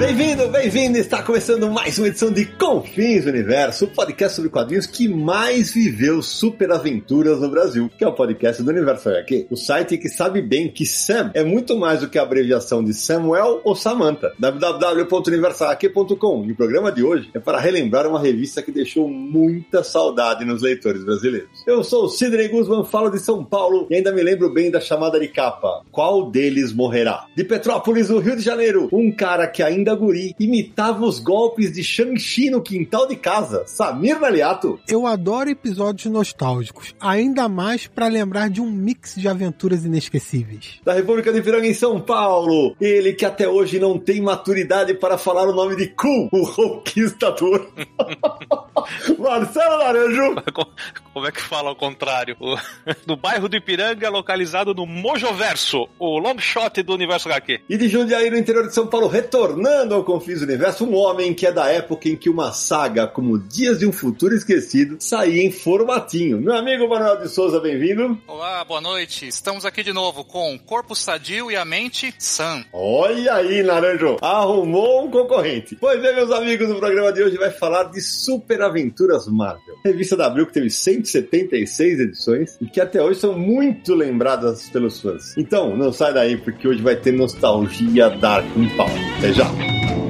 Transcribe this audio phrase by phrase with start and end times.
[0.00, 0.96] Bem-vindo, bem-vindo!
[0.96, 5.74] Está começando mais uma edição de Confins do Universo, o podcast sobre quadrinhos que mais
[5.74, 10.40] viveu superaventuras no Brasil, que é o podcast do Universo HQ, o site que sabe
[10.40, 14.32] bem que Sam é muito mais do que a abreviação de Samuel ou Samantha.
[14.38, 16.46] www.universohq.com.
[16.46, 20.62] E o programa de hoje é para relembrar uma revista que deixou muita saudade nos
[20.62, 21.62] leitores brasileiros.
[21.66, 24.80] Eu sou o Sidney Guzman, falo de São Paulo e ainda me lembro bem da
[24.80, 25.82] chamada de capa.
[25.92, 27.26] Qual deles morrerá?
[27.36, 31.82] De Petrópolis, no Rio de Janeiro, um cara que ainda guri imitava os golpes de
[31.82, 33.64] Shang-Chi no quintal de casa.
[33.66, 34.78] Samir Naliato.
[34.88, 40.80] Eu adoro episódios nostálgicos, ainda mais para lembrar de um mix de aventuras inesquecíveis.
[40.84, 45.18] Da República de Piranga em São Paulo, ele que até hoje não tem maturidade para
[45.18, 47.68] falar o nome de Ku, o conquistador.
[49.18, 50.34] Marcelo Naranjo.
[51.12, 52.36] Como é que fala ao contrário?
[52.40, 52.56] O,
[53.06, 57.62] do bairro do Ipiranga, localizado no Mojoverso, o long shot do Universo HQ.
[57.68, 61.46] E de Jundiaí, no interior de São Paulo, retornando ao Confis Universo, um homem que
[61.46, 65.50] é da época em que uma saga como Dias de um Futuro Esquecido saía em
[65.50, 66.38] formatinho.
[66.38, 68.20] Meu amigo Manuel de Souza, bem-vindo.
[68.26, 69.26] Olá, boa noite.
[69.26, 72.62] Estamos aqui de novo com o corpo sadio e a mente sã.
[72.74, 75.76] Olha aí, Naranjo, arrumou um concorrente.
[75.80, 79.76] Pois é, meus amigos, no programa de hoje vai falar de Super Aventuras Marvel.
[79.82, 85.00] Revista da Abril que teve 176 edições e que até hoje são muito lembradas pelos
[85.00, 85.34] fãs.
[85.38, 88.44] Então, não sai daí porque hoje vai ter nostalgia Dark
[88.76, 88.88] pau.
[89.18, 89.69] Até já.
[89.70, 90.09] thank you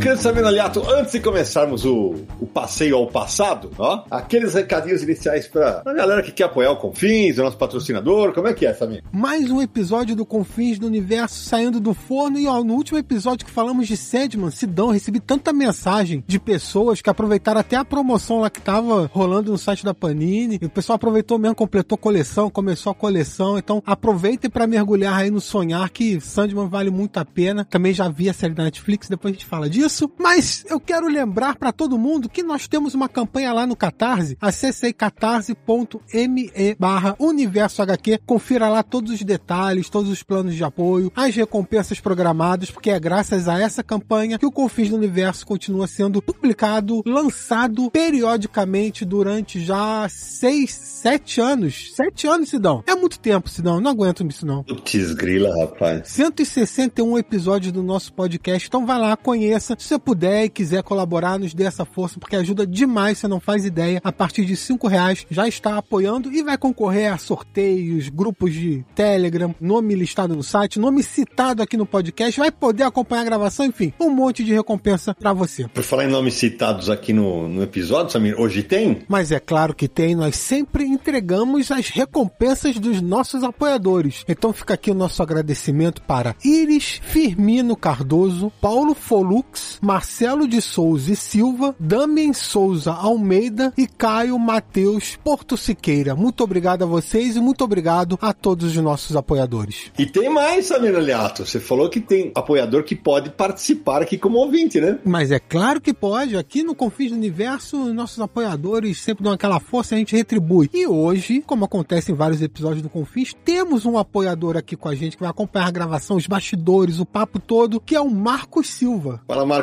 [0.00, 5.46] Meu Samir Aliato, antes de começarmos o, o passeio ao passado, ó, aqueles recadinhos iniciais
[5.46, 8.72] para a galera que quer apoiar o Confins, o nosso patrocinador, como é que é,
[8.72, 9.02] Samir?
[9.12, 13.44] Mais um episódio do Confins do Universo saindo do forno e ó, no último episódio
[13.44, 18.40] que falamos de Sandman, Sidão, recebi tanta mensagem de pessoas que aproveitaram até a promoção
[18.40, 22.48] lá que tava rolando no site da Panini, e o pessoal aproveitou mesmo, completou coleção,
[22.48, 27.24] começou a coleção, então aproveitem para mergulhar aí no sonhar que Sandman vale muito a
[27.24, 27.64] pena.
[27.64, 30.78] Também já vi a série da Netflix, depois a gente fala disso disso, mas eu
[30.78, 36.52] quero lembrar para todo mundo que nós temos uma campanha lá no Catarse, acesse catarse.me
[36.78, 41.98] barra universo HQ, confira lá todos os detalhes, todos os planos de apoio, as recompensas
[41.98, 47.02] programadas, porque é graças a essa campanha que o Confins do Universo continua sendo publicado,
[47.04, 51.92] lançado periodicamente durante já seis, sete anos.
[51.94, 52.82] Sete anos, Sidão.
[52.86, 53.80] É muito tempo, Sidão.
[53.80, 54.62] Não aguento isso, não.
[54.62, 56.08] Putz, grila, rapaz.
[56.08, 58.68] 161 episódios do nosso podcast.
[58.68, 59.76] Então vai lá, conheça.
[59.78, 63.38] Se você puder e quiser colaborar, nos dê essa força, porque ajuda demais, você não
[63.38, 64.00] faz ideia.
[64.02, 68.84] A partir de cinco reais já está apoiando e vai concorrer a sorteios, grupos de
[68.94, 73.66] Telegram, nome listado no site, nome citado aqui no podcast, vai poder acompanhar a gravação,
[73.66, 75.68] enfim, um monte de recompensa para você.
[75.68, 79.02] Por falar em nomes citados aqui no, no episódio, Samir, hoje tem?
[79.08, 84.24] Mas é claro que tem, nós sempre entregamos as recompensas dos nossos apoiadores.
[84.28, 91.12] Então fica aqui o nosso agradecimento para Iris Firmino Cardoso, Paulo Folux, Marcelo de Souza
[91.12, 96.14] e Silva, Damien Souza Almeida e Caio Matheus Porto Siqueira.
[96.14, 99.90] Muito obrigado a vocês e muito obrigado a todos os nossos apoiadores.
[99.98, 101.44] E tem mais, Samir Aliato.
[101.44, 104.98] Você falou que tem apoiador que pode participar aqui como ouvinte, né?
[105.04, 106.36] Mas é claro que pode.
[106.36, 110.70] Aqui no Confins do Universo, nossos apoiadores sempre dão aquela força e a gente retribui.
[110.72, 114.94] E hoje, como acontece em vários episódios do Confins, temos um apoiador aqui com a
[114.94, 118.68] gente que vai acompanhar a gravação, os bastidores, o papo todo, que é o Marcos
[118.68, 119.22] Silva.
[119.26, 119.57] Fala, Marcos.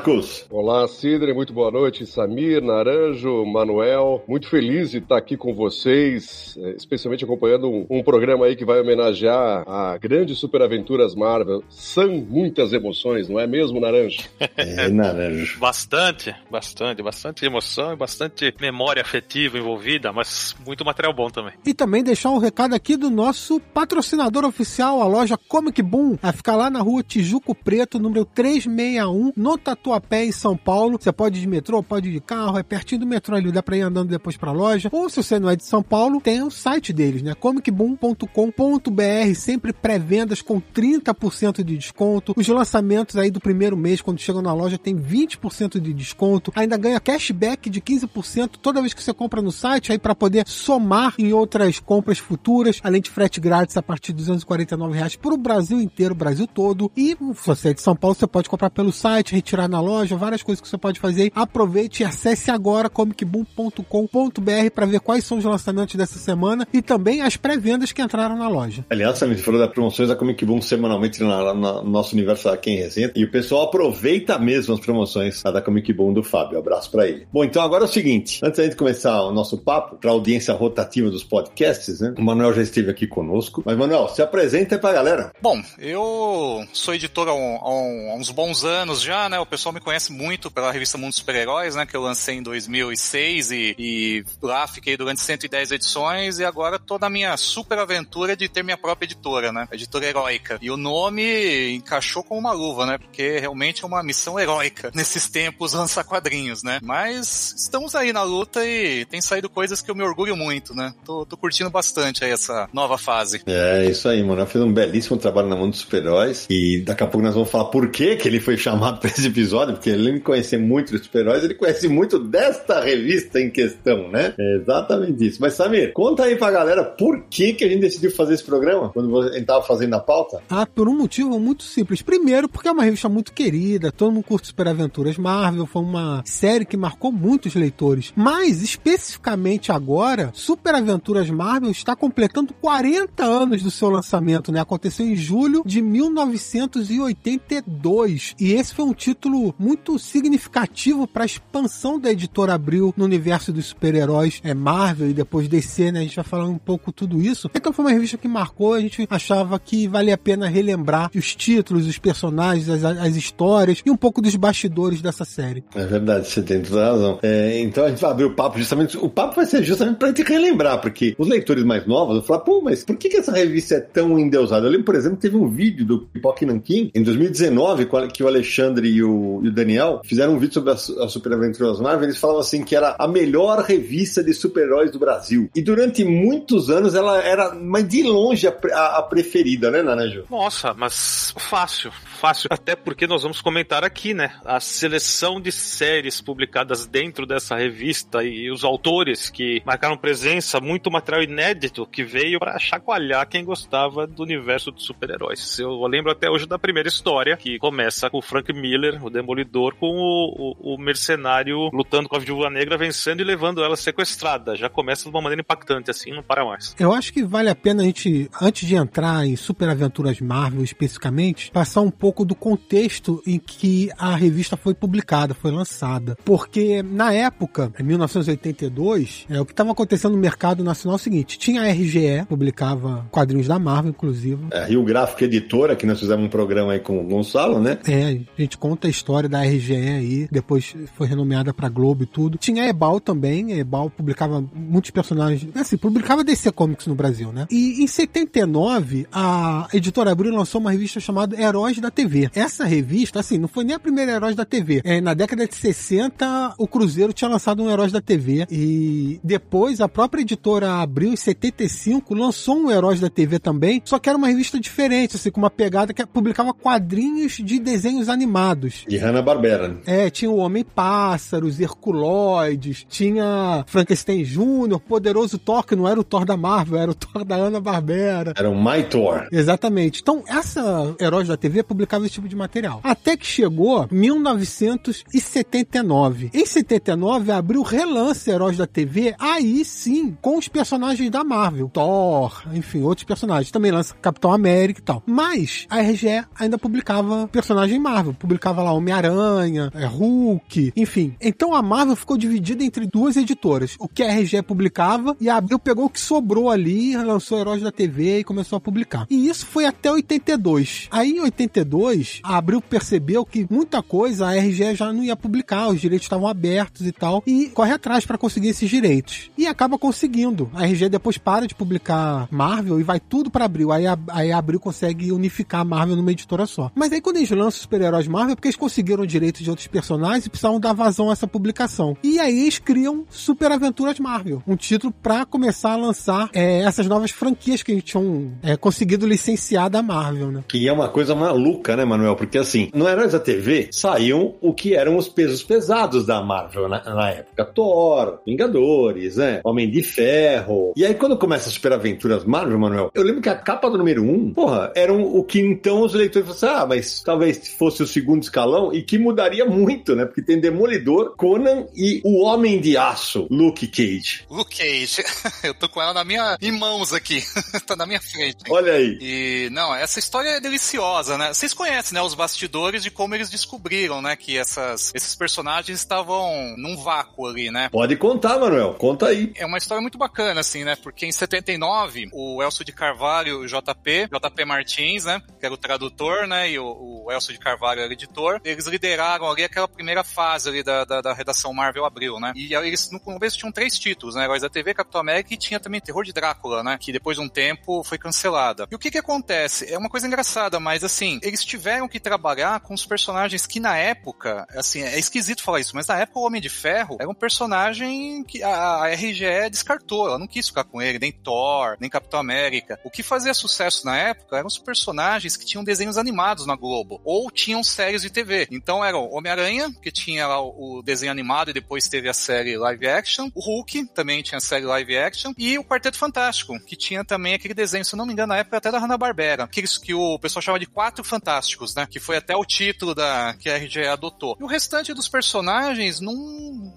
[0.49, 2.05] Olá, Sidney, muito boa noite.
[2.05, 8.03] Samir, Naranjo, Manuel, muito feliz de estar aqui com vocês, eh, especialmente acompanhando um, um
[8.03, 11.63] programa aí que vai homenagear a grande superaventuras Marvel.
[11.69, 14.23] São muitas emoções, não é mesmo, Naranjo?
[14.57, 15.59] É, Naranjo.
[15.59, 21.53] Bastante, bastante, bastante emoção e bastante memória afetiva envolvida, mas muito material bom também.
[21.65, 26.33] E também deixar um recado aqui do nosso patrocinador oficial, a loja Comic Boom, a
[26.33, 30.97] ficar lá na rua Tijuco Preto, número 361, no Tatuapé em São Paulo.
[30.99, 33.61] Você pode ir de metrô, pode ir de carro, é pertinho do metrô ali, dá
[33.61, 34.89] pra ir andando depois pra loja.
[34.91, 37.35] Ou se você não é de São Paulo, tem o site deles, né?
[37.35, 42.33] comicboom.com.br, sempre pré-vendas com 30% de desconto.
[42.35, 46.51] Os lançamentos aí do primeiro mês, quando chegam na loja, tem 20% de desconto.
[46.55, 50.47] Ainda ganha cashback de 15% toda vez que você compra no site, aí para poder
[50.47, 55.33] somar em outras compras futuras, além de frete grátis a partir de 249 reais para
[55.33, 56.91] o Brasil inteiro, Brasil todo.
[56.97, 60.15] E se você é de São Paulo, você pode comprar pelo site, retirar na loja,
[60.15, 61.31] várias coisas que você pode fazer.
[61.35, 67.21] Aproveite e acesse agora comicboom.com.br para ver quais são os lançamentos dessa semana e também
[67.21, 68.85] as pré-vendas que entraram na loja.
[68.89, 73.11] Aliás, você falou das promoções da Comic Boom semanalmente no nosso universo aqui em Resenha.
[73.15, 76.57] E o pessoal aproveita mesmo as promoções da Comic Boom do Fábio.
[76.57, 77.27] Abraço para ele.
[77.31, 80.13] Bom, então agora é o seguinte: antes da gente começar o nosso papo, para a
[80.13, 82.13] audiência rotativa dos podcasts, né?
[82.17, 83.63] O Manuel já esteve aqui conosco.
[83.65, 85.31] Mas, Manuel, se apresenta aí pra galera.
[85.41, 89.39] Bom, eu sou editor há, um, há, uns bons anos já, né?
[89.39, 91.85] O pessoal me conhece muito pela revista Mundo Super-Heróis, né?
[91.85, 96.97] Que eu lancei em 2006 e, e lá fiquei durante 110 edições e agora tô
[96.97, 99.67] na minha super aventura de ter minha própria editora, né?
[99.71, 100.57] Editora heróica.
[100.61, 102.97] E o nome encaixou com uma luva, né?
[102.97, 106.79] Porque realmente é uma missão heróica nesses tempos lançar quadrinhos, né?
[106.81, 110.93] Mas estamos aí na luta e tem saído coisas que eu me orgulho muito, né?
[111.05, 113.41] Tô, tô curtindo bastante aí essa nova fase.
[113.45, 114.45] É, isso aí, mano.
[114.45, 117.65] Fiz um belíssimo trabalho na mão dos super-heróis e daqui a pouco nós vamos falar
[117.65, 121.01] por que que ele foi chamado para esse episódio, porque ele me conhecer muito dos
[121.01, 124.33] super-heróis, ele conhece muito desta revista em questão, né?
[124.37, 125.41] É exatamente isso.
[125.41, 128.89] Mas, Samir, conta aí pra galera por que que a gente decidiu fazer esse programa
[128.89, 130.41] quando a gente tava fazendo a pauta.
[130.49, 132.01] Ah, por um motivo muito simples.
[132.01, 136.21] Primeiro, porque é uma revista muito querida, todo mundo curte Super Aventuras Marvel, foi uma
[136.25, 138.13] série que marcou muitos leitores.
[138.15, 144.59] Mas, especificamente agora, Super Aventuras Marvel está completando 40 anos do seu lançamento, né?
[144.59, 148.35] Aconteceu em julho de 1982.
[148.39, 153.51] E esse foi um título muito significativo para a expansão da editora Abril no universo
[153.51, 155.99] dos super-heróis é Marvel e depois DC, né?
[155.99, 157.49] A gente vai falando um pouco tudo isso.
[157.53, 161.35] Então foi uma revista que marcou, a gente achava que valia a pena relembrar os
[161.35, 165.63] títulos, os personagens, as, as histórias e um pouco dos bastidores dessa série.
[165.75, 167.19] É verdade, você tem toda a razão.
[167.23, 168.97] É, então a gente vai abrir o papo justamente.
[168.97, 172.39] O papo vai ser justamente pra gente relembrar, porque os leitores mais novos vão falar,
[172.39, 174.65] pô, mas por que, que essa revista é tão endeusada?
[174.65, 178.87] Eu lembro, por exemplo, teve um vídeo do Pipoque Nankin em 2019, que o Alexandre
[178.87, 179.09] e o,
[179.43, 182.03] e o Daniel fizeram um vídeo sobre a, a Super Aventuras Marvel.
[182.03, 185.49] Eles falavam assim que era a melhor revista de super-heróis do Brasil.
[185.55, 190.25] E durante muitos anos ela era, mas de longe, a, a, a preferida, né, Naranjo?
[190.29, 192.47] Nossa, mas fácil, fácil.
[192.51, 194.31] Até porque nós vamos comentar aqui, né?
[194.43, 200.91] A seleção de séries publicadas dentro dessa revista e os autores que marcaram presença, muito
[200.91, 205.59] material inédito que veio para chacoalhar quem gostava do universo dos super-heróis.
[205.59, 209.75] Eu lembro até hoje da primeira história, que começa com o Frank Miller, o Demolidor,
[209.75, 214.55] com o, o, o mercenário lutando com a Viúva Negra, vencendo e levando ela sequestrada.
[214.55, 216.75] Já começa de uma maneira impactante, assim, não para mais.
[216.79, 220.63] Eu acho que vale a pena a gente, antes de entrar em Super Aventuras Marvel
[220.63, 226.17] especificamente, passar um pouco do contexto em que a revista foi publicada, foi lançada.
[226.25, 231.03] Porque na época, em 1982, é, o que estava acontecendo no mercado nacional é o
[231.03, 234.47] seguinte: tinha a RGE, publicava quadrinhos da Marvel, inclusive.
[234.51, 237.79] É, Rio Gráfico Editora, que nós fizemos um programa aí com o Gonçalo, né?
[237.87, 242.05] É, a gente conta a história da RGE aí, depois foi renomeada pra Globo e
[242.05, 242.37] tudo.
[242.37, 247.31] Tinha a Ebal também, a Ebal publicava muitos personagens, assim, publicava DC Comics no Brasil,
[247.31, 247.47] né?
[247.51, 252.29] E em 79, a editora Abril lançou uma revista chamada Heróis da TV.
[252.33, 254.81] Essa revista, assim, não foi nem a primeira Heróis da TV.
[254.83, 259.81] É, na década de 60, o Cruzeiro tinha lançado um Heróis da TV e depois
[259.81, 264.17] a própria editora Abril, em 75, lançou um Heróis da TV também, só que era
[264.17, 268.85] uma revista diferente, assim, com uma pegada que publicava quadrinhos de desenhos animados.
[268.95, 269.75] De Hanna-Barbera.
[269.85, 276.03] É, tinha o Homem-Pássaro, os Herculoides, tinha Frankenstein Jr., Poderoso Thor, que não era o
[276.03, 278.33] Thor da Marvel, era o Thor da Hanna-Barbera.
[278.37, 279.27] Era o My Thor.
[279.33, 280.01] Exatamente.
[280.01, 282.79] Então, essa Heróis da TV publicava esse tipo de material.
[282.83, 286.29] Até que chegou 1979.
[286.33, 291.69] Em 79, abriu relance Heróis da TV, aí sim, com os personagens da Marvel.
[291.73, 293.51] Thor, enfim, outros personagens.
[293.51, 295.03] Também lança Capitão América e tal.
[295.05, 298.13] Mas a RGE ainda publicava personagem Marvel.
[298.13, 301.15] Publicava lá Homem-Aranha, é, Hulk, enfim.
[301.19, 303.75] Então a Marvel ficou dividida entre duas editoras.
[303.79, 307.63] O que a RGE publicava e a Abril pegou o que sobrou ali, lançou Heróis
[307.63, 309.07] da TV e começou a publicar.
[309.09, 310.87] E isso foi até 82.
[310.91, 315.69] Aí em 82, a Abril percebeu que muita coisa a RGE já não ia publicar,
[315.69, 319.31] os direitos estavam abertos e tal, e corre atrás para conseguir esses direitos.
[319.37, 320.49] E acaba conseguindo.
[320.53, 323.71] A RGE depois para de publicar Marvel e vai tudo para Abril.
[323.71, 326.71] Aí a, aí a Abril consegue unificar a Marvel numa editora só.
[326.75, 329.67] Mas aí quando eles lançam os super-heróis Marvel, é porque eles conseguiram direitos de outros
[329.67, 331.95] personagens e precisavam dar vazão a essa publicação.
[332.03, 336.87] E aí eles criam Super Aventuras Marvel, um título para começar a lançar é, essas
[336.87, 340.43] novas franquias que eles tinham é, conseguido licenciar da Marvel, né?
[340.47, 342.15] Que é uma coisa maluca, né, Manuel?
[342.15, 346.67] Porque assim, no Heróis da TV saíam o que eram os pesos pesados da Marvel
[346.67, 347.45] na, na época.
[347.45, 349.41] Thor, Vingadores, né?
[349.43, 350.73] Homem de Ferro.
[350.75, 354.03] E aí quando começa Super Aventuras Marvel, Manuel, eu lembro que a capa do número
[354.03, 357.87] um, porra, eram o que então os leitores falaram assim, ah, mas talvez fosse o
[357.87, 360.05] segundo escalão e que mudaria muito, né?
[360.05, 364.25] Porque tem Demolidor, Conan e o Homem de Aço, Luke Cage.
[364.29, 365.03] Luke Cage.
[365.43, 367.23] eu tô com ela na minha, em mãos aqui.
[367.65, 368.43] tá na minha frente.
[368.49, 368.97] Olha aí.
[368.99, 371.33] E, não, essa história é deliciosa, né?
[371.33, 376.55] Vocês conhecem, né, os bastidores de como eles descobriram, né, que essas, esses personagens estavam
[376.57, 377.69] num vácuo ali, né?
[377.69, 378.73] Pode contar, Manuel.
[378.73, 379.31] Conta aí.
[379.35, 380.75] É uma história muito bacana, assim, né?
[380.75, 385.57] Porque em 79, o Elcio de Carvalho o JP, JP Martins, né, que era o
[385.57, 390.03] tradutor, né, e o, o Elcio de Carvalho era editor, eles lideraram ali aquela primeira
[390.03, 392.33] fase ali da, da, da redação Marvel Abril, né?
[392.35, 394.23] E eles, no começo, tinham três títulos, né?
[394.23, 396.77] Heróis da TV, Capitão América e tinha também Terror de Drácula, né?
[396.79, 398.67] Que depois de um tempo foi cancelada.
[398.71, 399.71] E o que que acontece?
[399.71, 403.77] É uma coisa engraçada, mas assim, eles tiveram que trabalhar com os personagens que na
[403.77, 407.13] época, assim, é esquisito falar isso, mas na época o Homem de Ferro era um
[407.13, 411.89] personagem que a, a RGE descartou, ela não quis ficar com ele, nem Thor, nem
[411.89, 412.79] Capitão América.
[412.83, 417.01] O que fazia sucesso na época eram os personagens que tinham desenhos animados na Globo,
[417.03, 418.34] ou tinham séries de TV.
[418.51, 422.57] Então era o Homem-Aranha, que tinha lá o desenho animado e depois teve a série
[422.57, 426.75] live action, o Hulk também tinha a série live action, e o Quarteto Fantástico, que
[426.75, 429.93] tinha também aquele desenho, se não me engano, na época até da Hanna-Barbera, aqueles que
[429.93, 431.87] o pessoal chama de Quatro Fantásticos, né?
[431.89, 434.37] Que foi até o título da que a RGE adotou.
[434.39, 436.13] E o restante dos personagens, não,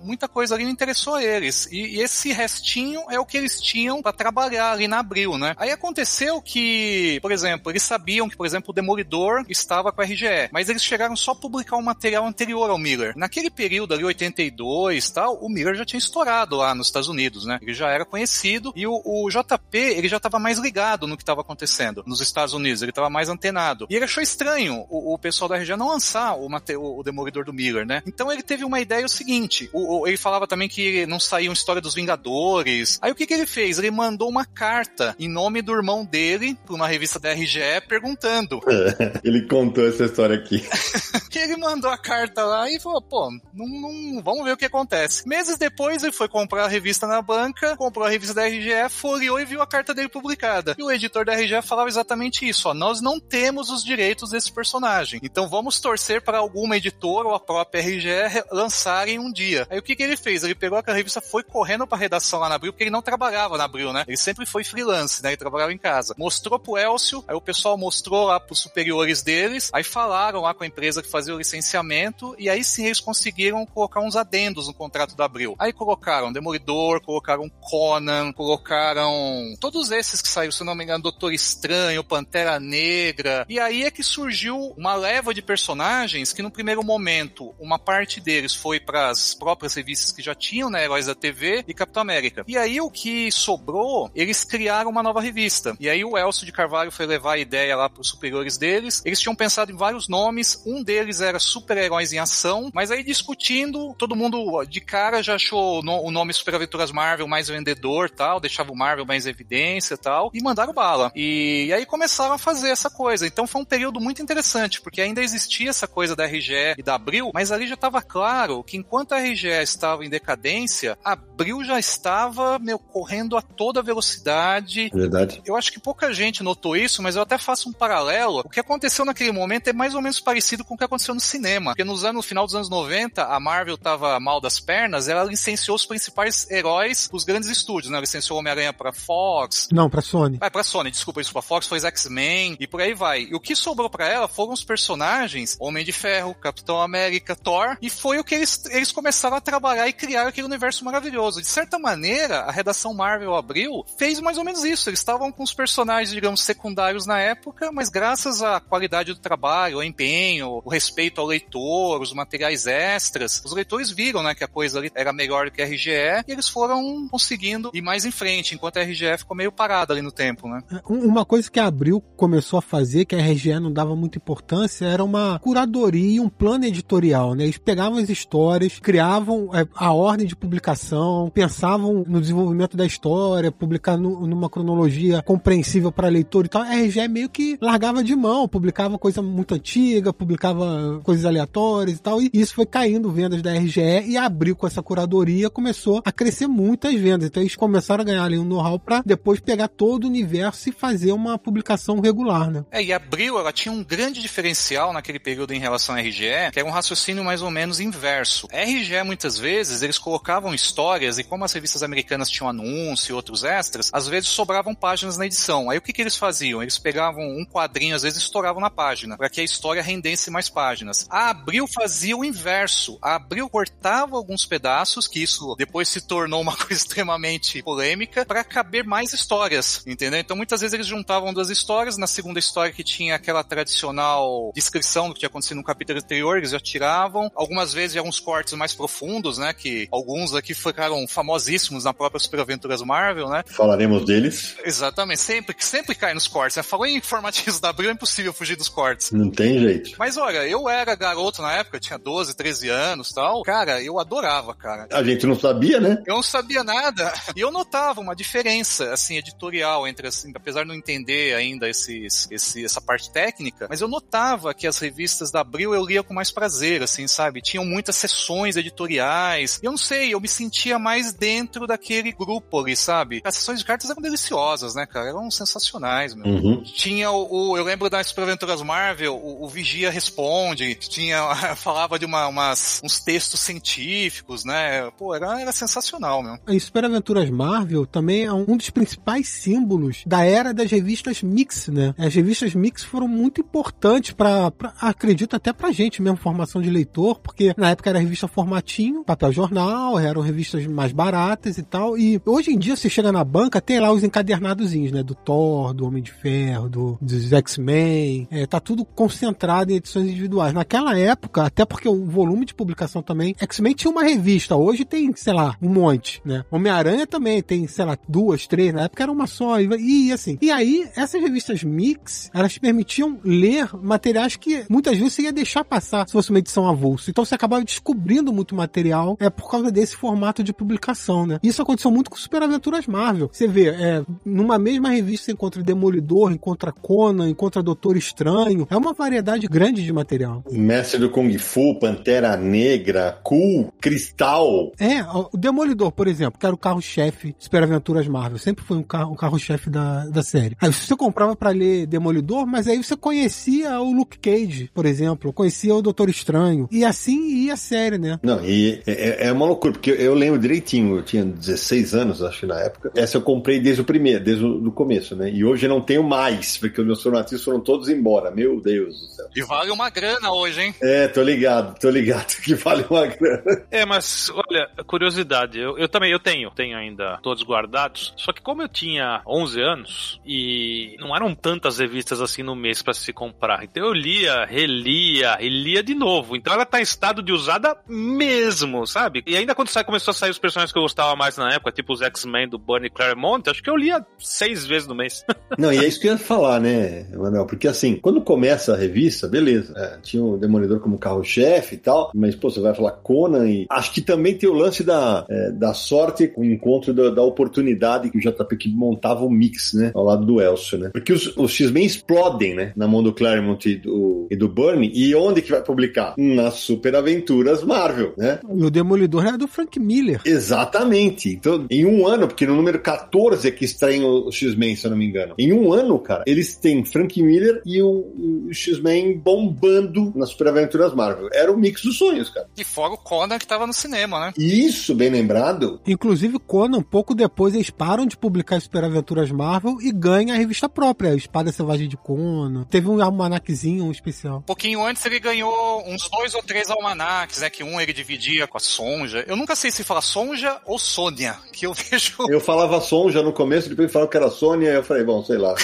[0.03, 1.67] muita coisa ali não interessou eles.
[1.71, 5.55] E, e esse restinho é o que eles tinham para trabalhar ali na Abril, né?
[5.57, 10.05] Aí aconteceu que, por exemplo, eles sabiam que, por exemplo, o Demolidor estava com a
[10.05, 13.15] RGE, mas eles chegaram só a publicar um material anterior ao Miller.
[13.17, 17.59] Naquele período ali, 82 tal, o Miller já tinha estourado lá nos Estados Unidos, né?
[17.63, 21.23] Ele já era conhecido e o, o JP, ele já estava mais ligado no que
[21.23, 23.87] estava acontecendo nos Estados Unidos, ele estava mais antenado.
[23.89, 27.45] E ele achou estranho o, o pessoal da RGE não lançar o, o, o Demolidor
[27.45, 28.03] do Miller, né?
[28.07, 31.49] Então ele teve uma ideia o seguinte, o, o, ele falava também que não saía
[31.49, 32.99] uma história dos Vingadores.
[33.01, 33.79] Aí o que que ele fez?
[33.79, 38.61] Ele mandou uma carta em nome do irmão dele para uma revista da RGE perguntando.
[39.25, 40.63] ele contou essa história aqui.
[41.39, 44.65] que ele mandou a carta lá e falou, pô, não, não, vamos ver o que
[44.65, 45.27] acontece.
[45.29, 49.39] Meses depois ele foi comprar a revista na banca, comprou a revista da RGE, folheou
[49.39, 50.75] e viu a carta dele publicada.
[50.77, 54.51] E o editor da RGE falava exatamente isso, ó, nós não temos os direitos desse
[54.51, 55.21] personagem.
[55.23, 59.67] Então vamos torcer para alguma editora ou a própria RGE lançarem um dia.
[59.71, 60.43] Aí o que que ele fez?
[60.43, 63.57] Ele pegou aquela revista, foi correndo pra redação lá na Abril, porque ele não trabalhava
[63.57, 64.05] na Abril, né?
[64.09, 65.31] Ele sempre foi freelance, né?
[65.31, 66.15] Ele trabalhava em casa.
[66.19, 70.65] Mostrou pro Elcio, aí o pessoal mostrou lá pros superiores deles, aí falaram lá com
[70.65, 74.75] a empresa que fazia o licenciamento, e aí sim eles conseguiram colocar uns adendos no
[74.75, 75.55] contrato da Abril.
[75.59, 81.33] Aí colocaram Demolidor, colocaram Conan, colocaram todos esses que saíram, se não me engano, Doutor
[81.33, 86.83] Estranho, Pantera Negra, e aí é que surgiu uma leva de personagens que no primeiro
[86.83, 91.15] momento, uma parte deles foi para as próprias revistas que já tinham, né, Heróis da
[91.15, 92.45] TV e Capitão América.
[92.47, 95.77] E aí o que sobrou, eles criaram uma nova revista.
[95.81, 99.03] E aí o Elcio de Carvalho foi levar a ideia lá para os superiores deles.
[99.05, 103.95] Eles tinham pensado em vários nomes, um deles era Super-Heróis em Ação, mas aí discutindo,
[103.95, 108.73] todo mundo de cara já achou o nome Super Aventuras Marvel mais vendedor, tal, deixava
[108.73, 111.13] o Marvel mais evidência, tal, e mandaram bala.
[111.15, 113.27] E, e aí começaram a fazer essa coisa.
[113.27, 116.95] Então foi um período muito interessante, porque ainda existia essa coisa da RGE e da
[116.95, 121.63] Abril, mas ali já estava claro que enquanto a RGE estava em decadência, a Abril
[121.65, 124.91] já estava, meu, correndo a toda velocidade.
[124.93, 125.43] Verdade.
[125.45, 128.41] Eu acho que pouca gente notou isso, mas eu até faço um paralelo.
[128.45, 131.21] O que aconteceu naquele momento é mais ou menos parecido com o que aconteceu no
[131.21, 131.73] cinema.
[131.73, 135.25] Porque nos anos, no final dos anos 90, a Marvel estava mal das pernas, ela
[135.25, 138.01] licenciou os principais heróis os grandes estúdios, né?
[138.01, 139.69] Licenciou Homem-Aranha para Fox.
[139.73, 140.39] Não, para Sony.
[140.41, 143.23] Ah, para Sony, desculpa, isso para Fox foi X-Men e por aí vai.
[143.23, 147.77] E o que sobrou para ela foram os personagens Homem de Ferro, Capitão América, Thor,
[147.81, 151.41] e foi o que eles, eles começaram a trabalhar e criar aquele universo maravilhoso.
[151.41, 154.89] De certa maneira, a redação Marvel Abril fez mais ou menos isso.
[154.89, 159.77] Eles estavam com os personagens, digamos, secundários na época, mas graças à qualidade do trabalho,
[159.77, 164.49] ao empenho, o respeito ao leitor, os materiais extras, os leitores viram, né, que a
[164.49, 165.91] coisa ali era melhor do que a RGE
[166.27, 170.03] e eles foram conseguindo ir mais em frente, enquanto a RGE ficou meio parada ali
[170.03, 170.63] no tempo, né?
[170.89, 174.87] Uma coisa que a Abril começou a fazer, que a RGE não dava muita importância,
[174.87, 177.45] era uma curadoria um plano editorial, né?
[177.45, 183.53] Eles pegavam as histórias, criavam é, a ordem de publicação, pensavam no desenvolvimento da história,
[183.53, 186.63] publicar no, numa cronologia compreensível para leitor e tal.
[186.63, 190.65] A RGE meio que largava de mão, publicava coisa muito antiga, publicava
[191.03, 192.23] coisas aleatórias e tal.
[192.23, 196.47] E isso foi caindo vendas da RGE e abriu com essa curadoria, começou a crescer
[196.47, 197.29] muitas vendas.
[197.29, 200.73] Então eles começaram a ganhar ali um know-how para depois pegar todo o universo e
[200.73, 202.65] fazer uma publicação regular, né?
[202.71, 206.59] É, e Abril, ela tinha um grande diferencial naquele período em relação à RGE, que
[206.59, 208.49] era um raciocínio mais ou menos inverso.
[208.53, 213.15] A RGE, muitas vezes, eles colocavam histórias e como as revistas americanas tinham anúncio e
[213.15, 215.71] outros extras, às vezes sobravam páginas na edição.
[215.71, 216.63] Aí o que, que eles faziam?
[216.63, 220.49] Eles pegavam um quadrinho, às vezes estouravam na página, para que a história rendesse mais
[220.49, 220.78] páginas.
[221.11, 222.99] A Abril fazia o inverso.
[223.03, 228.45] A Abril cortava alguns pedaços, que isso depois se tornou uma coisa extremamente polêmica, para
[228.45, 230.21] caber mais histórias, entendeu?
[230.21, 235.09] Então muitas vezes eles juntavam duas histórias, na segunda história que tinha aquela tradicional descrição
[235.09, 237.31] do que tinha acontecido no capítulo anterior, eles já tiravam.
[237.35, 242.41] Algumas vezes alguns cortes mais profundos, né, que alguns aqui ficaram famosíssimos na própria Super
[242.41, 243.45] Aventuras Marvel, né?
[243.47, 244.57] Falaremos deles.
[244.65, 246.63] Exatamente, sempre, sempre cai nos cortes, né?
[246.63, 249.11] Falou em formatinhos da Abril, é impossível fugir dos cortes.
[249.11, 249.93] Não tem jeito.
[249.99, 253.43] Mas olha, eu era garoto na época, tinha 12, 13 anos tal.
[253.43, 254.89] Cara, eu adorava, cara.
[254.91, 256.03] A gente não sabia, né?
[256.07, 257.13] Eu não sabia nada.
[257.37, 262.27] E eu notava uma diferença, assim, editorial entre, assim, apesar de não entender ainda esses,
[262.31, 266.15] esse, essa parte técnica, mas eu notava que as revistas da Abril eu lia com
[266.15, 267.43] mais prazer, assim, sabe?
[267.43, 269.59] Tinham muitas sessões editoriais.
[269.63, 273.21] E eu não sei, eu me sentia mais dentro daquele grupo ali, sabe?
[273.25, 275.09] As sessões de cartas eram deliciosas, né, cara?
[275.11, 276.27] Eram sensacionais, meu.
[276.27, 276.63] Uhum.
[276.63, 281.99] Tinha o, o- eu lembro das Super Aventuras Marvel, o, o Vigia Responde, tinha, falava
[281.99, 284.91] de uma, umas, uns textos científicos, né?
[284.97, 286.39] Pô, era, era sensacional, meu.
[286.47, 291.69] A Super Aventuras Marvel também é um dos principais símbolos da era das revistas mix,
[291.69, 291.95] né?
[291.99, 297.21] As revistas mix foram muito importantes para, acredito até pra gente mesmo, formação de leitor,
[297.21, 301.99] porque na época era revista formatinho, papel jornal, eram revistas mais baratas e tal.
[301.99, 305.03] E hoje em dia você chega na banca, tem lá os encadernadozinhos, né?
[305.03, 310.07] Do Thor, do Homem de Ferro, do, dos X-Men, é, tá tudo concentrado em edições
[310.07, 310.38] individuais.
[310.53, 315.13] Naquela época, até porque o volume de publicação também, X-Men tinha uma revista, hoje tem,
[315.15, 316.45] sei lá, um monte, né?
[316.51, 320.39] Homem-Aranha também tem, sei lá, duas, três, na época era uma só, e, e assim.
[320.41, 325.65] E aí, essas revistas mix, elas permitiam ler materiais que muitas vezes você ia deixar
[325.65, 327.11] passar se fosse uma edição avulso.
[327.11, 331.39] Então você acabava descobrindo muito material é por causa desse formato de publicação, né?
[331.43, 333.29] Isso aconteceu muito com Super Aventuras Marvel.
[333.33, 338.67] Você vê, é, numa mesma revista você encontra Demolidor, encontra Conan, encontra Doutor Estranho.
[338.71, 340.28] É uma variedade grande de material.
[340.51, 344.73] Mestre do Kung Fu, Pantera Negra, Cool, Cristal.
[344.79, 348.77] É, o Demolidor, por exemplo, que era o carro-chefe de Super Aventuras Marvel, sempre foi
[348.77, 350.57] um carro, o carro-chefe da, da série.
[350.61, 355.33] Aí você comprava pra ler Demolidor, mas aí você conhecia o Luke Cage, por exemplo,
[355.33, 356.69] conhecia o Doutor Estranho.
[356.71, 358.19] E assim ia a série, né?
[358.23, 362.41] Não, e é, é uma loucura, porque eu lembro direitinho, eu tinha 16 anos, acho
[362.41, 362.91] que na época.
[362.95, 365.31] Essa eu comprei desde o primeiro, desde o do começo, né?
[365.31, 368.31] E hoje eu não tenho mais, porque os meus formatistas foram todos embora.
[368.31, 369.27] Meu Deus do céu.
[369.35, 370.75] E vale uma grana hoje, hein?
[370.81, 373.67] É, tô ligado, tô ligado que vale uma grana.
[373.71, 378.13] É, mas olha, curiosidade, eu, eu também eu tenho, tenho ainda todos guardados.
[378.17, 382.83] Só que como eu tinha 11 anos e não eram tantas revistas assim no mês
[382.83, 386.37] pra se comprar, então eu lia, relia e lia de novo.
[386.37, 389.23] Então ela tá em estado de usada mesmo, sabe?
[389.27, 391.73] E ainda quando sai, começou a sair os personagens que eu gostava mais na época,
[391.73, 395.25] tipo os X-Men do Bunny Claremont, acho que eu lia seis vezes no mês.
[395.59, 397.47] Não, e é isso que eu ia falar, né, Manuel?
[397.47, 402.11] Porque assim, quando começa a revista, beleza, é, tinha o Demolidor como carro-chefe e tal,
[402.15, 403.67] mas, pô, você vai falar Conan e.
[403.71, 407.23] Acho que também tem o lance da, é, da sorte com o encontro da, da
[407.23, 410.91] oportunidade que o JP que montava o mix, né, ao lado do Elcio, né?
[410.93, 414.91] Porque os, os X-Men explodem, né, na mão do Claremont e do, e do Burney,
[414.95, 416.15] e onde que vai publicar?
[416.17, 418.41] Nas Super Aventuras Marvel, né?
[418.49, 420.21] E o Demolidor era do Frank Miller.
[420.25, 421.31] Exatamente.
[421.31, 424.91] Então, em um ano, porque no número 14 é que extraem o X-Men, se eu
[424.91, 425.35] não me engano.
[425.39, 430.49] Em um ano, cara, eles têm Frank Miller e o, o X-Men bombando nas Super
[430.49, 431.29] Aventuras Marvel.
[431.33, 432.49] Era o mix dos sonhos, cara.
[432.57, 434.33] E fora o Conan que tava no cinema, né?
[434.37, 435.81] Isso, bem lembrado.
[435.87, 440.69] Inclusive, Conan, pouco depois, eles param de publicar Super Aventuras Marvel e ganham a revista
[440.69, 442.65] própria, Espada Selvagem de Conan.
[442.65, 444.39] Teve um almanaquezinho um especial.
[444.39, 447.51] Um pouquinho antes ele ganhou uns dois ou três almanacs, né?
[447.51, 449.25] Que um ele dividia com a Sonja.
[449.27, 452.17] Eu nunca sei se fala Sonja ou Sônia, que eu vejo.
[452.29, 455.55] Eu falava Sonja no começo, depois falaram que era Sônia, eu falei, bom, sei lá.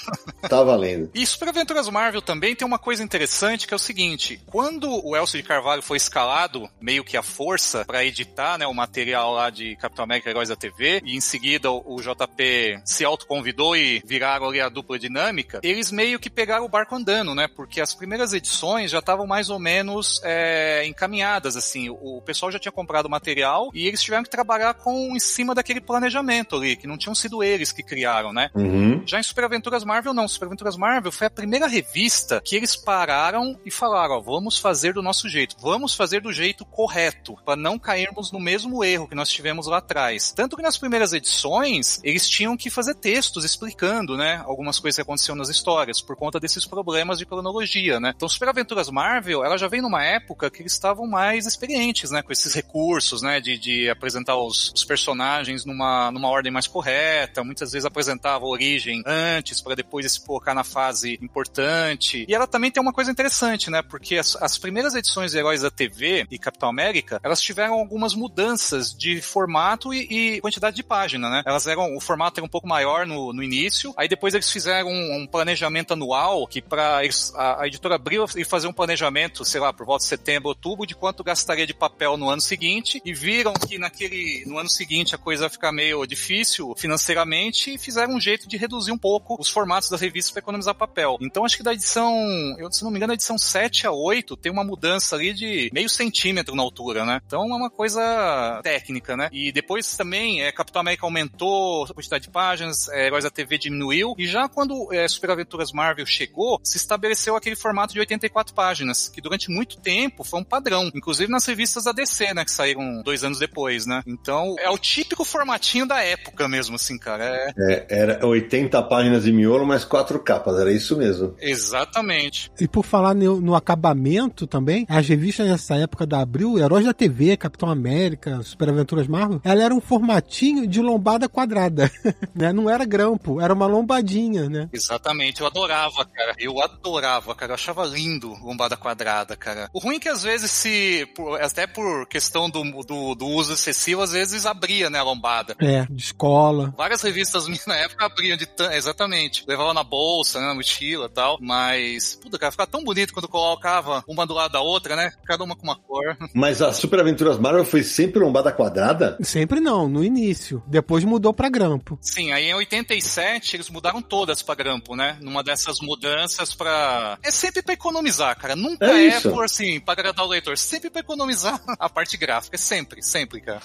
[0.48, 1.10] tá valendo.
[1.14, 5.16] E Super Aventuras Marvel também tem uma coisa interessante que é o seguinte: quando o
[5.16, 9.50] Elcio de Carvalho foi escalado, meio que à força, para editar né, o material lá
[9.50, 14.46] de Capitão América Heróis da TV, e em seguida o JP se autoconvidou e viraram
[14.46, 17.48] ali a dupla dinâmica, eles meio que pegaram o barco andando, né?
[17.48, 21.88] Porque as primeiras edições já estavam mais ou menos é, encaminhadas, assim.
[21.90, 25.54] O pessoal já tinha comprado o material e eles tiveram que trabalhar com em cima
[25.54, 28.50] daquele planejamento ali, que não tinham sido eles que criaram, né?
[28.54, 29.02] Uhum.
[29.06, 30.26] Já em Super Aventuras Marvel, não.
[30.26, 34.94] Super Aventuras Marvel foi a primeira revista que eles pararam e falaram, ó, vamos fazer
[34.94, 39.14] do nosso jeito, vamos fazer do jeito correto, para não cairmos no mesmo erro que
[39.14, 40.32] nós tivemos lá atrás.
[40.32, 45.02] Tanto que nas primeiras edições, eles tinham que fazer textos explicando, né, algumas coisas que
[45.02, 48.12] aconteciam nas histórias, por conta desses problemas de cronologia, né.
[48.14, 52.22] Então, Super Aventuras Marvel, ela já vem numa época que eles estavam mais experientes, né,
[52.22, 57.42] com esses recursos, né, de, de apresentar os, os personagens numa, numa ordem mais correta,
[57.44, 62.24] muitas vezes apresentava a origem antes, para depois se colocar na fase importante.
[62.28, 65.62] E ela também tem uma coisa interessante, né, porque as, as primeiras edições de Heróis
[65.62, 70.82] da TV e Capitão América, elas tiveram algumas mudanças de formato e, e quantidade de
[70.82, 71.42] página, né.
[71.46, 74.88] Elas eram, o formato era um pouco maior no, no início, aí depois eles fizeram
[74.88, 77.00] um, um planejamento anual que para
[77.34, 80.86] a, a editora abriu e fazer um planejamento, sei lá, por volta de setembro, outubro,
[80.86, 85.14] de quanto gastaria de papel no ano seguinte, e viram que naquele, no ano seguinte
[85.14, 89.36] a coisa ia ficar meio difícil financeiramente e fizeram um jeito de reduzir um pouco
[89.38, 91.16] os formatos das revistas para economizar papel.
[91.20, 92.14] Então acho que da edição,
[92.58, 95.70] eu, se não me engano, da edição 7 a 8 tem uma mudança ali de
[95.72, 97.20] meio centímetro na altura, né?
[97.26, 99.28] Então é uma coisa técnica, né?
[99.32, 103.58] E depois também, é, Capitão América aumentou a quantidade de páginas, é, Heróis da TV
[103.58, 108.54] diminuiu, e já quando é, Super Aventuras Marvel chegou, se estabeleceu aquele formato de 84
[108.54, 112.50] páginas, que durante muito tempo foi um padrão, inclusive nas revistas da DC, né, que
[112.50, 114.02] saíram dois anos depois, né?
[114.06, 117.24] Então é o típico formatinho da época mesmo, assim, cara.
[117.24, 117.54] É...
[117.58, 121.34] É, era 80 páginas de miolo, mais quatro capas, era isso mesmo.
[121.40, 122.50] Exatamente.
[122.60, 126.92] E por falar no, no acabamento também, as revistas nessa época da Abril, Heróis da
[126.92, 131.90] TV, Capitão América, Super Aventuras Marvel, ela era um formatinho de lombada quadrada,
[132.34, 132.52] né?
[132.52, 134.68] Não era grampo, era uma lombadinha, né?
[134.72, 136.34] Exatamente, eu adorava, cara.
[136.38, 137.52] Eu adorava, cara.
[137.52, 139.68] Eu achava lindo lombada quadrada, cara.
[139.72, 143.52] O ruim é que às vezes se, por- até por questão do, do, do uso
[143.54, 145.56] excessivo, às vezes abria, né, a lombada.
[145.60, 146.74] É, de escola.
[146.76, 149.44] Várias revistas minhas na época abriam de exatamente.
[149.46, 151.38] Levava na bolsa, né, na mochila e tal.
[151.40, 155.12] Mas, puta, cara, ficava tão bonito quando colocava uma do lado da outra, né?
[155.24, 156.16] Cada uma com uma cor.
[156.34, 159.16] Mas a Super Aventuras Marvel foi sempre lombada quadrada?
[159.22, 160.62] Sempre não, no início.
[160.66, 161.98] Depois mudou pra grampo.
[162.00, 165.18] Sim, aí em 87 eles mudaram todas pra grampo, né?
[165.20, 167.18] Numa dessas mudanças pra.
[167.22, 168.56] É sempre pra economizar, cara.
[168.56, 170.56] Nunca É é, por assim, pra agradar o leitor.
[170.56, 172.56] Sempre pra economizar a parte gráfica.
[172.58, 173.60] Sempre, sempre, cara.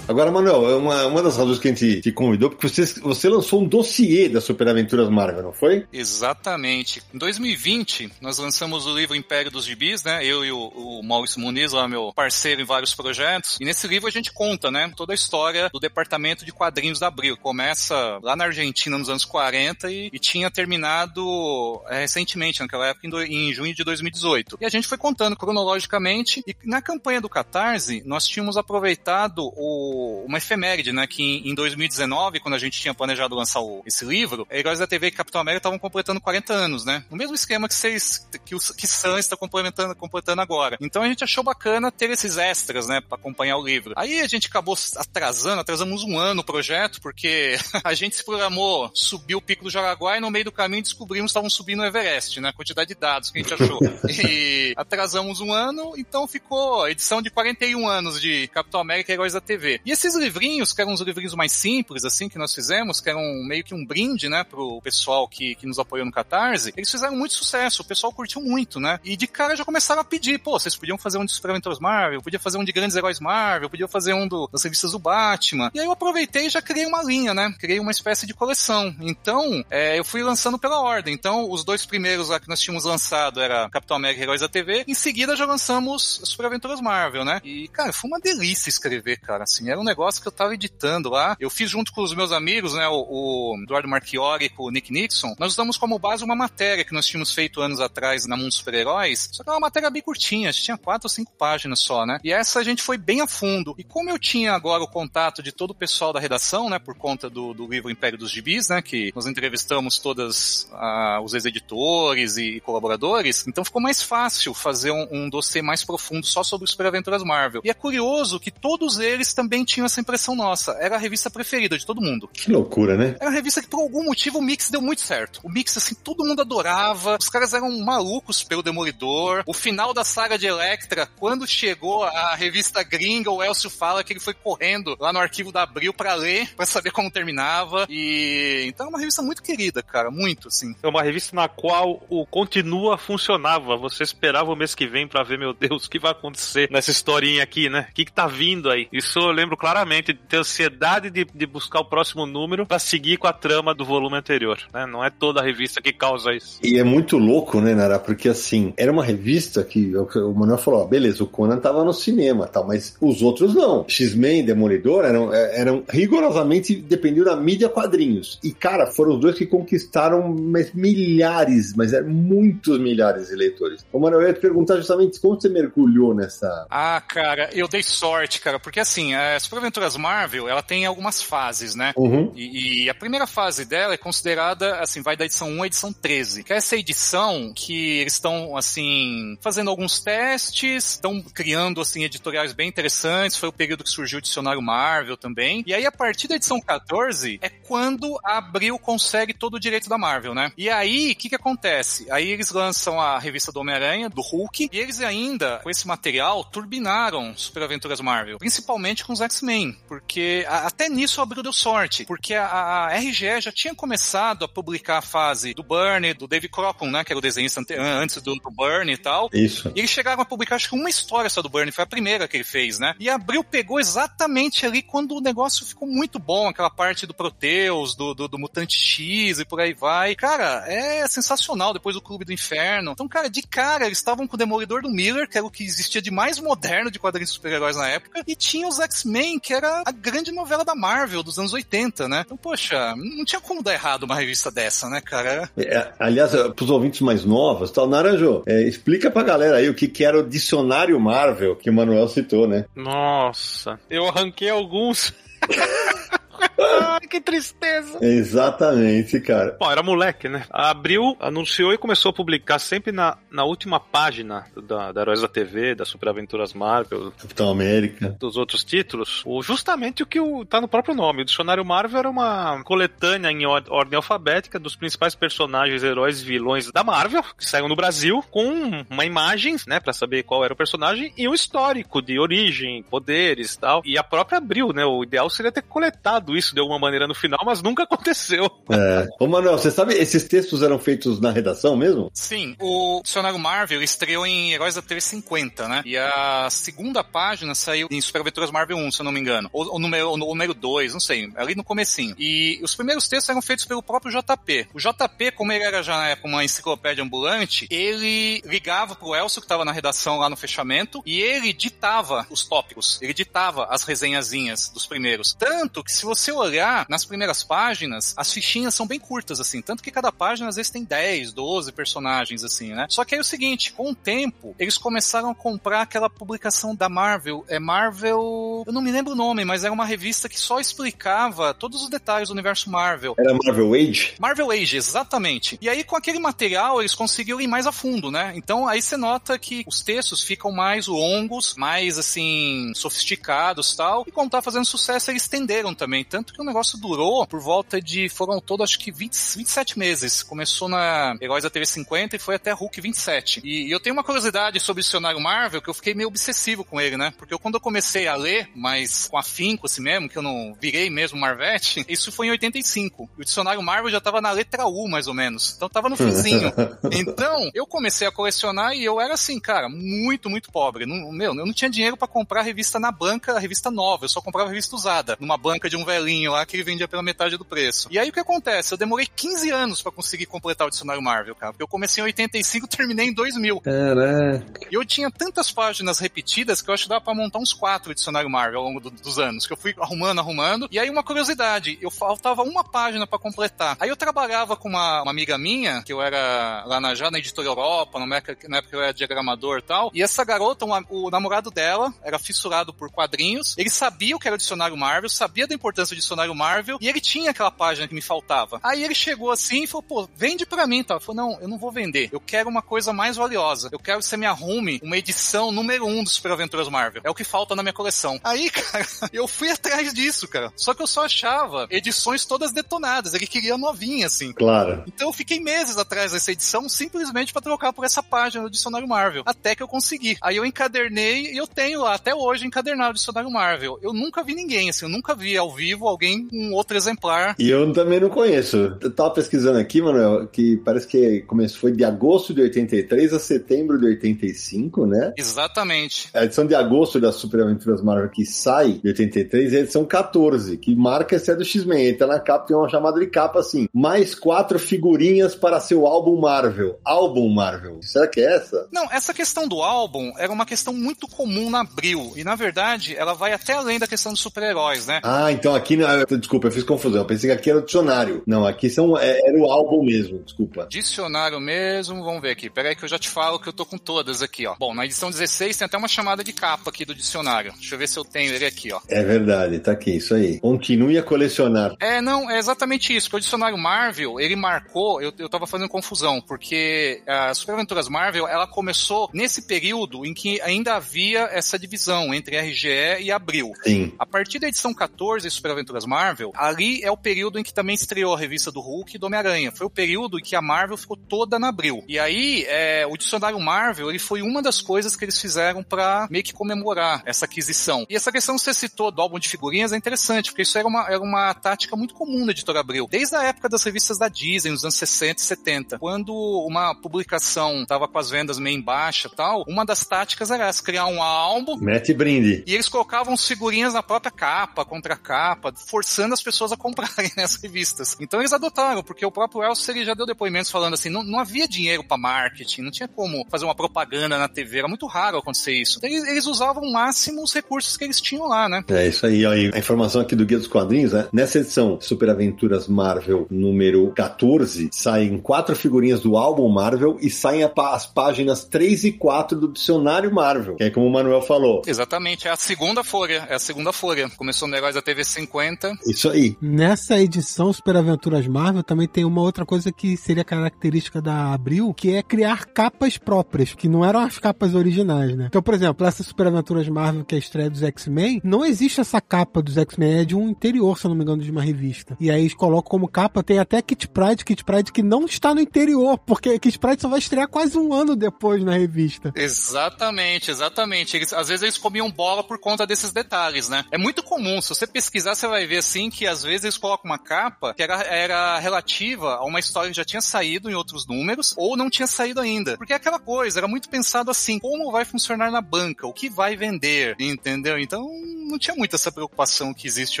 [0.10, 3.28] Agora, Manuel, é uma, uma das razões que a gente te convidou, porque você, você
[3.28, 5.86] lançou um dossiê da Super Aventuras Marvel, não foi?
[5.92, 7.00] Exatamente.
[7.14, 10.24] Em 2020, nós lançamos o livro Império dos Gibis, né?
[10.26, 13.56] Eu e o, o Maurício Muniz, lá meu parceiro em vários projetos.
[13.60, 14.92] E nesse livro a gente conta, né?
[14.96, 17.36] Toda a história do departamento de quadrinhos da Abril.
[17.36, 23.06] Começa lá na Argentina nos anos 40 e, e tinha terminado é, recentemente, naquela época,
[23.06, 24.58] em, do- em junho de 2018.
[24.60, 26.42] E a gente foi contando cronologicamente.
[26.46, 31.06] E na campanha do Catarse, nós tínhamos aproveitado o- uma efeméride, né?
[31.06, 34.86] Que em, em 2019, quando a gente tinha planejado lançar o- esse livro, Heróis da
[34.86, 37.04] TV e Capitão América estavam completando 40 anos, né?
[37.10, 40.76] No mesmo esquema que vocês, que o que Sam está complementando, completando agora.
[40.80, 43.00] Então a gente achou bacana ter esses extras, né?
[43.00, 43.92] Pra acompanhar o livro.
[43.96, 48.90] Aí a gente acabou atrasando, atrasamos um ano o projeto, porque a gente se programou
[48.94, 51.84] subir o Pico do Jaraguá e no meio do caminho descobrimos que estavam subindo o
[51.84, 52.48] Everest, né?
[52.48, 53.78] A quantidade de dados que a gente achou.
[54.08, 59.14] e atrasamos um ano, então ficou a edição de 41 anos de Capitão América e
[59.14, 59.80] Heróis da TV.
[59.84, 63.22] E esses livrinhos, que eram uns livrinhos mais simples, assim, que nós fizemos, que eram
[63.44, 67.16] meio que um brinde, né, pro pessoal que, que nos apoiou no Catarse, eles fizeram
[67.16, 68.98] muito sucesso, o pessoal curtiu muito, né?
[69.04, 71.50] E de cara já começaram a pedir, pô, vocês podiam fazer um de Super
[71.80, 74.98] Marvel, podia fazer um de Grandes Heróis Marvel, podia fazer um do, das revistas do
[74.98, 75.70] Batman.
[75.74, 77.54] E aí eu aproveitei e já criei uma linha, né?
[77.58, 78.94] Criei uma espécie de coleção.
[79.00, 81.14] Então, é, eu fui lançando pela ordem.
[81.14, 84.48] Então, os dois primeiros lá que nós tínhamos lançado era Capitão América e Heróis da
[84.48, 84.84] TV.
[84.86, 87.40] Em seguida, já lançamos Super Aventuras Marvel, né?
[87.44, 89.44] E, cara, foi uma delícia escrever, cara.
[89.44, 91.36] Assim, era um negócio que eu tava editando lá.
[91.40, 92.86] Eu fiz junto com os meus amigos, né?
[92.88, 95.34] O, o Eduardo Marchiori com o Nick Nixon.
[95.38, 99.28] Nós usamos como base uma matéria que nós tínhamos feito anos atrás na Mundo Super-Heróis.
[99.32, 102.18] Só que era uma matéria bem curtinha, tinha quatro ou cinco páginas só, né?
[102.22, 103.74] E essa a gente foi bem a fundo.
[103.78, 106.78] E como eu tinha agora o contato de todo o pessoal da redação, né?
[106.78, 108.82] Por conta do, do livro Império dos Gibis, né?
[108.82, 113.46] Que nós entrevistamos todas ah, os ex-editores e colaboradores.
[113.46, 117.22] Então ficou mais fácil fazer um, um dossiê mais profundo só sobre os Super Aventuras
[117.22, 117.62] Marvel.
[117.64, 120.72] E é curioso que todos eles também tinham essa impressão nossa.
[120.80, 122.28] Era a revista preferida de todo mundo.
[122.32, 123.16] Que loucura, né?
[123.20, 125.40] Era uma revista que por algum motivo o Mix deu muito certo.
[125.42, 127.16] O Mix, assim, todo mundo adorava.
[127.20, 129.42] Os caras eram malucos pelo Demolidor.
[129.46, 134.12] O final da saga de Electra, quando chegou a revista gringa, o Elcio fala que
[134.12, 137.86] ele foi correndo lá no arquivo da Abril pra ler, pra saber como terminava.
[137.88, 140.74] E então é uma revista muito querida, cara, muito, assim.
[140.82, 143.76] É uma revista na qual o continua funcionava.
[143.76, 146.90] Você esperava o mês que vem pra ver, meu Deus, o que vai acontecer nessa
[146.90, 147.86] historinha aqui, né?
[147.90, 148.88] O que, que tá vindo aí?
[148.92, 153.16] Isso eu lembro claramente de ter ansiedade de, de buscar o próximo número para seguir
[153.16, 154.58] com a trama do volume anterior.
[154.72, 154.86] Né?
[154.86, 156.58] Não é toda a revista que causa isso.
[156.62, 157.98] E é muito louco, né, Nara?
[157.98, 161.92] Porque assim, era uma revista que o Manuel falou: ó, beleza, o Conan tava no
[161.92, 163.84] cinema tal, mas os outros não.
[163.88, 168.38] X-Men, Demolidor eram, é, eram rigorosamente dependiam da mídia quadrinhos.
[168.42, 170.34] E, cara, foram os dois que conquistaram
[170.74, 173.84] milhares, mas é muitos milhares de leitores.
[173.92, 176.66] O Manuel, eu ia te perguntar justamente como você mergulhou nessa.
[176.70, 181.22] Ah, cara, eu dei sorte, cara, porque assim, a Super Aventuras Marvel, ela tem algumas
[181.22, 181.92] fases, né?
[181.96, 182.32] Uhum.
[182.34, 185.92] E, e, a primeira fase dela é considerada, assim, vai da edição 1 à edição
[185.92, 186.44] 13.
[186.44, 192.52] Que é essa edição que eles estão, assim, fazendo alguns testes, estão criando, assim, editoriais
[192.52, 193.36] bem interessantes.
[193.36, 195.62] Foi o período que surgiu o dicionário Marvel também.
[195.66, 199.88] E aí, a partir da edição 14, é quando a Abril consegue todo o direito
[199.88, 200.52] da Marvel, né?
[200.56, 202.10] E aí, o que que acontece?
[202.10, 206.44] Aí eles lançam a revista do Homem-Aranha, do Hulk, e eles ainda, com esse material,
[206.44, 208.38] turbinaram Super Aventuras Marvel.
[208.38, 212.96] Principalmente com os X-Men, porque a, até nisso a Abril deu sorte, porque a, a,
[212.98, 217.12] RGE já tinha começado a publicar a fase do Burnie, do Dave Crocon, né, que
[217.12, 218.50] era o desenhista antes do, do
[218.90, 219.30] e tal.
[219.32, 219.72] Isso.
[219.74, 222.28] E eles chegaram a publicar, acho que uma história só do Burnie, foi a primeira
[222.28, 222.94] que ele fez, né?
[222.98, 227.14] E a Abril pegou exatamente ali quando o negócio ficou muito bom, aquela parte do
[227.14, 230.14] Proteus, do, do, do Mutante X e por aí vai.
[230.14, 232.92] Cara, é sensacional, depois do Clube do Inferno.
[232.92, 235.64] Então, cara, de cara, eles estavam com o Demolidor do Miller, que era o que
[235.64, 239.52] existia de mais moderno de quadrinhos de super-heróis na época, e tinha os X-Men, que
[239.52, 242.22] era a grande novela da Marvel dos anos 80, né?
[242.24, 245.50] Então, poxa, não tinha como dar errado uma revista dessa, né, cara?
[245.56, 249.88] É, aliás, pros ouvintes mais novos, tal, Naranjo, é, explica pra galera aí o que,
[249.88, 252.64] que era o dicionário Marvel que o Manuel citou, né?
[252.74, 255.12] Nossa, eu arranquei alguns.
[256.60, 257.98] Ai, que tristeza.
[258.02, 259.56] Exatamente, cara.
[259.58, 260.44] Bom, era moleque, né?
[260.50, 265.20] A Abril anunciou e começou a publicar sempre na, na última página da, da Heróis
[265.20, 270.20] da TV, da Super Aventuras Marvel, Capitão América, dos outros títulos, o, justamente o que
[270.20, 271.22] o, tá no próprio nome.
[271.22, 276.70] O Dicionário Marvel era uma coletânea em ordem alfabética dos principais personagens, heróis e vilões
[276.70, 280.56] da Marvel, que saíram no Brasil, com uma imagem, né, pra saber qual era o
[280.56, 283.82] personagem, e um histórico de origem, poderes e tal.
[283.84, 284.84] E a própria Abril, né?
[284.84, 288.50] O ideal seria ter coletado isso de alguma maneira no final, mas nunca aconteceu.
[288.70, 289.08] É.
[289.18, 292.10] Ô, Manuel, você sabe, esses textos eram feitos na redação mesmo?
[292.14, 292.56] Sim.
[292.60, 295.82] O Dicionário Marvel estreou em Heróis da TV 50, né?
[295.84, 299.48] E a segunda página saiu em Super Aventuras Marvel 1, se eu não me engano.
[299.52, 301.30] Ou o número, o número 2, não sei.
[301.36, 302.14] Ali no comecinho.
[302.18, 304.68] E os primeiros textos eram feitos pelo próprio JP.
[304.74, 309.40] O JP, como ele era já na época uma enciclopédia ambulante, ele ligava pro Elcio,
[309.40, 313.00] que estava na redação lá no fechamento, e ele ditava os tópicos.
[313.02, 315.34] Ele ditava as resenhazinhas dos primeiros.
[315.34, 319.62] Tanto que se você olhar nas primeiras páginas, as fichinhas são bem curtas, assim.
[319.62, 322.86] Tanto que cada página às vezes tem 10, 12 personagens, assim, né?
[322.88, 326.74] Só que aí é o seguinte, com o tempo, eles começaram a comprar aquela publicação
[326.74, 327.44] da Marvel.
[327.48, 328.64] É Marvel.
[328.66, 331.88] Eu não me lembro o nome, mas era uma revista que só explicava todos os
[331.88, 333.14] detalhes do universo Marvel.
[333.18, 334.14] Era Marvel Age?
[334.18, 335.58] Marvel Age, exatamente.
[335.60, 338.32] E aí, com aquele material, eles conseguiram ir mais a fundo, né?
[338.34, 344.04] Então aí você nota que os textos ficam mais longos, mais assim, sofisticados tal.
[344.06, 346.04] E como tá fazendo sucesso, eles estenderam também.
[346.04, 348.08] Tanto que o negócio durou por volta de.
[348.08, 350.22] Foram todos, acho que 20, 27 meses.
[350.22, 353.40] Começou na Heróis da TV 50 e foi até Hulk 27.
[353.44, 356.64] E, e eu tenho uma curiosidade sobre o dicionário Marvel que eu fiquei meio obsessivo
[356.64, 357.12] com ele, né?
[357.16, 360.56] Porque eu, quando eu comecei a ler, mas com afinco assim mesmo, que eu não
[360.60, 363.08] virei mesmo Marvete, isso foi em 85.
[363.18, 365.54] E o dicionário Marvel já tava na letra U, mais ou menos.
[365.56, 366.52] Então tava no finzinho.
[366.92, 370.86] então, eu comecei a colecionar e eu era assim, cara, muito, muito pobre.
[370.86, 374.04] Não, meu, eu não tinha dinheiro para comprar revista na banca, a revista nova.
[374.04, 375.16] Eu só comprava revista usada.
[375.20, 377.88] Numa banca de um velhinho lá que ele vendia pela metade do preço.
[377.90, 378.72] E aí o que acontece?
[378.72, 381.54] Eu demorei 15 anos para conseguir completar o dicionário Marvel, cara.
[381.58, 383.60] Eu comecei em 85 e terminei em 2000.
[383.60, 384.68] Caraca.
[384.70, 387.94] E eu tinha tantas páginas repetidas que eu acho que dava pra montar uns quatro
[387.94, 389.46] dicionário Marvel ao longo do, dos anos.
[389.46, 390.68] Que eu fui arrumando, arrumando.
[390.70, 393.76] E aí uma curiosidade, eu faltava uma página para completar.
[393.80, 397.18] Aí eu trabalhava com uma, uma, amiga minha, que eu era lá na, já na
[397.18, 399.90] editora Europa, na época, na época eu era diagramador e tal.
[399.94, 403.54] E essa garota, uma, o namorado dela, era fissurado por quadrinhos.
[403.58, 406.88] Ele sabia o que era o dicionário Marvel, sabia da importância do dicionário Marvel, e
[406.88, 408.60] ele tinha aquela página que me faltava.
[408.62, 410.94] Aí ele chegou assim e falou, pô, vende pra mim, tá?
[410.94, 412.08] Eu falei, não, eu não vou vender.
[412.12, 413.68] Eu quero uma coisa mais valiosa.
[413.72, 417.02] Eu quero que você me arrume uma edição número um do Super Aventuras Marvel.
[417.04, 418.20] É o que falta na minha coleção.
[418.24, 420.52] Aí, cara, eu fui atrás disso, cara.
[420.56, 423.14] Só que eu só achava edições todas detonadas.
[423.14, 424.32] Ele queria novinha, assim.
[424.32, 424.84] Claro.
[424.86, 428.88] Então eu fiquei meses atrás dessa edição simplesmente para trocar por essa página do dicionário
[428.88, 429.22] Marvel.
[429.26, 430.16] Até que eu consegui.
[430.20, 433.78] Aí eu encadernei e eu tenho lá até hoje encadernado o dicionário Marvel.
[433.82, 437.34] Eu nunca vi ninguém, assim, eu nunca vi ao vivo alguém um outro exemplar.
[437.38, 438.76] E eu também não conheço.
[438.80, 443.18] Eu tava pesquisando aqui, Manuel, que parece que começou foi de agosto de 83 a
[443.18, 445.12] setembro de 85, né?
[445.16, 446.08] Exatamente.
[446.14, 449.84] A edição de agosto das Super Aventuras Marvel que sai de 83 é a edição
[449.84, 451.88] 14, que marca esse é do X-Men.
[451.88, 456.18] Então na capa tem uma chamada de capa assim: mais quatro figurinhas para seu álbum
[456.18, 456.78] Marvel.
[456.84, 457.80] Álbum Marvel.
[457.82, 458.68] Será que é essa?
[458.72, 462.14] Não, essa questão do álbum era uma questão muito comum na Abril.
[462.16, 465.00] E na verdade, ela vai até além da questão dos super-heróis, né?
[465.02, 465.79] Ah, então aqui.
[466.18, 467.00] Desculpa, eu fiz confusão.
[467.02, 468.22] Eu pensei que aqui era o dicionário.
[468.26, 470.66] Não, aqui são, é, era o álbum mesmo, desculpa.
[470.70, 472.50] Dicionário mesmo, vamos ver aqui.
[472.50, 474.54] Peraí que eu já te falo que eu tô com todas aqui, ó.
[474.58, 477.52] Bom, na edição 16 tem até uma chamada de capa aqui do dicionário.
[477.54, 478.80] Deixa eu ver se eu tenho ele aqui, ó.
[478.88, 480.38] É verdade, tá aqui, isso aí.
[480.40, 481.74] Continue a colecionar.
[481.80, 483.08] É, não, é exatamente isso.
[483.08, 487.88] Porque o dicionário Marvel, ele marcou, eu, eu tava fazendo confusão, porque a Super Aventuras
[487.88, 493.52] Marvel, ela começou nesse período em que ainda havia essa divisão entre RGE e Abril.
[493.62, 493.92] Sim.
[493.98, 497.52] A partir da edição 14 de Super Aventuras Marvel, ali é o período em que
[497.52, 499.52] também estreou a revista do Hulk e do Homem-Aranha.
[499.52, 501.84] Foi o período em que a Marvel ficou toda na Abril.
[501.88, 506.06] E aí, é, o dicionário Marvel, ele foi uma das coisas que eles fizeram para
[506.10, 507.86] meio que comemorar essa aquisição.
[507.88, 510.66] E essa questão que você citou do álbum de figurinhas é interessante, porque isso era
[510.66, 512.86] uma, era uma tática muito comum da editora Abril.
[512.90, 515.78] Desde a época das revistas da Disney, nos anos 60 e 70.
[515.78, 520.30] Quando uma publicação tava com as vendas meio em baixa e tal, uma das táticas
[520.30, 521.56] era essa, criar um álbum.
[521.58, 522.44] Mete brinde.
[522.46, 527.36] E eles colocavam figurinhas na própria capa, contra capa, forçando as pessoas a comprarem as
[527.36, 527.96] revistas.
[528.00, 531.46] Então eles adotaram, porque o próprio ele já deu depoimentos falando assim, não, não havia
[531.46, 535.52] dinheiro para marketing, não tinha como fazer uma propaganda na TV, era muito raro acontecer
[535.52, 535.78] isso.
[535.82, 538.64] Eles, eles usavam o máximo os recursos que eles tinham lá, né?
[538.68, 541.08] É isso aí, ó, a informação aqui do Guia dos Quadrinhos, né?
[541.12, 547.42] Nessa edição Super Aventuras Marvel número 14, saem quatro figurinhas do álbum Marvel e saem
[547.44, 551.62] as páginas 3 e 4 do dicionário Marvel, que é como o Manuel falou.
[551.66, 554.10] Exatamente, é a segunda folha, é a segunda folha.
[554.16, 555.49] Começou no negócio da TV 50.
[555.86, 556.36] Isso aí.
[556.40, 561.72] Nessa edição Super Aventuras Marvel também tem uma outra coisa que seria característica da Abril,
[561.74, 565.26] que é criar capas próprias, que não eram as capas originais, né?
[565.28, 568.80] Então, por exemplo, essa Super Aventuras Marvel, que é a estreia dos X-Men, não existe
[568.80, 571.42] essa capa dos X-Men, é de um interior, se eu não me engano, de uma
[571.42, 571.96] revista.
[572.00, 575.34] E aí eles colocam como capa, tem até Kit Pride, Kit Pride que não está
[575.34, 579.12] no interior, porque Kit Pride só vai estrear quase um ano depois na revista.
[579.14, 580.96] Exatamente, exatamente.
[580.96, 583.64] Eles, às vezes eles comiam bola por conta desses detalhes, né?
[583.70, 586.90] É muito comum, se você pesquisar, você vai ver assim que às vezes eles colocam
[586.90, 590.86] uma capa que era, era relativa a uma história que já tinha saído em outros
[590.86, 592.56] números ou não tinha saído ainda.
[592.56, 596.08] Porque é aquela coisa, era muito pensado assim, como vai funcionar na banca, o que
[596.08, 597.58] vai vender, entendeu?
[597.58, 597.88] Então
[598.30, 600.00] não tinha muita essa preocupação que existe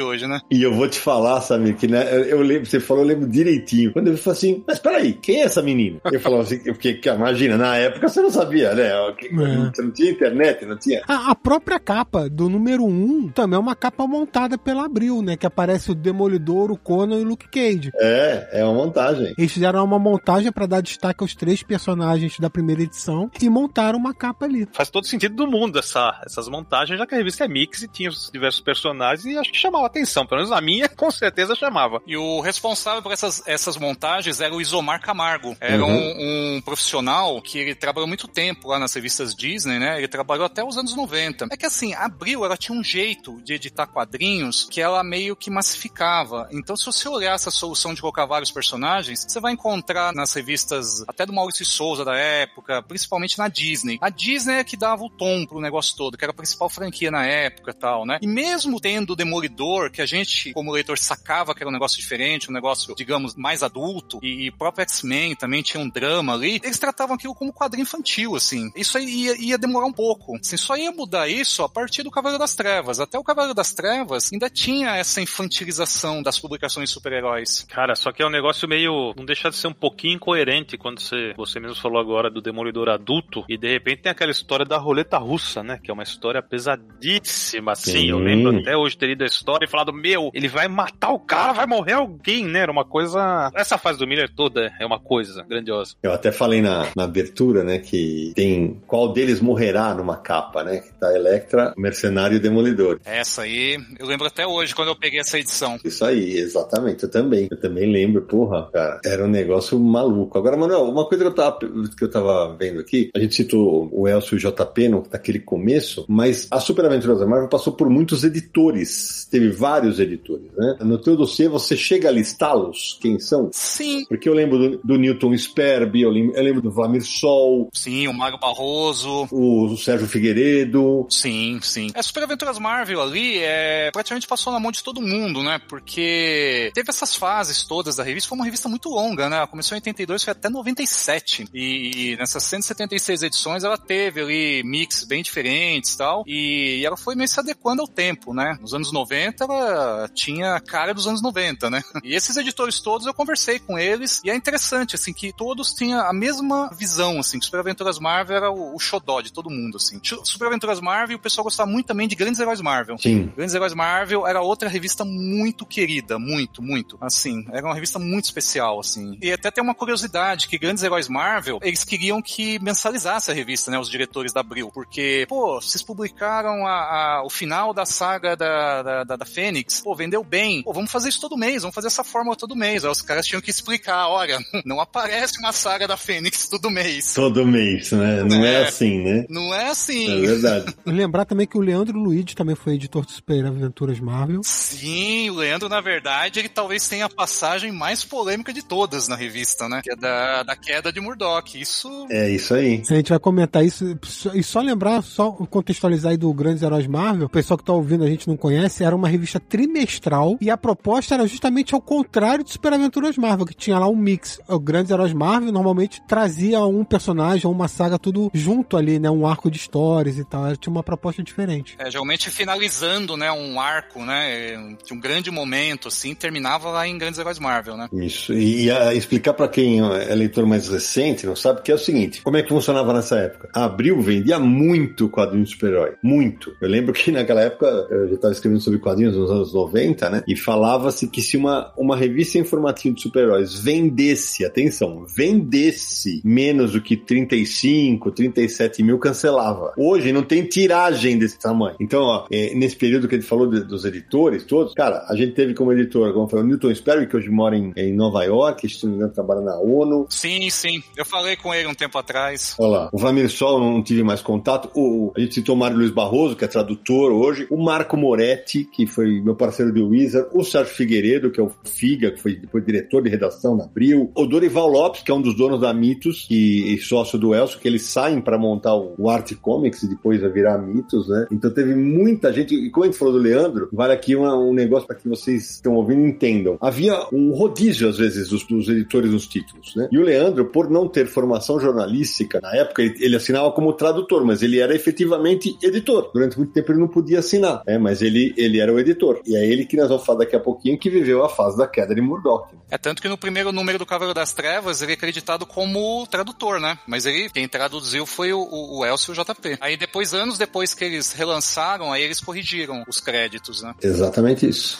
[0.00, 0.40] hoje, né?
[0.50, 3.92] E eu vou te falar, sabe, que né, eu lembro, você falou, eu lembro direitinho.
[3.92, 6.00] Quando eu falei assim, mas peraí, quem é essa menina?
[6.04, 8.88] Eu falava assim, porque, imagina, na época você não sabia, né?
[8.88, 9.70] É.
[9.74, 11.02] Você não tinha internet, não tinha.
[11.08, 15.19] A, a própria capa do número 1 um, também é uma capa montada pela Abril,
[15.22, 15.36] né?
[15.36, 17.90] Que aparece o Demolidor, o Conan e o Luke Cage.
[17.96, 19.34] É, é uma montagem.
[19.36, 23.98] Eles fizeram uma montagem para dar destaque aos três personagens da primeira edição e montaram
[23.98, 24.68] uma capa ali.
[24.72, 27.88] Faz todo sentido do mundo essa, essas montagens, já que a revista é mix e
[27.88, 30.26] tinha os diversos personagens e acho que chamava atenção.
[30.26, 32.00] Pelo menos a minha, com certeza chamava.
[32.06, 35.56] E o responsável por essas, essas montagens era o Isomar Camargo.
[35.60, 35.90] Era uhum.
[35.90, 39.98] um, um, profissional que ele trabalhou muito tempo lá nas revistas Disney, né?
[39.98, 41.48] Ele trabalhou até os anos 90.
[41.50, 45.34] É que assim, a Abril, ela tinha um jeito de editar quadrinhos que ela meio
[45.34, 46.48] que massificava.
[46.52, 51.02] Então, se você olhar essa solução de colocar vários personagens, você vai encontrar nas revistas
[51.08, 53.98] até do Maurício Souza da época, principalmente na Disney.
[54.00, 57.10] A Disney é que dava o tom pro negócio todo, que era a principal franquia
[57.10, 58.18] na época tal, né?
[58.22, 61.98] E mesmo tendo o Demolidor, que a gente, como leitor, sacava que era um negócio
[61.98, 66.60] diferente, um negócio, digamos, mais adulto, e, e próprio X-Men também tinha um drama ali,
[66.62, 68.70] eles tratavam aquilo como quadrinho infantil, assim.
[68.76, 70.36] Isso aí ia, ia demorar um pouco.
[70.36, 73.00] Assim, só ia mudar isso a partir do Cavaleiro das Trevas.
[73.00, 77.66] Até o Cavaleiro das Trevas ainda tinha essa infantilização das publicações de super-heróis.
[77.68, 79.14] Cara, só que é um negócio meio.
[79.16, 82.88] não deixa de ser um pouquinho incoerente quando você, você mesmo falou agora do Demolidor
[82.88, 85.78] adulto, e de repente tem aquela história da roleta russa, né?
[85.82, 87.92] Que é uma história pesadíssima, assim.
[87.92, 88.10] Sim.
[88.10, 91.18] Eu lembro até hoje ter lido a história e falado, meu, ele vai matar o
[91.18, 92.60] cara, vai morrer alguém, né?
[92.60, 93.50] Era uma coisa.
[93.54, 95.94] Essa fase do Miller toda é uma coisa grandiosa.
[96.02, 100.78] Eu até falei na, na abertura, né, que tem qual deles morrerá numa capa, né?
[100.78, 103.00] Que tá Electra, Mercenário e Demolidor.
[103.04, 105.78] Essa aí, eu lembro até hoje quando eu peguei essa edição.
[105.84, 107.04] Isso aí, exatamente.
[107.04, 107.48] Eu também.
[107.50, 109.00] Eu também lembro, porra, cara.
[109.04, 110.36] Era um negócio maluco.
[110.38, 113.88] Agora, Manuel, uma coisa que eu tava, que eu tava vendo aqui, a gente citou
[113.92, 117.72] o Elcio e o JP no, naquele começo, mas a Super Aventuras da Marvel passou
[117.72, 119.26] por muitos editores.
[119.30, 120.76] Teve vários editores, né?
[120.80, 122.98] No teu dossiê você chega a listá-los?
[123.00, 123.50] Quem são?
[123.52, 124.04] Sim.
[124.08, 127.68] Porque eu lembro do, do Newton Sperby, eu lembro, eu lembro do Vlamir Sol.
[127.72, 129.28] Sim, o Mário Barroso.
[129.30, 131.06] O, o Sérgio Figueiredo.
[131.08, 131.90] Sim, sim.
[131.94, 135.58] A Super Aventuras Marvel ali é, praticamente passou na mão de todo mundo, né?
[135.68, 138.28] Porque teve essas fases todas da revista.
[138.28, 139.36] Foi uma revista muito longa, né?
[139.36, 141.48] Ela começou em 82, foi até 97.
[141.52, 146.24] E, e nessas 176 edições ela teve ali mix bem diferentes e tal.
[146.26, 148.58] E ela foi meio se adequando ao tempo, né?
[148.60, 151.82] Nos anos 90 ela tinha a cara dos anos 90, né?
[152.02, 156.00] E esses editores todos eu conversei com eles e é interessante, assim, que todos tinham
[156.00, 159.76] a mesma visão, assim, que Super Aventuras Marvel era o, o xodó de todo mundo,
[159.76, 160.00] assim.
[160.24, 162.96] Super Aventuras Marvel, o pessoal gostava muito também de Grandes Heróis Marvel.
[162.98, 163.32] Sim.
[163.36, 166.96] Grandes Heróis Marvel era outra revista muito querida, muito, muito.
[167.00, 169.18] Assim, era uma revista muito especial, assim.
[169.20, 173.70] E até tem uma curiosidade, que Grandes Heróis Marvel, eles queriam que mensalizasse a revista,
[173.70, 178.36] né, os diretores da Abril, porque, pô, vocês publicaram a, a, o final da saga
[178.36, 181.74] da, da, da, da Fênix, pô, vendeu bem, pô, vamos fazer isso todo mês, vamos
[181.74, 182.84] fazer essa fórmula todo mês.
[182.84, 187.14] Aí os caras tinham que explicar, olha, não aparece uma saga da Fênix todo mês.
[187.14, 188.22] Todo mês, né?
[188.24, 189.26] Não é, é assim, né?
[189.28, 190.10] Não é assim.
[190.10, 190.74] É verdade.
[190.86, 194.40] Lembrar também que o Leandro Luiz também foi editor de Super Aventuras Marvel.
[194.60, 199.16] Sim, o Leandro, na verdade, ele talvez tenha a passagem mais polêmica de todas na
[199.16, 199.80] revista, né?
[199.82, 201.58] Que é da, da queda de Murdoch.
[201.58, 202.06] Isso.
[202.10, 202.82] É isso aí.
[202.88, 203.98] A gente vai comentar isso.
[204.34, 208.04] E só lembrar, só contextualizar aí do Grandes Heróis Marvel, o pessoal que tá ouvindo
[208.04, 212.44] a gente não conhece, era uma revista trimestral e a proposta era justamente ao contrário
[212.44, 214.40] de Super Aventuras Marvel, que tinha lá um mix.
[214.46, 219.10] O Grandes Heróis Marvel normalmente trazia um personagem ou uma saga tudo junto ali, né?
[219.10, 220.54] Um arco de histórias e tal.
[220.56, 221.76] Tinha uma proposta diferente.
[221.78, 223.32] É, geralmente finalizando, né?
[223.32, 224.49] Um arco, né?
[224.58, 227.88] Um grande momento, assim, terminava lá em Grandes Heróis Marvel, né?
[227.92, 228.32] Isso.
[228.32, 232.22] E a, explicar para quem é leitor mais recente, não sabe, que é o seguinte:
[232.22, 233.48] como é que funcionava nessa época?
[233.54, 235.94] A Abril vendia muito quadrinho de super-herói.
[236.02, 236.54] Muito.
[236.60, 240.22] Eu lembro que naquela época eu já estava escrevendo sobre quadrinhos nos anos 90, né?
[240.26, 246.80] E falava-se que se uma, uma revista informativa de super-heróis vendesse, atenção, vendesse menos do
[246.80, 249.72] que 35, 37 mil, cancelava.
[249.76, 251.76] Hoje não tem tiragem desse tamanho.
[251.80, 255.32] Então, ó, é, nesse período que ele falou de, dos editores todos, cara, a gente
[255.32, 258.68] teve como editor, como foi o Newton Sperry, que hoje mora em, em Nova York,
[258.68, 260.06] se não me engano, trabalha na ONU.
[260.08, 260.82] Sim, sim.
[260.96, 262.54] Eu falei com ele um tempo atrás.
[262.58, 262.90] Olha lá.
[262.92, 264.70] O Vlamir Sol não tive mais contato.
[264.74, 267.46] O, a gente citou o Mário Luiz Barroso, que é tradutor hoje.
[267.50, 270.28] O Marco Moretti, que foi meu parceiro de Wizard.
[270.32, 274.10] O Sérgio Figueiredo, que é o FIGA, que foi depois diretor de redação na Abril.
[274.14, 277.58] O Dorival Lopes, que é um dos donos da Mitos e, e sócio do Elcio,
[277.58, 281.26] que eles saem para montar o, o Art Comics e depois vai virar Mitos, né?
[281.30, 282.54] Então teve muita gente.
[282.54, 285.50] E como a gente falou do Leandro, vale aqui uma, um negócio para que vocês
[285.50, 286.56] estão ouvindo entendam.
[286.60, 289.88] Havia um rodízio, às vezes, dos, dos, editores nos títulos, né?
[289.90, 294.24] E o Leandro, por não ter formação jornalística, na época ele, ele, assinava como tradutor,
[294.24, 296.10] mas ele era efetivamente editor.
[296.12, 297.78] Durante muito tempo ele não podia assinar, né?
[297.78, 299.20] Mas ele, ele era o editor.
[299.26, 301.66] E é ele que nós vamos falar daqui a pouquinho que viveu a fase da
[301.66, 302.54] queda de Murdoch.
[302.70, 306.60] É tanto que no primeiro número do Cavaleiro das Trevas ele é acreditado como tradutor,
[306.60, 306.78] né?
[306.86, 309.58] Mas ele, quem traduziu foi o, o, o Elcio JP.
[309.60, 313.74] Aí depois, anos depois que eles relançaram, aí eles corrigiram os créditos, né?
[314.10, 314.76] Exatamente isso.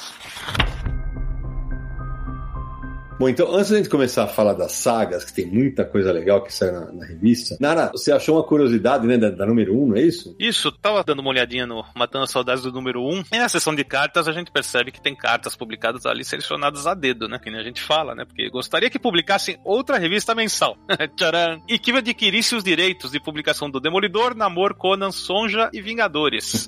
[3.20, 6.42] Bom, então, antes da gente começar a falar das sagas, que tem muita coisa legal
[6.42, 9.88] que sai na, na revista, Nara, você achou uma curiosidade, né, da, da, número 1,
[9.88, 10.34] não é isso?
[10.38, 13.24] Isso, tava dando uma olhadinha no Matando as Saudades do número 1.
[13.30, 16.94] E na seção de cartas a gente percebe que tem cartas publicadas ali selecionadas a
[16.94, 17.38] dedo, né?
[17.38, 18.24] Que nem a gente fala, né?
[18.24, 20.78] Porque gostaria que publicassem outra revista mensal.
[21.14, 21.62] Tcharam!
[21.68, 26.66] E que adquirisse os direitos de publicação do Demolidor, Namor, Conan, Sonja e Vingadores.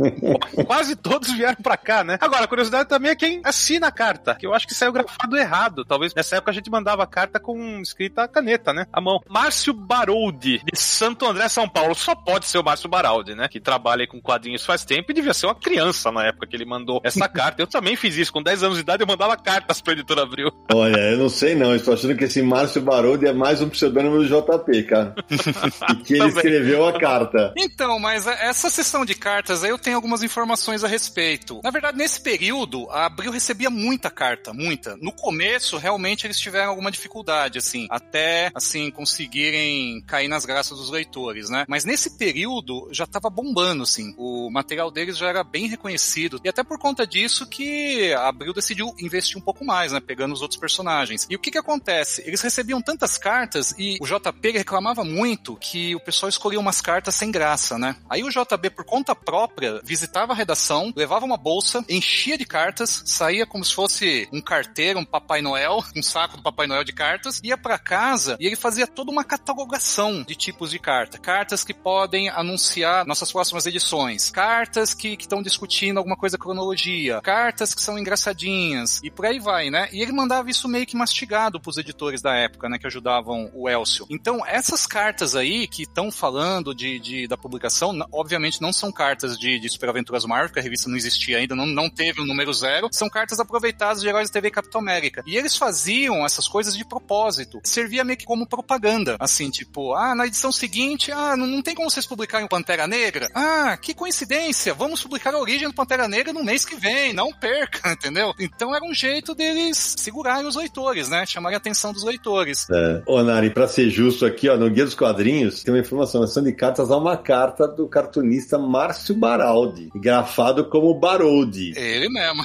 [0.66, 2.16] Quase todos vieram pra cá, né?
[2.18, 5.36] Agora, a curiosidade também é quem assina a carta, que eu acho que saiu grafado
[5.36, 5.81] errado.
[5.84, 8.86] Talvez nessa época a gente mandava carta com escrita caneta, né?
[8.92, 9.20] A mão.
[9.28, 11.94] Márcio Baroldi, de Santo André, São Paulo.
[11.94, 13.48] Só pode ser o Márcio Baraldi, né?
[13.48, 16.64] Que trabalha com quadrinhos faz tempo e devia ser uma criança na época que ele
[16.64, 17.62] mandou essa carta.
[17.62, 18.32] Eu também fiz isso.
[18.32, 20.50] Com 10 anos de idade eu mandava cartas pra editora Abril.
[20.72, 21.74] Olha, eu não sei não.
[21.74, 25.14] Estou achando que esse Márcio Baroldi é mais um pseudônimo do JP, cara.
[25.92, 27.52] e que ele escreveu a carta.
[27.56, 31.60] Então, mas essa sessão de cartas aí eu tenho algumas informações a respeito.
[31.62, 34.96] Na verdade, nesse período, a Abril recebia muita carta, muita.
[35.00, 40.90] No começo, realmente eles tiveram alguma dificuldade, assim, até, assim, conseguirem cair nas graças dos
[40.90, 41.64] leitores, né?
[41.68, 44.14] Mas nesse período já tava bombando, assim.
[44.16, 46.40] O material deles já era bem reconhecido.
[46.44, 50.00] E até por conta disso que a Abril decidiu investir um pouco mais, né?
[50.00, 51.26] Pegando os outros personagens.
[51.28, 52.22] E o que que acontece?
[52.26, 57.14] Eles recebiam tantas cartas e o JP reclamava muito que o pessoal escolhia umas cartas
[57.14, 57.96] sem graça, né?
[58.08, 63.02] Aí o JB, por conta própria, visitava a redação, levava uma bolsa, enchia de cartas,
[63.06, 66.84] saía como se fosse um carteiro, um Papai Noel Noel, um saco do Papai Noel
[66.84, 71.18] de cartas, ia para casa e ele fazia toda uma catalogação de tipos de carta.
[71.18, 77.74] Cartas que podem anunciar nossas próximas edições, cartas que estão discutindo alguma coisa cronologia, cartas
[77.74, 79.88] que são engraçadinhas e por aí vai, né?
[79.92, 83.68] E ele mandava isso meio que mastigado pros editores da época, né, que ajudavam o
[83.68, 84.06] Elcio.
[84.10, 89.38] Então, essas cartas aí que estão falando de, de, da publicação, obviamente não são cartas
[89.38, 92.24] de, de Super Aventuras Marvel, porque a revista não existia ainda, não, não teve o
[92.24, 95.22] um número zero, são cartas aproveitadas de Heróis da TV Capitão América.
[95.26, 97.60] E eles faziam essas coisas de propósito.
[97.64, 99.16] Servia meio que como propaganda.
[99.18, 103.28] Assim, tipo, ah, na edição seguinte, ah, não, não tem como vocês publicarem Pantera Negra?
[103.34, 107.32] Ah, que coincidência, vamos publicar a origem do Pantera Negra no mês que vem, não
[107.32, 108.32] perca, entendeu?
[108.38, 111.26] Então era um jeito deles segurarem os leitores, né?
[111.26, 112.66] Chamarem a atenção dos leitores.
[112.70, 113.02] É.
[113.06, 116.42] Ô, Nari, pra ser justo aqui, ó, no Guia dos Quadrinhos, tem uma informação, na
[116.42, 121.72] de cartas há uma carta do cartunista Márcio Baraldi, grafado como Baroldi.
[121.76, 122.42] Ele mesmo.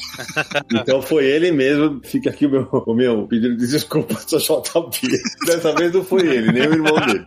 [0.71, 5.07] então foi ele mesmo, fica aqui o meu, o meu pedido de desculpas ao JP.
[5.45, 7.25] Dessa vez não foi ele, nem o irmão dele.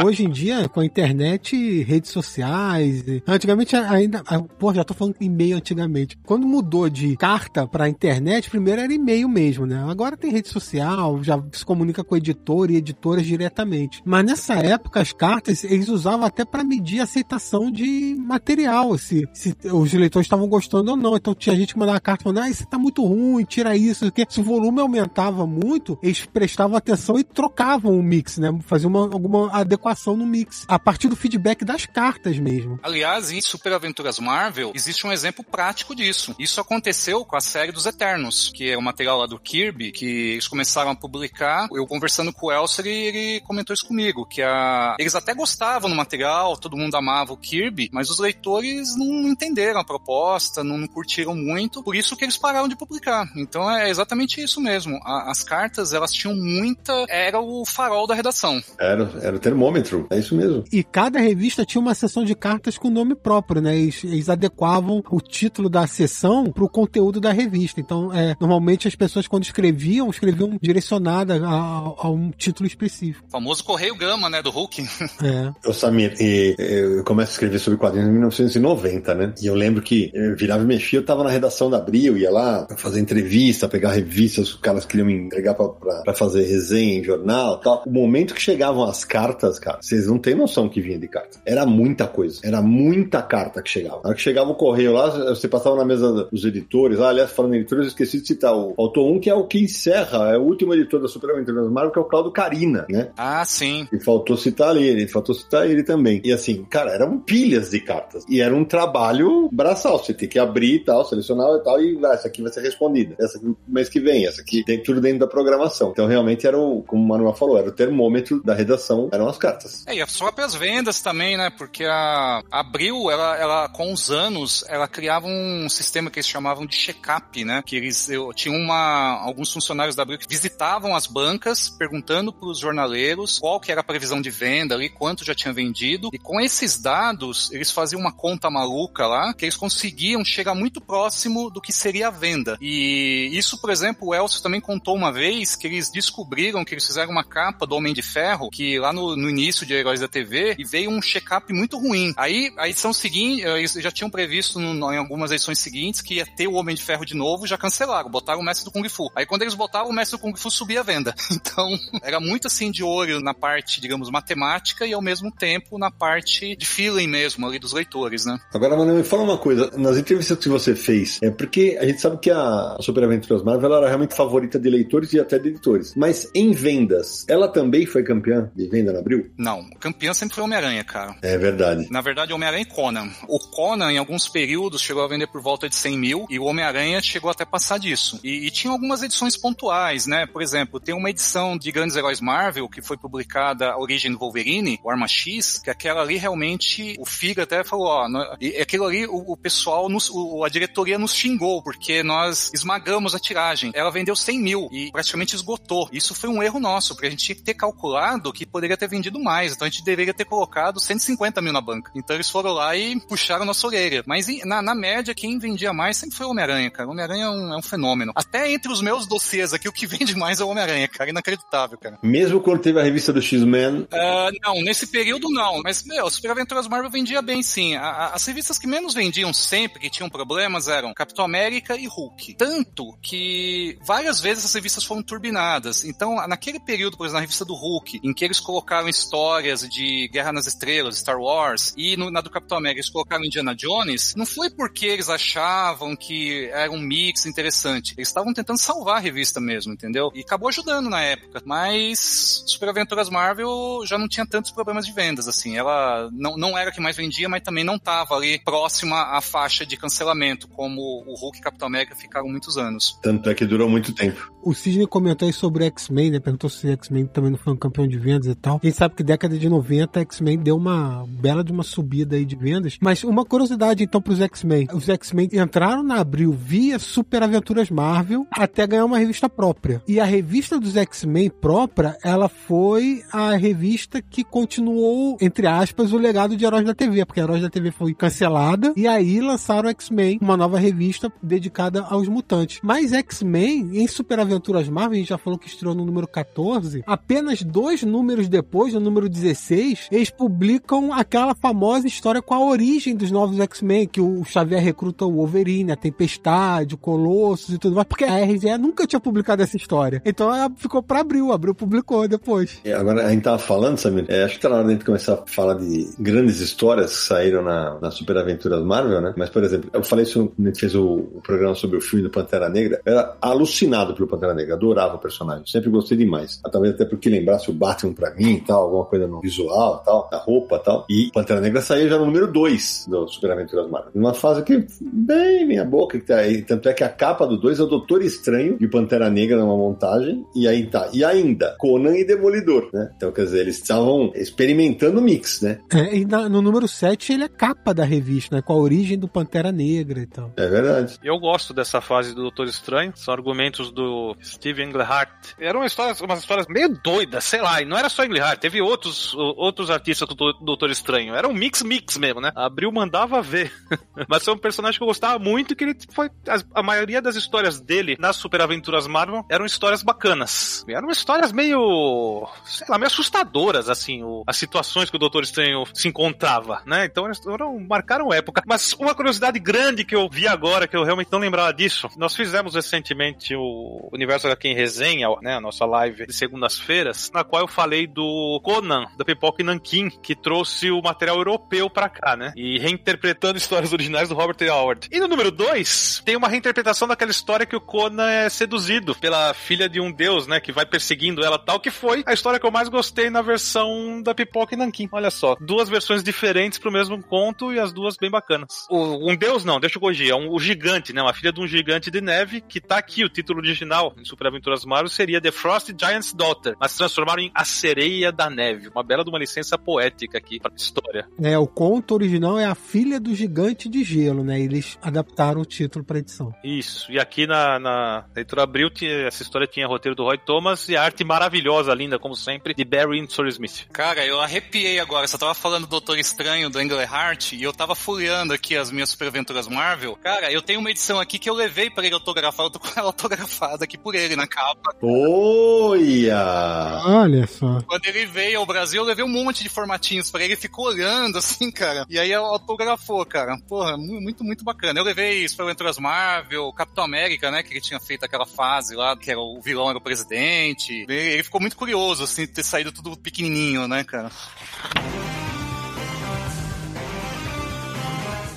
[0.00, 4.22] Hoje em dia, com a internet, redes sociais, antigamente ainda,
[4.56, 6.16] pô, já tô falando e-mail antigamente.
[6.24, 9.84] Quando mudou de carta pra internet, primeiro era e-mail mesmo, né?
[9.88, 14.00] Agora tem rede social, já se comunica com editor e editoras diretamente.
[14.04, 19.28] Mas nessa época, as cartas, eles usavam até para medir a aceitação de material, se,
[19.32, 21.16] se os leitores estavam gostando ou não.
[21.16, 24.24] Então tinha gente que mandava carta falando, ah, isso tá muito ruim, tira isso, porque
[24.28, 28.56] se o volume aumentava muito, eles prestavam atenção e trocavam o mix, né?
[28.62, 32.78] Faziam uma, alguma adequação adequação no mix, a partir do feedback das cartas mesmo.
[32.82, 36.34] Aliás, em Super Aventuras Marvel, existe um exemplo prático disso.
[36.38, 40.32] Isso aconteceu com a série dos Eternos, que é o material lá do Kirby, que
[40.32, 41.68] eles começaram a publicar.
[41.72, 44.96] Eu conversando com o Elser, ele comentou isso comigo, que a...
[44.98, 49.80] eles até gostavam do material, todo mundo amava o Kirby, mas os leitores não entenderam
[49.80, 53.26] a proposta, não curtiram muito, por isso que eles pararam de publicar.
[53.36, 55.00] Então é exatamente isso mesmo.
[55.04, 56.92] as cartas, elas tinham muita...
[57.08, 58.62] Era o farol da redação.
[58.78, 59.77] Era, era o termômetro
[60.10, 60.64] é isso mesmo.
[60.72, 63.76] E cada revista tinha uma seção de cartas com nome próprio, né?
[63.76, 67.80] Eles, eles adequavam o título da seção para o conteúdo da revista.
[67.80, 73.26] Então, é, normalmente as pessoas quando escreviam, escreviam direcionada a, a, um título específico.
[73.28, 74.86] O famoso Correio Gama, né, do Hulk.
[75.20, 75.68] É.
[75.68, 79.34] Ô Samir, e, eu começo a escrever sobre quadrinhos em 1990, né?
[79.42, 82.30] E eu lembro que eu virava e mexia, eu tava na redação da Abril, ia
[82.30, 87.58] lá fazer entrevista, pegar revistas, os caras queriam me entregar para fazer resenha em jornal
[87.58, 87.82] tal.
[87.86, 89.78] O momento que chegavam as cartas, cara.
[89.82, 91.38] Vocês não têm noção que vinha de carta.
[91.44, 92.40] Era muita coisa.
[92.42, 94.00] Era muita carta que chegava.
[94.02, 97.00] Na hora que chegava o correio lá, você passava na mesa dos editores.
[97.00, 98.54] Ah, aliás, falando em editores, eu esqueci de citar.
[98.54, 101.70] O, faltou um que é o que encerra, é o último editor da Super Aventuras
[101.70, 103.10] Marvel, que é o Claudio Carina, né?
[103.16, 103.86] Ah, sim.
[103.92, 106.20] E faltou citar ele, faltou citar ele também.
[106.24, 108.24] E assim, cara, eram pilhas de cartas.
[108.28, 109.98] E era um trabalho braçal.
[109.98, 112.62] Você tem que abrir e tal, selecionar e tal, e ah, essa aqui vai ser
[112.62, 113.14] respondida.
[113.18, 115.90] Essa aqui no mês que vem, essa aqui tem tudo dentro da programação.
[115.90, 119.36] Então, realmente era o, como o Manuel falou, era o termômetro da redação, eram as
[119.36, 119.84] cartas cartas.
[119.86, 121.50] É, e as próprias vendas também, né?
[121.50, 126.66] Porque a Abril, ela, ela com os anos, ela criava um sistema que eles chamavam
[126.66, 127.62] de check-up, né?
[127.64, 132.48] Que eles eu, tinham uma, alguns funcionários da Abril que visitavam as bancas, perguntando para
[132.48, 136.10] os jornaleiros qual que era a previsão de venda ali, quanto já tinha vendido.
[136.12, 140.80] E com esses dados, eles faziam uma conta maluca lá, que eles conseguiam chegar muito
[140.80, 142.56] próximo do que seria a venda.
[142.60, 146.86] E isso, por exemplo, o Elcio também contou uma vez que eles descobriram que eles
[146.86, 150.08] fizeram uma capa do Homem de Ferro, que lá no, no início de Heróis da
[150.08, 152.12] TV e veio um check-up muito ruim.
[152.16, 156.26] Aí, a edição seguinte, eles já tinham previsto no, em algumas edições seguintes que ia
[156.26, 159.10] ter o Homem de Ferro de novo, já cancelaram, botaram o Mestre do Kung Fu.
[159.14, 161.14] Aí quando eles botaram o Mestre do Kung Fu, subia a venda.
[161.48, 165.90] Então, era muito assim de olho na parte, digamos, matemática e ao mesmo tempo na
[165.90, 168.38] parte de feeling mesmo ali dos leitores, né?
[168.52, 169.70] Agora, mano, me fala uma coisa.
[169.76, 173.72] Nas entrevistas que você fez, é porque a gente sabe que a Super Aventuras Marvel
[173.74, 175.94] era realmente favorita de leitores e até de editores.
[175.96, 179.27] Mas em vendas, ela também foi campeã de venda na Abril?
[179.36, 181.16] Não, campeão sempre foi Homem-Aranha, cara.
[181.22, 181.88] É verdade.
[181.90, 183.10] Na verdade, Homem-Aranha e Conan.
[183.28, 186.44] O Conan, em alguns períodos, chegou a vender por volta de 100 mil e o
[186.44, 188.20] Homem-Aranha chegou até passar disso.
[188.22, 190.26] E, e, tinha algumas edições pontuais, né?
[190.26, 194.18] Por exemplo, tem uma edição de Grandes Heróis Marvel que foi publicada a Origem do
[194.18, 198.56] Wolverine, o Arma X, que aquela ali realmente, o Figa até falou, ó, no, e
[198.56, 203.18] aquilo ali o, o pessoal, nos, o, a diretoria nos xingou, porque nós esmagamos a
[203.18, 203.70] tiragem.
[203.74, 205.88] Ela vendeu 100 mil e praticamente esgotou.
[205.92, 208.88] Isso foi um erro nosso, porque a gente tinha que ter calculado que poderia ter
[208.88, 211.90] vendido vendido mais, então a gente deveria ter colocado 150 mil na banca.
[211.94, 214.02] Então eles foram lá e puxaram nossa orelha.
[214.06, 216.88] Mas na, na média, quem vendia mais sempre foi o Homem-Aranha, cara.
[216.88, 218.12] O Homem-Aranha é, um, é um, fenômeno.
[218.14, 221.10] Até entre os meus dossiês aqui, o que vende mais é o Homem-Aranha, cara.
[221.10, 221.98] Inacreditável, cara.
[222.02, 223.82] Mesmo quando teve a revista do X-Men?
[223.82, 225.60] Uh, não, nesse período não.
[225.62, 227.74] Mas, meu, Super Aventuras Marvel vendia bem, sim.
[227.74, 231.86] A, a, as revistas que menos vendiam sempre, que tinham problemas, eram Capitão América e
[231.86, 232.34] Hulk.
[232.34, 235.84] Tanto que várias vezes as revistas foram turbinadas.
[235.84, 240.06] Então, naquele período, por exemplo, na revista do Hulk, em que eles colocaram histórias de
[240.08, 244.14] Guerra nas Estrelas, Star Wars, e no, na do Capitão América eles colocaram Indiana Jones,
[244.14, 247.94] não foi porque eles achavam que era um mix interessante.
[247.96, 250.10] Eles estavam tentando salvar a revista mesmo, entendeu?
[250.14, 251.42] E acabou ajudando na época.
[251.44, 255.56] Mas Super Aventuras Marvel já não tinha tantos problemas de vendas, assim.
[255.56, 259.20] Ela não, não era a que mais vendia, mas também não estava ali próxima à
[259.22, 262.98] faixa de cancelamento, como o Hulk e Capitão América ficaram muitos anos.
[263.02, 264.30] Tanto é que durou muito tempo.
[264.48, 266.20] O Sidney comentou aí sobre X-Men, né?
[266.20, 268.58] Perguntou se X-Men também não foi um campeão de vendas e tal.
[268.62, 272.24] A gente sabe que década de 90 X-Men deu uma bela de uma subida aí
[272.24, 272.78] de vendas.
[272.80, 274.68] Mas uma curiosidade então para os X-Men.
[274.72, 279.82] Os X-Men entraram na Abril via Super Aventuras Marvel até ganhar uma revista própria.
[279.86, 285.98] E a revista dos X-Men própria, ela foi a revista que continuou, entre aspas, o
[285.98, 290.18] legado de Heróis da TV, porque Heróis da TV foi cancelada e aí lançaram X-Men,
[290.22, 292.60] uma nova revista dedicada aos mutantes.
[292.62, 294.37] Mas X-Men, em Super Aventuras
[294.70, 298.80] Marvel, a gente já falou que estreou no número 14, apenas dois números depois, no
[298.80, 304.24] número 16, eles publicam aquela famosa história com a origem dos novos X-Men, que o
[304.24, 308.86] Xavier recruta o Wolverine, a Tempestade, o Colossus e tudo mais, porque a RGE nunca
[308.86, 310.02] tinha publicado essa história.
[310.04, 312.60] Então ela ficou pra Abril, Abril publicou depois.
[312.64, 314.84] E agora a gente tava falando, Samir, é, acho que tá na hora de gente
[314.84, 319.14] começar a falar de grandes histórias que saíram na, na Super Aventuras Marvel, né?
[319.16, 321.80] Mas, por exemplo, eu falei isso quando a gente fez o, o programa sobre o
[321.80, 326.40] filme do Pantera Negra, era alucinado pelo Pantera Negra, adorava o personagem, sempre gostei demais.
[326.50, 329.84] Talvez até porque lembrasse o Batman pra mim e tal, alguma coisa no visual e
[329.84, 330.86] tal, na roupa e tal.
[330.88, 333.90] E Pantera Negra saiu já no número 2 do Super Aventuras Marvel.
[333.94, 336.42] Numa fase que, bem minha boca, que tá aí.
[336.42, 339.56] Tanto é que a capa do 2 é o Doutor Estranho e Pantera Negra numa
[339.56, 340.88] montagem, e aí tá.
[340.92, 342.90] E ainda, Conan e Demolidor, né?
[342.96, 345.60] Então, quer dizer, eles estavam experimentando o mix, né?
[345.72, 348.42] É, e na, no número 7 ele é capa da revista, né?
[348.42, 350.32] Com a origem do Pantera Negra e tal.
[350.36, 350.98] É verdade.
[351.02, 355.34] Eu gosto dessa fase do Doutor Estranho, são argumentos do Steve Englehart.
[355.38, 359.14] Eram histórias, umas histórias meio doidas, sei lá, e não era só Englehart, teve outros,
[359.14, 361.14] outros artistas do Doutor Estranho.
[361.14, 362.32] Era um mix-mix mesmo, né?
[362.34, 363.52] Abril mandava ver.
[364.08, 366.10] Mas foi um personagem que eu gostava muito, que ele foi.
[366.28, 370.64] A, a maioria das histórias dele nas Super Aventuras Marvel eram histórias bacanas.
[370.68, 372.28] Eram histórias meio.
[372.44, 376.84] sei lá, meio assustadoras, assim, o, as situações que o Doutor Estranho se encontrava, né?
[376.84, 378.42] Então eles foram, marcaram época.
[378.46, 382.14] Mas uma curiosidade grande que eu vi agora, que eu realmente não lembrava disso, nós
[382.14, 385.34] fizemos recentemente o Universo HQ em Resenha, né?
[385.34, 389.90] A nossa live de segundas-feiras, na qual eu falei do Conan, da Pipoca e Nankin,
[389.90, 392.32] que trouxe o material europeu pra cá, né?
[392.36, 394.38] E reinterpretando histórias originais do Robert.
[394.48, 394.88] Howard.
[394.92, 399.34] E no número 2, tem uma reinterpretação daquela história que o Conan é seduzido pela
[399.34, 400.38] filha de um deus, né?
[400.38, 404.00] Que vai perseguindo ela tal, que foi a história que eu mais gostei na versão
[404.02, 404.88] da Pipoca e Nankin.
[404.92, 408.66] Olha só, duas versões diferentes pro mesmo conto e as duas bem bacanas.
[408.70, 411.02] O, um deus não, deixa eu corrigir, é um, o gigante, né?
[411.02, 414.28] Uma filha de um gigante de neve, que tá aqui, o título original em Super
[414.28, 418.68] Aventuras Marvel seria The Frost Giant's Daughter, mas transformaram em A Sereia da Neve.
[418.68, 421.08] Uma bela de uma licença poética aqui pra história.
[421.22, 424.40] É, o conto original é a filha do gigante de gelo, né?
[424.40, 426.34] Eles adaptaram o título pra edição.
[426.44, 428.70] Isso, e aqui na, na leitura Abril,
[429.06, 432.64] essa história tinha roteiro do Roy Thomas e a arte maravilhosa, linda, como sempre, de
[432.64, 433.66] Barry Windsor Smith.
[433.72, 435.06] Cara, eu arrepiei agora.
[435.06, 438.90] Você tava falando do Doutor Estranho, do Englehart, e eu tava folheando aqui as minhas
[438.90, 439.96] Super Aventuras Marvel.
[439.96, 442.46] Cara, eu tenho uma edição aqui que eu levei pra ele autografar.
[442.46, 444.74] Eu tô com ela autografada aqui por ele na capa.
[444.82, 446.82] Olha!
[446.84, 447.62] Olha só.
[447.62, 450.34] Quando ele veio ao Brasil, eu levei um monte de formatinhos pra ele.
[450.34, 451.86] Ele ficou olhando assim, cara.
[451.88, 453.38] E aí autografou, cara.
[453.48, 454.78] Porra, muito, muito bacana.
[454.78, 457.42] Eu levei Super Aventuras Marvel, Capitão América, né?
[457.42, 460.84] Que ele tinha feito aquela fase lá, que era o vilão era o presidente.
[460.88, 464.10] Ele ficou muito curioso, assim, de ter saído tudo pequenininho, né, cara?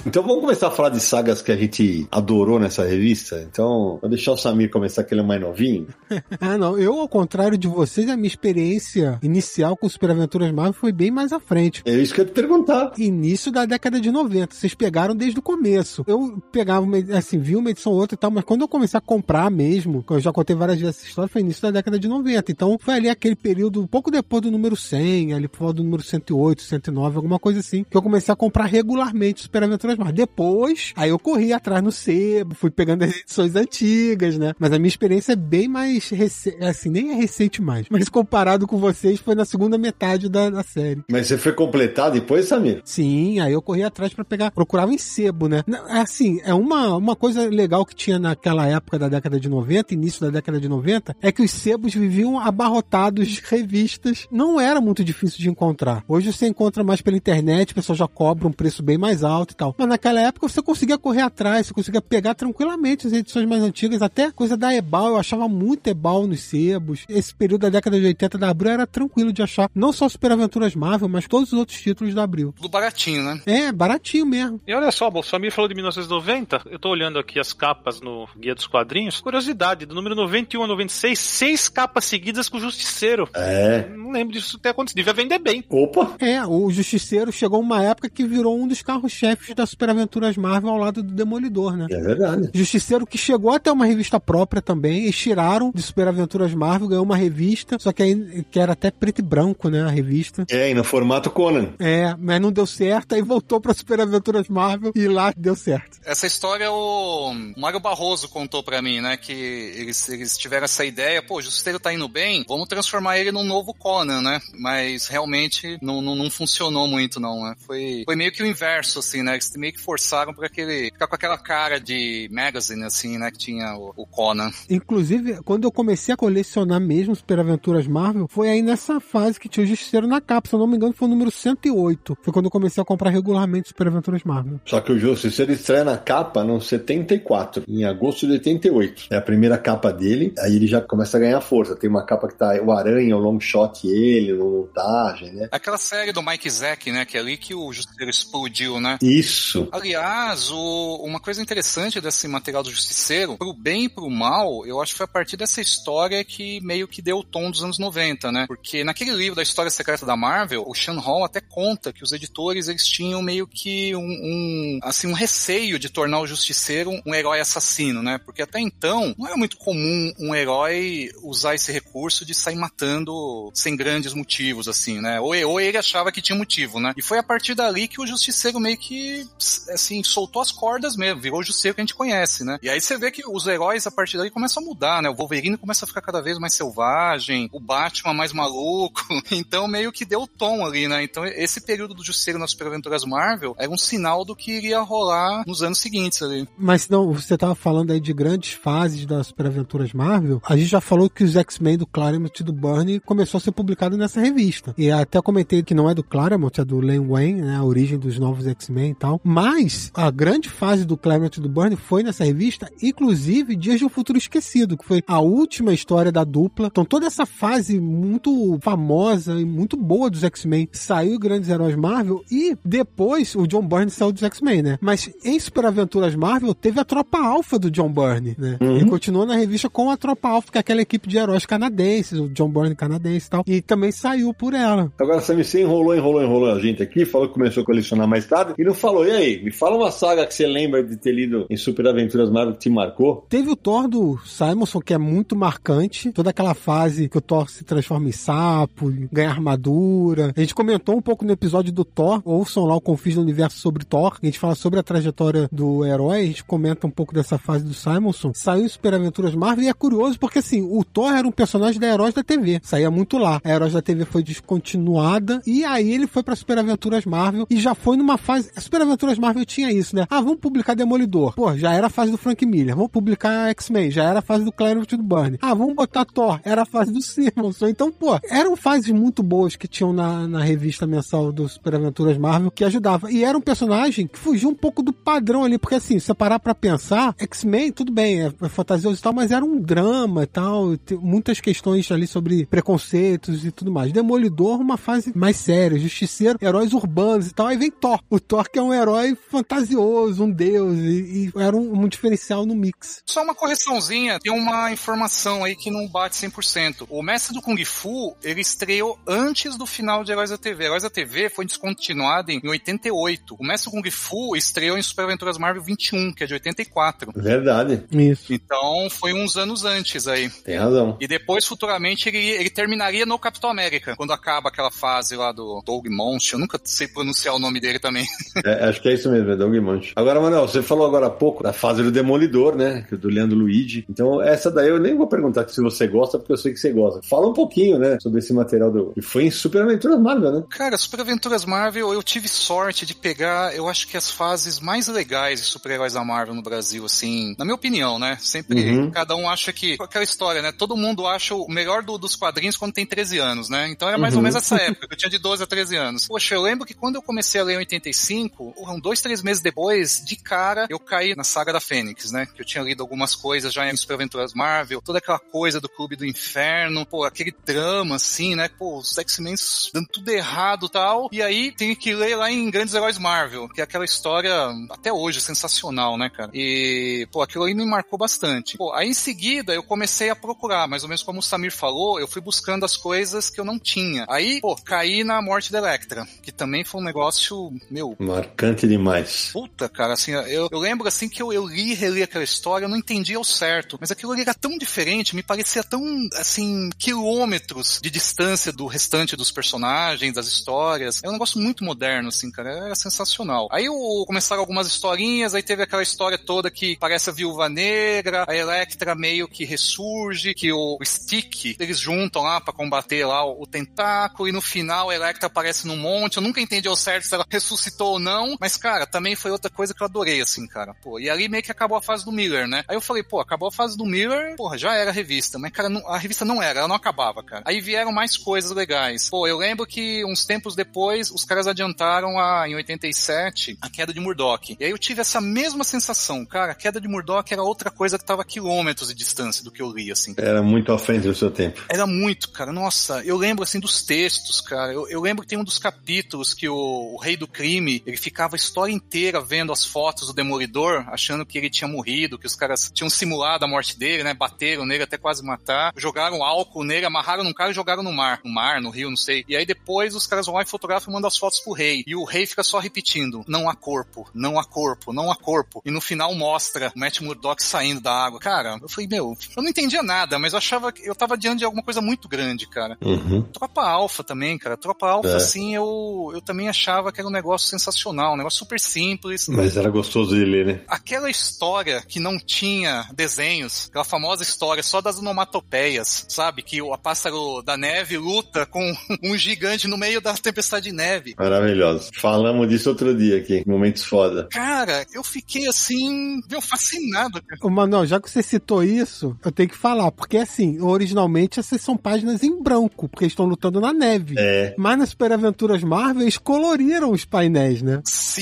[0.04, 3.46] Então vamos começar a falar de sagas que a gente adorou nessa revista.
[3.48, 5.88] Então, vou deixar o Samir começar, que ele é mais novinho.
[6.42, 6.78] ah, não.
[6.78, 11.12] Eu, ao contrário de vocês, a minha experiência inicial com Super Aventuras Marvel foi bem
[11.12, 11.84] mais à frente.
[11.86, 12.94] É isso que eu ia te perguntar.
[12.98, 14.56] Início da década de 90.
[14.56, 16.04] Vocês pegaram desde o começo.
[16.08, 18.98] Eu pegava, uma, assim, vi uma edição ou outra e tal, mas quando eu comecei
[18.98, 22.00] a comprar mesmo, que eu já contei várias vezes essa história, foi início da década
[22.00, 22.52] de 90.
[22.52, 25.84] Então, foi ali aquele período, um pouco depois do número 100, ali por volta do
[25.84, 30.16] número 108, 109, alguma coisa assim, que eu comecei a comprar regularmente Super Aventuras Marvel.
[30.16, 34.54] Depois, aí eu corri atrás no sebo, fui pegando as edições antigas, né?
[34.60, 37.88] Mas a minha experiência é bem mais recente, assim, nem é recente mais.
[37.90, 41.04] Mas comparado com vocês, foi na segunda metade da, da série.
[41.10, 42.82] Mas você foi completar depois, Samir?
[42.84, 45.64] Sim, aí eu corri atrás para pegar, procurava em sebo, né?
[45.90, 50.22] Assim, é uma, uma coisa legal que tinha naquela época da década de 90, início
[50.22, 54.28] da década de 90, é que os sebos viviam abarrotados de revistas.
[54.32, 56.04] Não era muito difícil de encontrar.
[56.08, 59.54] Hoje você encontra mais pela internet, o pessoal já cobra um preço bem mais alto
[59.54, 59.76] e tal.
[59.82, 64.04] Mas naquela época você conseguia correr atrás, você conseguia pegar tranquilamente as edições mais antigas,
[64.04, 67.04] até coisa da Ebal, eu achava muito Ebal nos sebos.
[67.10, 70.34] Esse período da década de 80 da Abril era tranquilo de achar, não só Super
[70.34, 72.54] Aventuras Marvel, mas todos os outros títulos da Abril.
[72.56, 73.42] Tudo baratinho, né?
[73.48, 74.62] É, baratinho mesmo.
[74.68, 78.30] E olha só, o Samir falou de 1990, eu tô olhando aqui as capas no
[78.38, 79.20] Guia dos Quadrinhos.
[79.20, 83.28] Curiosidade, do número 91 a 96, seis capas seguidas com o Justiceiro.
[83.34, 83.90] É.
[83.98, 84.98] Não lembro disso ter acontecido.
[84.98, 85.64] Devia vender bem.
[85.68, 86.18] Opa!
[86.20, 90.70] É, o Justiceiro chegou uma época que virou um dos carros-chefes da Super Aventuras Marvel
[90.70, 91.88] ao lado do Demolidor, né?
[91.90, 92.50] É verdade.
[92.54, 97.06] Justiceiro que chegou até uma revista própria também, eles tiraram de Super Aventuras Marvel, ganhou
[97.06, 100.46] uma revista, só que aí que era até preto e branco, né, a revista.
[100.50, 101.70] É, e no formato Conan.
[101.80, 106.00] É, mas não deu certo, aí voltou pra Super Aventuras Marvel e lá deu certo.
[106.04, 111.24] Essa história o Mário Barroso contou pra mim, né, que eles, eles tiveram essa ideia,
[111.24, 114.42] pô, o Justiceiro tá indo bem, vamos transformar ele num novo Conan, né?
[114.60, 117.56] Mas realmente não, não, não funcionou muito, não, né?
[117.66, 119.34] Foi, foi meio que o inverso, assim, né?
[119.34, 123.38] Eles meio que forçaram pra aquele, ficar com aquela cara de magazine, assim, né, que
[123.38, 124.52] tinha o, o Conan.
[124.70, 129.48] Inclusive, quando eu comecei a colecionar mesmo Super Aventuras Marvel, foi aí nessa fase que
[129.48, 132.18] tinha o Justiceiro na capa, se eu não me engano foi o número 108.
[132.22, 134.60] Foi quando eu comecei a comprar regularmente Super Aventuras Marvel.
[134.66, 139.08] Só que o Justiceiro estreia na capa no 74, em agosto de 88.
[139.12, 141.76] É a primeira capa dele, aí ele já começa a ganhar força.
[141.76, 145.50] Tem uma capa que tá o Aranha, o long shot ele, no montagem, né?
[145.52, 148.98] Aquela série do Mike Zack, né, que é ali que o Justiceiro explodiu, né?
[149.02, 149.51] Isso.
[149.72, 154.82] Aliás, o, uma coisa interessante desse material do Justiceiro, pro bem e pro mal, eu
[154.82, 157.80] acho que foi a partir dessa história que meio que deu o tom dos anos
[157.80, 158.46] 90, né?
[158.48, 162.12] Porque naquele livro da História Secreta da Marvel, o Sean Hall até conta que os
[162.12, 167.14] editores eles tinham meio que um, um assim um receio de tornar o Justiceiro um
[167.14, 168.18] herói assassino, né?
[168.18, 173.52] Porque até então não era muito comum um herói usar esse recurso de sair matando
[173.54, 175.20] sem grandes motivos, assim, né?
[175.20, 176.94] Ou, ou ele achava que tinha motivo, né?
[176.96, 179.28] E foi a partir dali que o Justiceiro meio que,
[179.70, 182.58] assim, soltou as cordas mesmo, virou o Justiceiro que a gente conhece, né?
[182.62, 185.10] E aí você vê que os heróis a partir dali começam a mudar, né?
[185.10, 189.92] O Wolverine começa a ficar cada vez mais selvagem, o Batman mais maluco, então meio
[189.92, 191.04] que deu o tom ali, né?
[191.04, 194.82] Então esse período do Justiceiro nas Super Aventuras Marvel era um sinal do que iria
[194.82, 196.48] rolar nos anos seguintes ali.
[196.58, 200.70] Mas não, você tava falando aí de grandes fases das Super Aventuras Marvel, a gente
[200.70, 204.20] já falou que os X-Men do Claremont e do Byrne começou a ser publicado nessa
[204.20, 204.74] revista.
[204.78, 207.56] E até comentei que não é do Claremont, é do Len Wayne, né?
[207.58, 209.22] A origem dos novos X-Men e tal.
[209.32, 213.90] Mas a grande fase do Claremont do Byrne foi nessa revista, inclusive Dias de um
[213.90, 216.68] Futuro Esquecido, que foi a última história da dupla.
[216.68, 222.22] Então toda essa fase muito famosa e muito boa dos X-Men saiu Grandes Heróis Marvel
[222.30, 224.78] e depois o John Byrne saiu dos X-Men, né?
[224.82, 228.58] Mas em Super Aventuras Marvel teve a tropa alfa do John Byrne, né?
[228.60, 228.76] Uhum.
[228.76, 232.20] Ele continuou na revista com a tropa alfa, que é aquela equipe de heróis canadenses,
[232.20, 233.44] o John Byrne canadense e tal.
[233.48, 234.92] E também saiu por ela.
[235.00, 238.26] Agora, Sammy, você enrolou, enrolou, enrolou a gente aqui, falou que começou a colecionar mais
[238.26, 239.08] tarde e não falou.
[239.08, 242.30] E aí, me fala uma saga que você lembra de ter lido em Super Aventuras
[242.30, 243.26] Marvel que te marcou?
[243.30, 246.12] Teve o Thor do Simonson, que é muito marcante.
[246.12, 250.34] Toda aquela fase que o Thor se transforma em sapo, ganha armadura.
[250.36, 252.22] A gente comentou um pouco no episódio do Thor.
[252.26, 254.18] Ouçam lá o Confis do Universo sobre Thor.
[254.22, 256.22] A gente fala sobre a trajetória do herói.
[256.22, 258.32] A gente comenta um pouco dessa fase do Simonson.
[258.34, 261.80] Saiu em Super Aventuras Marvel e é curioso porque, assim, o Thor era um personagem
[261.80, 262.60] da Heróis da TV.
[262.64, 263.42] Saía muito lá.
[263.44, 267.60] A Heróis da TV foi descontinuada e aí ele foi pra Super Aventuras Marvel e
[267.60, 268.52] já foi numa fase...
[268.56, 270.06] A Super Aventuras Marvel tinha isso, né?
[270.10, 271.34] Ah, vamos publicar Demolidor.
[271.36, 272.76] Pô, já era a fase do Frank Miller.
[272.76, 273.92] Vamos publicar X-Men.
[273.92, 275.38] Já era a fase do Claremont do Byrne.
[275.42, 276.40] Ah, vamos botar Thor.
[276.44, 277.68] Era a fase do Simonson.
[277.68, 282.18] Então, pô, eram fases muito boas que tinham na, na revista mensal do Super Aventuras
[282.18, 283.12] Marvel que ajudava.
[283.12, 286.14] E era um personagem que fugia um pouco do padrão ali, porque assim, se você
[286.14, 290.24] parar pra pensar, X-Men, tudo bem, é, é fantasioso e tal, mas era um drama
[290.24, 293.92] e tal, muitas questões ali sobre preconceitos e tudo mais.
[293.92, 298.00] Demolidor, uma fase mais séria, Justiceiro, heróis urbanos e tal, aí vem Thor.
[298.10, 298.91] O Thor que é um herói
[299.30, 303.02] fantasioso, um deus, e, e era um, um diferencial no mix.
[303.06, 306.88] Só uma correçãozinha, tem uma informação aí que não bate 100%.
[306.90, 310.66] O Mestre do Kung Fu, ele estreou antes do final de Heróis da TV.
[310.66, 313.36] Heróis da TV foi descontinuado em 88.
[313.40, 317.12] O Mestre do Kung Fu estreou em Super Aventuras Marvel 21, que é de 84.
[317.16, 317.84] Verdade.
[317.92, 318.34] Isso.
[318.34, 320.30] Então foi uns anos antes aí.
[320.30, 320.98] Tem razão.
[321.00, 325.62] E depois, futuramente, ele, ele terminaria no Capitão América, quando acaba aquela fase lá do
[325.66, 326.34] Doug Monst.
[326.34, 328.06] Eu nunca sei pronunciar o nome dele também.
[328.46, 329.94] É, acho Acho que é isso mesmo, é Doug Manch.
[329.96, 332.86] Agora, Manuel, você falou agora há pouco da fase do Demolidor, né?
[332.92, 333.86] Do Leandro Luigi.
[333.88, 336.72] Então, essa daí eu nem vou perguntar se você gosta, porque eu sei que você
[336.72, 337.00] gosta.
[337.04, 337.98] Fala um pouquinho, né?
[338.02, 338.92] Sobre esse material do.
[338.94, 340.44] que foi em Super Aventuras Marvel, né?
[340.50, 344.88] Cara, Super Aventuras Marvel, eu tive sorte de pegar, eu acho que as fases mais
[344.88, 348.18] legais de super-heróis da Marvel no Brasil, assim, na minha opinião, né?
[348.20, 348.90] Sempre Uhum.
[348.92, 349.78] cada um acha que.
[349.80, 350.52] Aquela história, né?
[350.52, 353.70] Todo mundo acha o melhor do- dos quadrinhos quando tem 13 anos, né?
[353.70, 354.24] Então era mais ou Uhum.
[354.24, 354.88] menos essa época.
[354.90, 356.08] Eu tinha de 12 a 13 anos.
[356.08, 360.04] Poxa, eu lembro que quando eu comecei a ler em 85, dois, três meses depois,
[360.04, 362.26] de cara, eu caí na saga da Fênix, né?
[362.26, 365.70] Que eu tinha lido algumas coisas já em Super Aventuras Marvel, toda aquela coisa do
[365.70, 368.50] Clube do Inferno, pô, aquele drama, assim, né?
[368.50, 369.36] Pô, os X-Men
[369.74, 371.10] dando tudo errado tal.
[371.12, 374.34] E aí tem que ler lá em Grandes Heróis Marvel, que é aquela história
[374.70, 376.32] até hoje sensacional, né, cara?
[376.34, 378.58] E, pô, aquilo aí me marcou bastante.
[378.58, 382.00] Pô, aí em seguida eu comecei a procurar, mais ou menos como o Samir falou,
[382.00, 384.06] eu fui buscando as coisas que eu não tinha.
[384.10, 389.30] Aí, pô, caí na morte da Electra, que também foi um negócio, meu, Marcante demais.
[389.32, 392.66] Puta, cara, assim, eu, eu lembro assim que eu, eu li e reli aquela história,
[392.66, 395.82] eu não entendia ao certo, mas aquilo ali era tão diferente, me parecia tão,
[396.16, 401.02] assim, quilômetros de distância do restante dos personagens, das histórias.
[401.04, 403.48] É um negócio muito moderno, assim, cara, era sensacional.
[403.52, 408.26] Aí o, começaram algumas historinhas, aí teve aquela história toda que parece a Viúva Negra,
[408.28, 413.44] a Electra meio que ressurge, que o, Stick, eles juntam lá pra combater lá o,
[413.44, 417.06] o tentáculo, e no final a Electra aparece num monte, eu nunca entendi ao certo
[417.06, 420.48] se ela ressuscitou ou não, mas cara, também foi outra coisa que eu adorei, assim,
[420.48, 422.64] cara, pô, e ali meio que acabou a fase do Miller, né?
[422.68, 425.52] Aí eu falei, pô, acabou a fase do Miller, porra, já era a revista, mas
[425.52, 427.44] cara, não- a revista não era, ela não acabava, cara.
[427.46, 429.10] Aí vieram mais coisas legais.
[429.10, 433.94] Pô, eu lembro que uns tempos depois, os caras adiantaram a, em 87, a queda
[433.94, 434.56] de Murdoch.
[434.60, 437.98] E aí eu tive essa mesma sensação, cara, a queda de Murdoch era outra coisa
[437.98, 440.14] que tava a quilômetros de distância do que eu li, assim.
[440.18, 441.62] Era muito à frente do seu tempo.
[441.70, 442.52] Era muito, cara.
[442.52, 444.74] Nossa, eu lembro assim dos textos, cara.
[444.74, 446.56] Eu, eu lembro que tem um dos capítulos que o,
[446.96, 451.38] o rei do crime, ele ficava história inteira vendo as fotos do Demolidor, achando que
[451.38, 454.14] ele tinha morrido, que os caras tinham simulado a morte dele, né?
[454.14, 458.20] Bateram nele até quase matar, jogaram álcool nele, amarraram num cara e jogaram no mar.
[458.24, 459.24] No mar, no rio, não sei.
[459.28, 461.84] E aí depois os caras vão lá e fotografam e mandam as fotos pro rei.
[461.86, 465.62] E o rei fica só repetindo: não há corpo, não há corpo, não há corpo.
[465.66, 468.20] E no final mostra o Matt Murdock saindo da água.
[468.20, 471.40] Cara, eu falei, meu, eu não entendia nada, mas eu achava que eu tava diante
[471.40, 472.78] de alguma coisa muito grande, cara.
[472.82, 473.22] Uhum.
[473.24, 474.58] Tropa Alpha também, cara.
[474.58, 475.16] Tropa Alpha, É.
[475.16, 479.28] assim, eu, eu também achava que era um negócio sensacional, um negócio super simples.
[479.28, 480.62] Mas era gostoso de ler, né?
[480.68, 486.42] Aquela história que não tinha desenhos, aquela famosa história só das onomatopeias, sabe?
[486.42, 488.74] Que o pássaro da neve luta com
[489.04, 491.16] um gigante no meio da tempestade de neve.
[491.18, 491.90] Maravilhoso.
[491.96, 493.44] Falamos disso outro dia aqui.
[493.46, 494.28] Momentos foda.
[494.32, 497.22] Cara, eu fiquei assim, meu, fascinado.
[497.22, 497.40] cara.
[497.44, 501.62] Ô, Manuel, já que você citou isso, eu tenho que falar, porque assim, originalmente essas
[501.62, 504.16] são páginas em branco, porque eles estão lutando na neve.
[504.18, 504.54] É.
[504.58, 507.82] Mas nas Super Aventuras Marvel, eles coloriram os painéis, né?
[507.86, 508.21] Sim,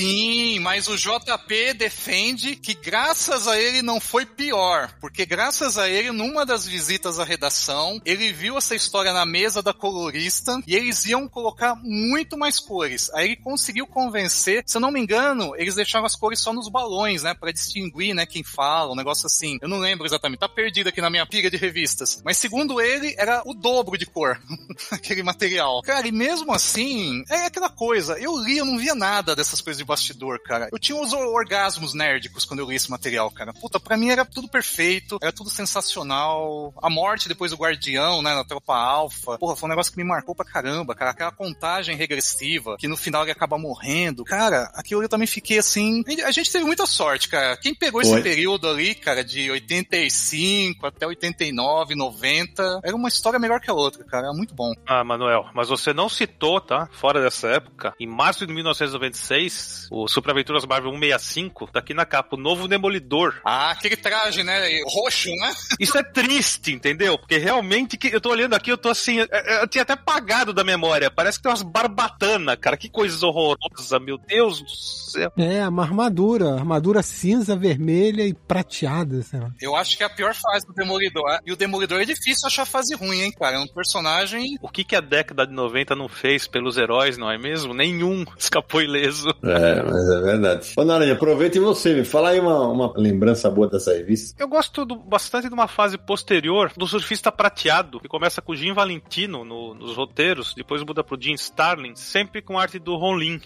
[0.60, 6.10] mas o JP defende que graças a ele não foi pior, porque graças a ele,
[6.10, 11.04] numa das visitas à redação, ele viu essa história na mesa da colorista e eles
[11.04, 13.10] iam colocar muito mais cores.
[13.12, 16.68] Aí ele conseguiu convencer, se eu não me engano, eles deixaram as cores só nos
[16.68, 19.58] balões, né, Pra distinguir, né, quem fala, um negócio assim.
[19.60, 22.22] Eu não lembro exatamente, tá perdido aqui na minha pilha de revistas.
[22.24, 24.40] Mas segundo ele, era o dobro de cor,
[24.90, 25.82] aquele material.
[25.82, 29.78] Cara, e mesmo assim, é aquela coisa, eu li, eu não via nada dessas coisas
[29.78, 30.68] de bastidor, cara.
[30.72, 33.52] Eu tinha os orgasmos nerdicos quando eu li esse material, cara.
[33.52, 36.72] Puta, pra mim era tudo perfeito, era tudo sensacional.
[36.82, 39.38] A morte depois do Guardião, né, na Tropa Alpha.
[39.38, 41.10] Porra, foi um negócio que me marcou pra caramba, cara.
[41.10, 44.24] Aquela contagem regressiva, que no final ele acaba morrendo.
[44.24, 46.02] Cara, aquilo eu também fiquei assim...
[46.24, 47.56] A gente teve muita sorte, cara.
[47.56, 48.22] Quem pegou esse Foi.
[48.22, 54.04] período ali, cara, de 85 até 89, 90, era uma história melhor que a outra,
[54.04, 54.26] cara.
[54.26, 54.72] Era muito bom.
[54.86, 56.88] Ah, Manuel, mas você não citou, tá?
[56.92, 62.04] Fora dessa época, em março de 1996, o Super Aventuras Marvel 165, tá aqui na
[62.04, 63.40] capa, o novo Demolidor.
[63.44, 64.80] Ah, aquele traje, né?
[64.86, 65.52] Roxo, né?
[65.78, 67.18] Isso é triste, entendeu?
[67.18, 69.92] Porque realmente, que eu tô olhando aqui, eu tô assim, é- é- eu tinha até
[69.94, 71.10] apagado da memória.
[71.10, 72.76] Parece que tem umas barbatanas, cara.
[72.76, 75.32] Que coisa horrorosa, meu Deus do céu.
[75.36, 79.50] É, uma armadura, armadura cinza, vermelha e prateada, sei lá.
[79.60, 81.40] Eu acho que é a pior fase do Demolidor.
[81.44, 83.56] E o Demolidor é difícil achar fase ruim, hein, cara?
[83.56, 84.56] É um personagem.
[84.62, 87.74] O que, que a década de 90 não fez pelos heróis, não é mesmo?
[87.74, 89.28] Nenhum escapou ileso.
[89.42, 90.72] É, mas é verdade.
[90.76, 94.34] Ô, Naranha, aproveita e você, me fala aí uma, uma lembrança boa dessa revista.
[94.42, 98.56] Eu gosto do- bastante de uma fase posterior do surfista prateado, que começa com o
[98.56, 103.16] Jim Valentino no- nos roteiros, depois muda pro Jim Starlin, sempre com arte do Ron
[103.16, 103.40] Lin.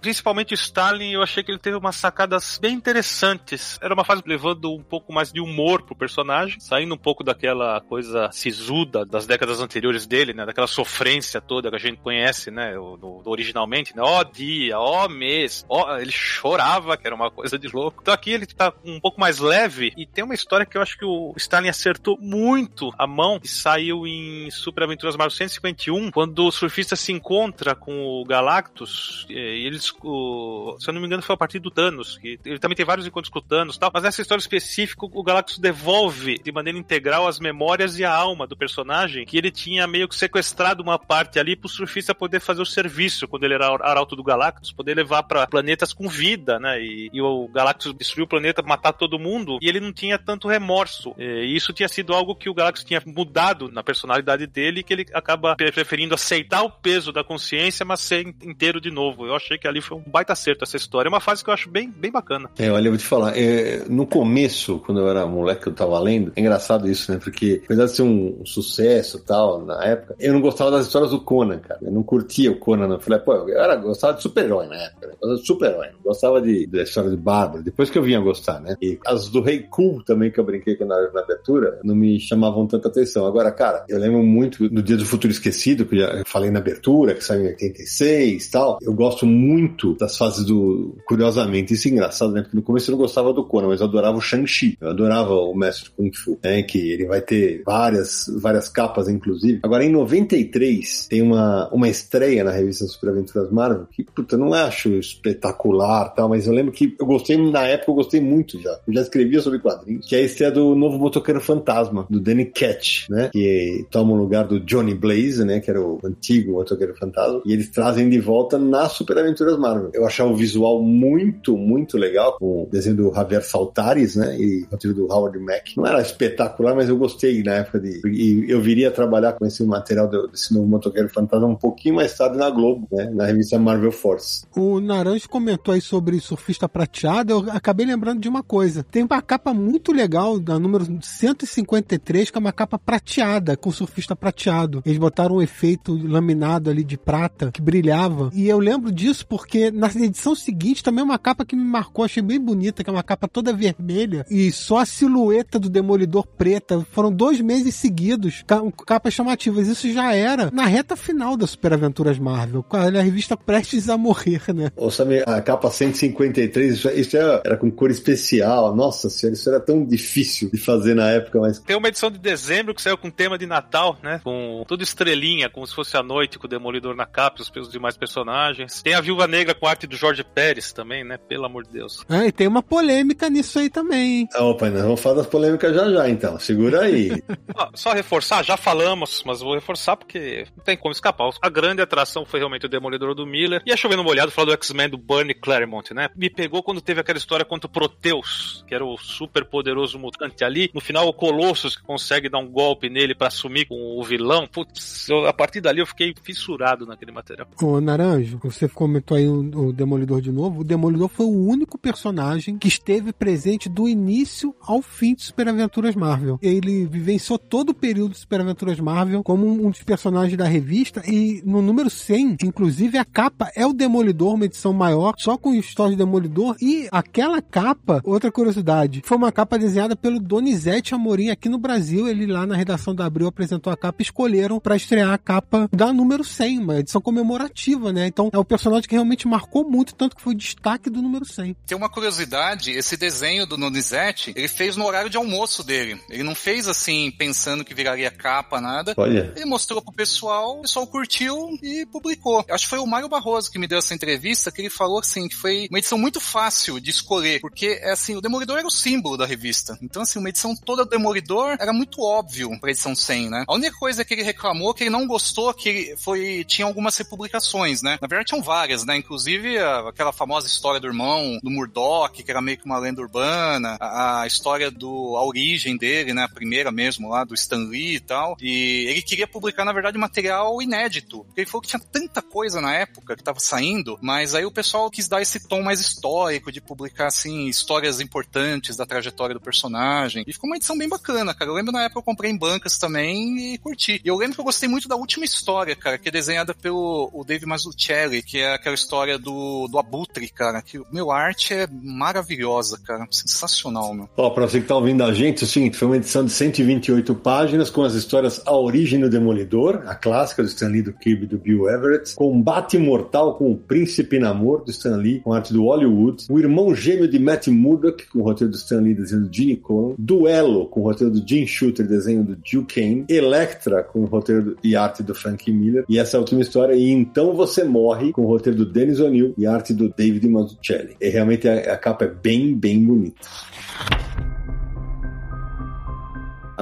[0.00, 3.78] Principalmente o Starlin, eu achei que ele teve umas sacadas bem interessantes.
[3.82, 7.80] Era uma fase levando um pouco mais de humor pro personagem, saindo um pouco daquela
[7.80, 10.46] coisa sisuda das décadas anteriores dele, né?
[10.46, 12.78] Daquela sofrência toda que a gente conhece, né?
[12.78, 14.02] o- do- originalmente, né?
[14.02, 18.00] Ó dia, ó mês, Ó, ele chorava, que era uma coisa de louco.
[18.02, 20.98] Então aqui ele tá um pouco mais leve e tem uma história que eu acho
[20.98, 26.46] que o Stalin acertou muito a mão e saiu em Super Aventuras Marvel 151, quando
[26.46, 31.34] o surfista se encontra com o Galactus e eles, se eu não me engano, foi
[31.34, 32.18] a partir do Thanos.
[32.18, 35.22] Que ele também tem vários encontros com o Thanos tal, mas nessa história específica, o
[35.22, 39.86] Galactus devolve de maneira integral as memórias e a alma do personagem, que ele tinha
[39.86, 43.66] meio que sequestrado uma parte ali pro surfista poder fazer o serviço quando ele era
[43.66, 46.80] arauto do Galactus, poder levar para planetas com vida, né?
[46.80, 50.48] E, e, o Galactus destruiu o planeta, matar todo mundo, e ele não tinha tanto
[50.48, 51.14] remorso.
[51.18, 55.06] E isso tinha sido algo que o Galactus tinha mudado na personalidade dele, que ele
[55.12, 59.26] acaba preferindo aceitar o peso da consciência, mas ser inteiro de novo.
[59.26, 61.08] Eu achei que ali foi um baita acerto essa história.
[61.08, 62.50] É uma fase que eu acho bem, bem bacana.
[62.58, 65.98] É, olha, eu vou te falar, é, no começo, quando eu era moleque, eu tava
[65.98, 67.18] lendo, é engraçado isso, né?
[67.22, 71.20] Porque apesar de ser um, sucesso tal, na época, eu não gostava das histórias do
[71.20, 71.80] Conan, cara.
[71.82, 72.96] Eu não curtia o Conan, não.
[72.96, 75.14] Eu falei, pô, eu era, gostava de super-herói na época, né?
[75.44, 75.88] Super-herói.
[76.02, 77.62] Gostava de, da história de Bárbara.
[77.62, 78.76] Depois que eu vim a gostar, né?
[78.80, 82.66] E as do Rei Cool também, que eu brinquei na, na abertura, não me chamavam
[82.66, 83.26] tanta atenção.
[83.26, 86.58] Agora, cara, eu lembro muito do Dia do Futuro Esquecido, que eu já falei na
[86.58, 88.78] abertura, que saiu em 86 e tal.
[88.82, 90.96] Eu gosto muito das fases do.
[91.06, 92.42] Curiosamente, isso é engraçado, né?
[92.42, 94.76] Porque no começo eu não gostava do Conan, mas eu adorava o Shang-Chi.
[94.80, 96.62] Eu adorava o Mestre Kung Fu, né?
[96.62, 99.60] Que ele vai ter várias, várias capas, inclusive.
[99.62, 104.38] Agora, em 93, tem uma, uma estreia na revista Super Aventuras Marvel que, puta, eu
[104.38, 108.60] não acho espetacular tal, mas eu lembro que eu gostei, na época eu gostei muito
[108.60, 108.78] já.
[108.86, 112.46] Eu já escrevia sobre quadrinhos, que é a estreia do novo motoqueiro fantasma, do Danny
[112.46, 113.30] Ketch, né?
[113.32, 115.60] Que toma o lugar do Johnny Blaze, né?
[115.60, 117.42] Que era o antigo motoqueiro fantasma.
[117.44, 119.90] E eles trazem de volta na Super Aventuras Marvel.
[119.92, 124.36] Eu achava o visual muito, muito legal, com o desenho do Javier Saltares, né?
[124.38, 125.76] E o do Howard Mack.
[125.76, 128.00] Não era espetacular, mas eu gostei na época de.
[128.06, 132.36] E eu viria trabalhar com esse material desse novo motoqueiro fantasma um pouquinho mais tarde
[132.36, 133.10] na Globo, né?
[133.12, 134.44] Na revista Marvel Force.
[134.56, 137.32] O Naranjo comentou aí sobre surfista prateado.
[137.32, 138.84] Eu acabei lembrando de uma coisa.
[138.84, 144.14] Tem uma capa muito legal, da número 153, que é uma capa prateada, com surfista
[144.14, 144.80] prateado.
[144.86, 148.30] Eles botaram um efeito laminado ali de prata que brilhava.
[148.32, 152.04] E eu lembro disso porque na edição seguinte também é uma capa que me marcou,
[152.04, 156.26] achei bem bonita, que é uma capa toda vermelha e só a silhueta do Demolidor
[156.26, 156.86] preta.
[156.92, 158.44] Foram dois meses seguidos,
[158.86, 159.66] capas chamativas.
[159.66, 164.42] Isso já era na reta final das Super Aventuras Marvel, a revista prestes a morrer,
[164.54, 164.70] né?
[164.76, 168.74] Ô, Samir, a capa 153, isso, isso era, era, com cor especial.
[168.74, 171.58] Nossa senhora, isso era tão difícil de fazer na época, mas.
[171.58, 174.20] Tem uma edição de dezembro que saiu com tema de Natal, né?
[174.22, 177.70] Com tudo estrelinha, como se fosse a noite, com o Demolidor na capa e os
[177.70, 178.82] demais personagens.
[178.82, 181.16] Tem a Viúva Negra com arte do Jorge Pérez também, né?
[181.16, 182.04] Pelo amor de Deus.
[182.08, 184.28] É, e tem uma polêmica nisso aí também, hein?
[184.36, 186.38] Opa, nós vamos falar das polêmicas já já, então.
[186.38, 187.10] Segura aí.
[187.74, 191.30] Só reforçar, já falamos, mas vou reforçar porque não tem como escapar.
[191.40, 193.62] A grande atração foi realmente o Demolidor do Miller.
[193.64, 196.08] E a chovendo molhado falar do X-Men do Bernie Claremont, né?
[196.16, 200.42] Me pegou quando teve aquela história contra o Proteus, que era o super poderoso mutante
[200.42, 200.70] ali.
[200.74, 204.46] No final, o Colossus que consegue dar um golpe nele para assumir com o vilão.
[204.46, 207.46] Putz, eu, a partir dali eu fiquei fissurado naquele material.
[207.60, 210.60] Ô, Naranjo, você comentou aí o, o Demolidor de novo.
[210.60, 215.48] O Demolidor foi o único personagem que esteve presente do início ao fim de Super
[215.48, 216.38] Aventuras Marvel.
[216.40, 221.02] Ele vivenciou todo o período de Super Aventuras Marvel como um dos personagens da revista
[221.06, 225.54] e no número 100, inclusive a capa é o Demolidor, uma edição maior, só com
[225.54, 231.30] história de Demolidor e aquela capa, outra curiosidade, foi uma capa desenhada pelo Donizete Amorim
[231.30, 234.76] aqui no Brasil, ele lá na redação da Abril apresentou a capa e escolheram para
[234.76, 238.06] estrear a capa da número 100, uma edição comemorativa, né?
[238.06, 241.56] Então é o personagem que realmente marcou muito, tanto que foi destaque do número 100.
[241.66, 245.98] Tem uma curiosidade, esse desenho do Donizete, ele fez no horário de almoço dele.
[246.10, 248.94] Ele não fez assim pensando que viraria capa, nada.
[248.96, 249.32] Olha.
[249.34, 252.44] Ele mostrou pro pessoal, o pessoal curtiu e publicou.
[252.50, 255.28] Acho que foi o Mário Barroso que me deu essa entrevista, que ele falou assim,
[255.28, 258.70] que foi uma edição muito fácil de escolher, porque é assim, o Demolidor era o
[258.70, 259.78] símbolo da revista.
[259.82, 263.44] Então assim, uma edição toda do Demolidor era muito óbvio pra edição 100, né?
[263.46, 267.82] A única coisa que ele reclamou, que ele não gostou, que foi, tinha algumas republicações,
[267.82, 267.98] né?
[268.00, 268.96] Na verdade tinham várias, né?
[268.96, 273.76] Inclusive aquela famosa história do irmão do Murdoch, que era meio que uma lenda urbana,
[273.80, 276.24] a, a história do, a origem dele, né?
[276.24, 278.36] A primeira mesmo lá, do Stan Lee e tal.
[278.40, 281.24] E ele queria publicar, na verdade, material inédito.
[281.24, 284.50] Porque ele falou que tinha tanta coisa na época que tava saindo, mas aí o
[284.50, 289.40] pessoal quis dar esse tom mais histórico, de publicar, assim, histórias importantes da trajetória do
[289.40, 290.24] personagem.
[290.26, 291.50] E ficou uma edição bem bacana, cara.
[291.50, 294.00] Eu lembro na época eu comprei em bancas também e curti.
[294.04, 297.10] E eu lembro que eu gostei muito da última história, cara, que é desenhada pelo
[297.12, 301.68] o Dave Mazzucchelli, que é aquela história do, do Abutre, cara, que meu arte é
[301.70, 303.06] maravilhosa, cara.
[303.10, 304.08] Sensacional, meu.
[304.16, 306.32] Ó, pra você que tá ouvindo a gente, é o seguinte, foi uma edição de
[306.32, 311.26] 128 páginas com as histórias A Origem do Demolidor, a clássica do Stanley do Kirby
[311.26, 315.52] do Bill Everett, Combate Mortal com o Príncipe na Namor, do Stan Lee, com arte
[315.52, 316.24] do Hollywood.
[316.30, 319.56] O Irmão Gêmeo de Matt Murdock, com o roteiro do Stan Lee, desenho do Gene
[319.56, 319.94] Colan.
[319.98, 323.04] Duelo, com o roteiro do Jim Shooter, desenho do Jill Kane.
[323.08, 325.84] Electra, com o roteiro e arte do Frank Miller.
[325.88, 326.74] E essa é última história.
[326.74, 330.96] E Então Você Morre, com o roteiro do Dennis O'Neill e arte do David Mazzucchelli.
[331.00, 333.20] E realmente a, a capa é bem, bem bonita.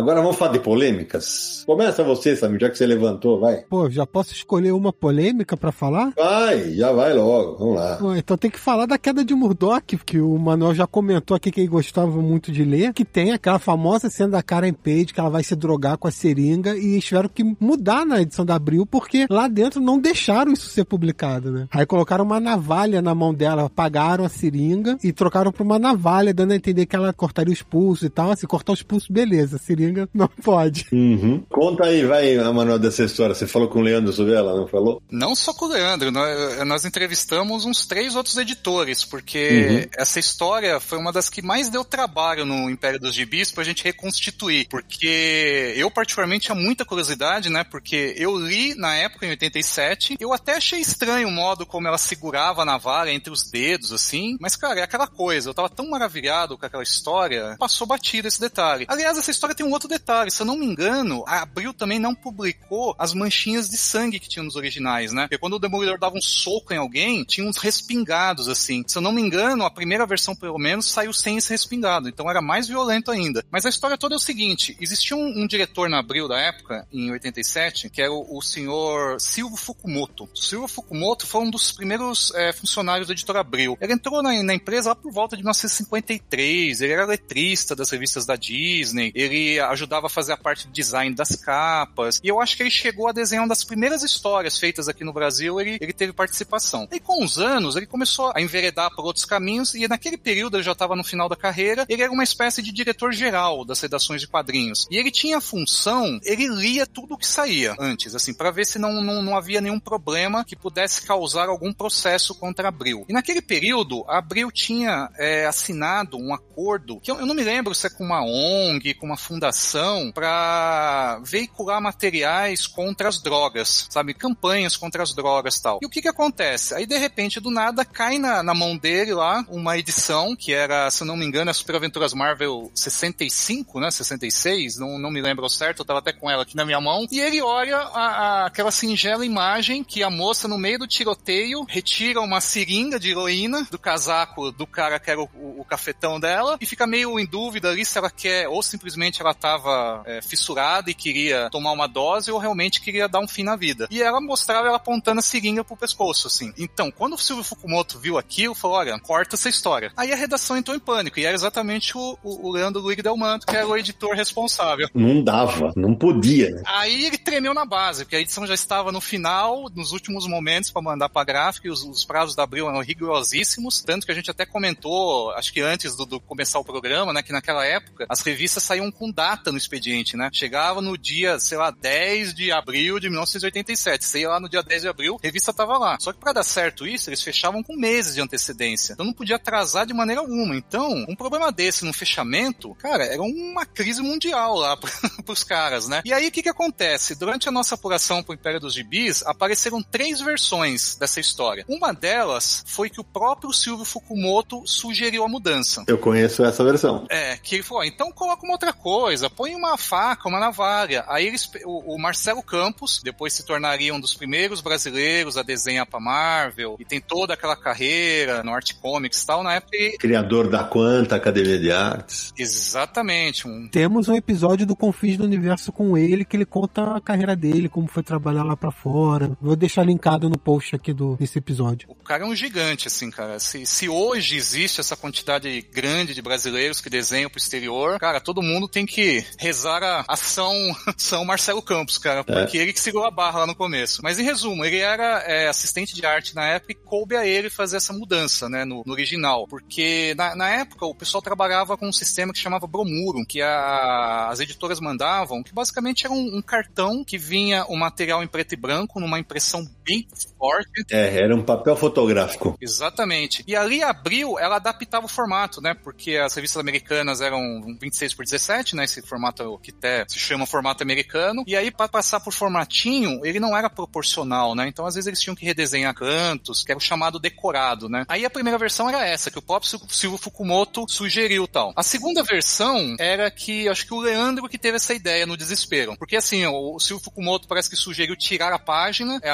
[0.01, 1.63] Agora vamos falar de polêmicas.
[1.67, 3.59] Começa você, Samir, já que você levantou, vai.
[3.69, 6.13] Pô, já posso escolher uma polêmica pra falar?
[6.17, 7.97] Vai, já vai logo, vamos lá.
[7.97, 11.51] Pô, então tem que falar da queda de Murdoch, que o Manuel já comentou aqui
[11.51, 15.21] que ele gostava muito de ler, que tem aquela famosa cena da Karen Page, que
[15.21, 18.87] ela vai se drogar com a seringa, e tiveram que mudar na edição da Abril,
[18.87, 21.69] porque lá dentro não deixaram isso ser publicado, né?
[21.71, 26.33] Aí colocaram uma navalha na mão dela, apagaram a seringa e trocaram pra uma navalha,
[26.33, 28.31] dando a entender que ela cortaria os pulsos e tal.
[28.31, 30.87] Assim, cortar os pulsos, beleza, a seringa não pode.
[30.93, 31.45] Uhum.
[31.49, 33.35] Conta aí, vai, Manuel, dessa história.
[33.35, 35.03] Você falou com o Leandro sobre ela, não falou?
[35.11, 39.91] Não só com o Leandro, nós, nós entrevistamos uns três outros editores, porque uhum.
[39.97, 43.85] essa história foi uma das que mais deu trabalho no Império dos Gibis pra gente
[43.85, 44.67] reconstituir.
[44.69, 47.65] Porque eu, particularmente, tinha muita curiosidade, né?
[47.65, 51.99] Porque eu li na época, em 87, eu até achei estranho o modo como ela
[51.99, 54.37] segurava a navalha entre os dedos, assim.
[54.41, 58.41] Mas, cara, é aquela coisa, eu tava tão maravilhado com aquela história, passou batido esse
[58.41, 58.85] detalhe.
[58.89, 61.99] Aliás, essa história tem um outro detalhe, se eu não me engano, a Abril também
[61.99, 65.23] não publicou as manchinhas de sangue que tinha nos originais, né?
[65.23, 68.83] Porque quando o Demolidor dava um soco em alguém, tinha uns respingados, assim.
[68.87, 72.31] Se eu não me engano, a primeira versão, pelo menos, saiu sem esse respingado, então
[72.31, 73.45] era mais violento ainda.
[73.51, 76.87] Mas a história toda é o seguinte, existia um, um diretor na Abril da época,
[76.93, 80.29] em 87, que era o, o senhor Silvio Fukumoto.
[80.33, 83.77] O Silvio Fukumoto foi um dos primeiros é, funcionários da editora Abril.
[83.81, 88.27] Ele entrou na, na empresa lá por volta de 1953, ele era letrista das revistas
[88.27, 92.21] da Disney, ele ajudava a fazer a parte de design das capas.
[92.23, 95.13] E eu acho que ele chegou a desenhar uma das primeiras histórias feitas aqui no
[95.13, 96.89] Brasil, ele, ele teve participação.
[96.91, 100.65] E com os anos, ele começou a enveredar por outros caminhos, e naquele período ele
[100.65, 104.21] já estava no final da carreira, ele era uma espécie de diretor geral das redações
[104.21, 104.87] de quadrinhos.
[104.91, 108.67] E ele tinha a função, ele lia tudo o que saía antes, assim, para ver
[108.67, 113.05] se não, não, não havia nenhum problema que pudesse causar algum processo contra Abril.
[113.09, 117.75] E naquele período, Abril tinha é, assinado um acordo, que eu, eu não me lembro
[117.75, 123.87] se é com uma ONG, com uma fundação, ação para veicular materiais contra as drogas,
[123.91, 124.15] sabe?
[124.15, 125.79] Campanhas contra as drogas tal.
[125.83, 126.75] E o que que acontece?
[126.75, 130.91] Aí, de repente, do nada, cai na, na mão dele lá uma edição que era,
[130.91, 133.91] se não me engano, a Super Aventuras Marvel 65, né?
[133.91, 137.07] 66, não, não me lembro certo, eu tava até com ela aqui na minha mão.
[137.11, 141.65] E ele olha a, a, aquela singela imagem que a moça, no meio do tiroteio,
[141.69, 146.19] retira uma seringa de heroína do casaco do cara que era o, o, o cafetão
[146.19, 150.21] dela e fica meio em dúvida ali se ela quer ou simplesmente ela estava é,
[150.21, 153.89] fissurada e queria tomar uma dose ou realmente queria dar um fim na vida.
[153.91, 156.53] E ela mostrava ela apontando a seringa pro pescoço, assim.
[156.59, 159.93] Então, quando o Silvio Fukumoto viu aquilo, falou: olha, corta essa história.
[159.97, 162.83] Aí a redação entrou em pânico, e era exatamente o, o, o Leandro
[163.17, 164.89] Manto, que era o editor responsável.
[164.95, 166.63] Não dava, não podia, né?
[166.67, 170.71] Aí ele tremeu na base, porque a edição já estava no final, nos últimos momentos
[170.71, 174.15] para mandar pra gráfica, e os, os, prazos da Abril eram rigorosíssimos, tanto que a
[174.15, 178.07] gente até comentou, acho que antes do, do começar o programa, né, que naquela época
[178.09, 180.29] as revistas saíam com data data no expediente, né?
[180.33, 184.05] Chegava no dia, sei lá, 10 de abril de 1987.
[184.05, 185.97] Sei lá, no dia 10 de abril, a revista tava lá.
[186.01, 188.93] Só que para dar certo isso, eles fechavam com meses de antecedência.
[188.93, 190.57] Então não podia atrasar de maneira alguma.
[190.57, 194.77] Então, um problema desse no fechamento, cara, era uma crise mundial lá
[195.25, 196.03] pros caras, né?
[196.05, 197.15] E aí o que que acontece?
[197.15, 201.65] Durante a nossa apuração pro Império dos Gibis, apareceram três versões dessa história.
[201.69, 205.85] Uma delas foi que o próprio Silvio Fukumoto sugeriu a mudança.
[205.87, 207.07] Eu conheço essa versão.
[207.09, 211.05] É, que ele falou, então coloca uma outra coisa, põe uma faca, uma navalha.
[211.09, 215.87] Aí eles, o, o, Marcelo Campos, depois se tornaria um dos primeiros brasileiros a desenhar
[215.87, 219.77] pra Marvel, e tem toda aquela carreira no Art Comics e tal, na época.
[219.99, 222.33] Criador da Quanta Academia de Artes.
[222.39, 223.47] Exatamente.
[223.47, 223.69] Um...
[223.69, 227.69] Temos um episódio do Confins do Universo com ele, que ele conta a carreira dele,
[227.69, 229.37] como foi trabalhar lá pra fora.
[229.41, 231.89] Vou deixar linkado no post aqui do, desse episódio.
[231.89, 233.39] O cara é um gigante, assim, cara.
[233.41, 238.43] Se, se hoje existe essa quantidade grande de brasileiros que desenham pro exterior, cara, todo
[238.43, 240.55] mundo tem que rezar a, a São,
[240.97, 242.63] São Marcelo Campos, cara, porque é.
[242.63, 244.01] ele que segurou a barra lá no começo.
[244.03, 247.51] Mas em resumo, ele era é, assistente de arte na época e coube a ele
[247.51, 249.47] fazer essa mudança, né, no, no original.
[249.49, 254.29] Porque na, na, época o pessoal trabalhava com um sistema que chamava Bromuro, que a,
[254.29, 258.53] as editoras mandavam, que basicamente era um, um cartão que vinha o material em preto
[258.53, 260.07] e branco, numa impressão bem
[260.39, 260.85] forte.
[260.91, 262.57] É, era um papel fotográfico.
[262.61, 263.43] Exatamente.
[263.47, 265.75] E ali Abril, ela adaptava o formato, né?
[265.75, 267.41] Porque as revistas americanas eram
[267.81, 268.85] 26 por 17, né?
[268.85, 271.45] Esse formato que até se chama formato americano.
[271.47, 274.69] E aí, para passar por formatinho, ele não era proporcional, né?
[274.69, 278.05] Então, às vezes, eles tinham que redesenhar cantos, que era o chamado decorado, né?
[278.09, 281.73] Aí a primeira versão era essa, que o próprio Silvio Fukumoto sugeriu tal.
[281.77, 285.97] A segunda versão era que, acho que o Leandro que teve essa ideia no desespero.
[285.99, 289.31] Porque assim, o Silvio Fukumoto parece que sugeriu tirar a página, é,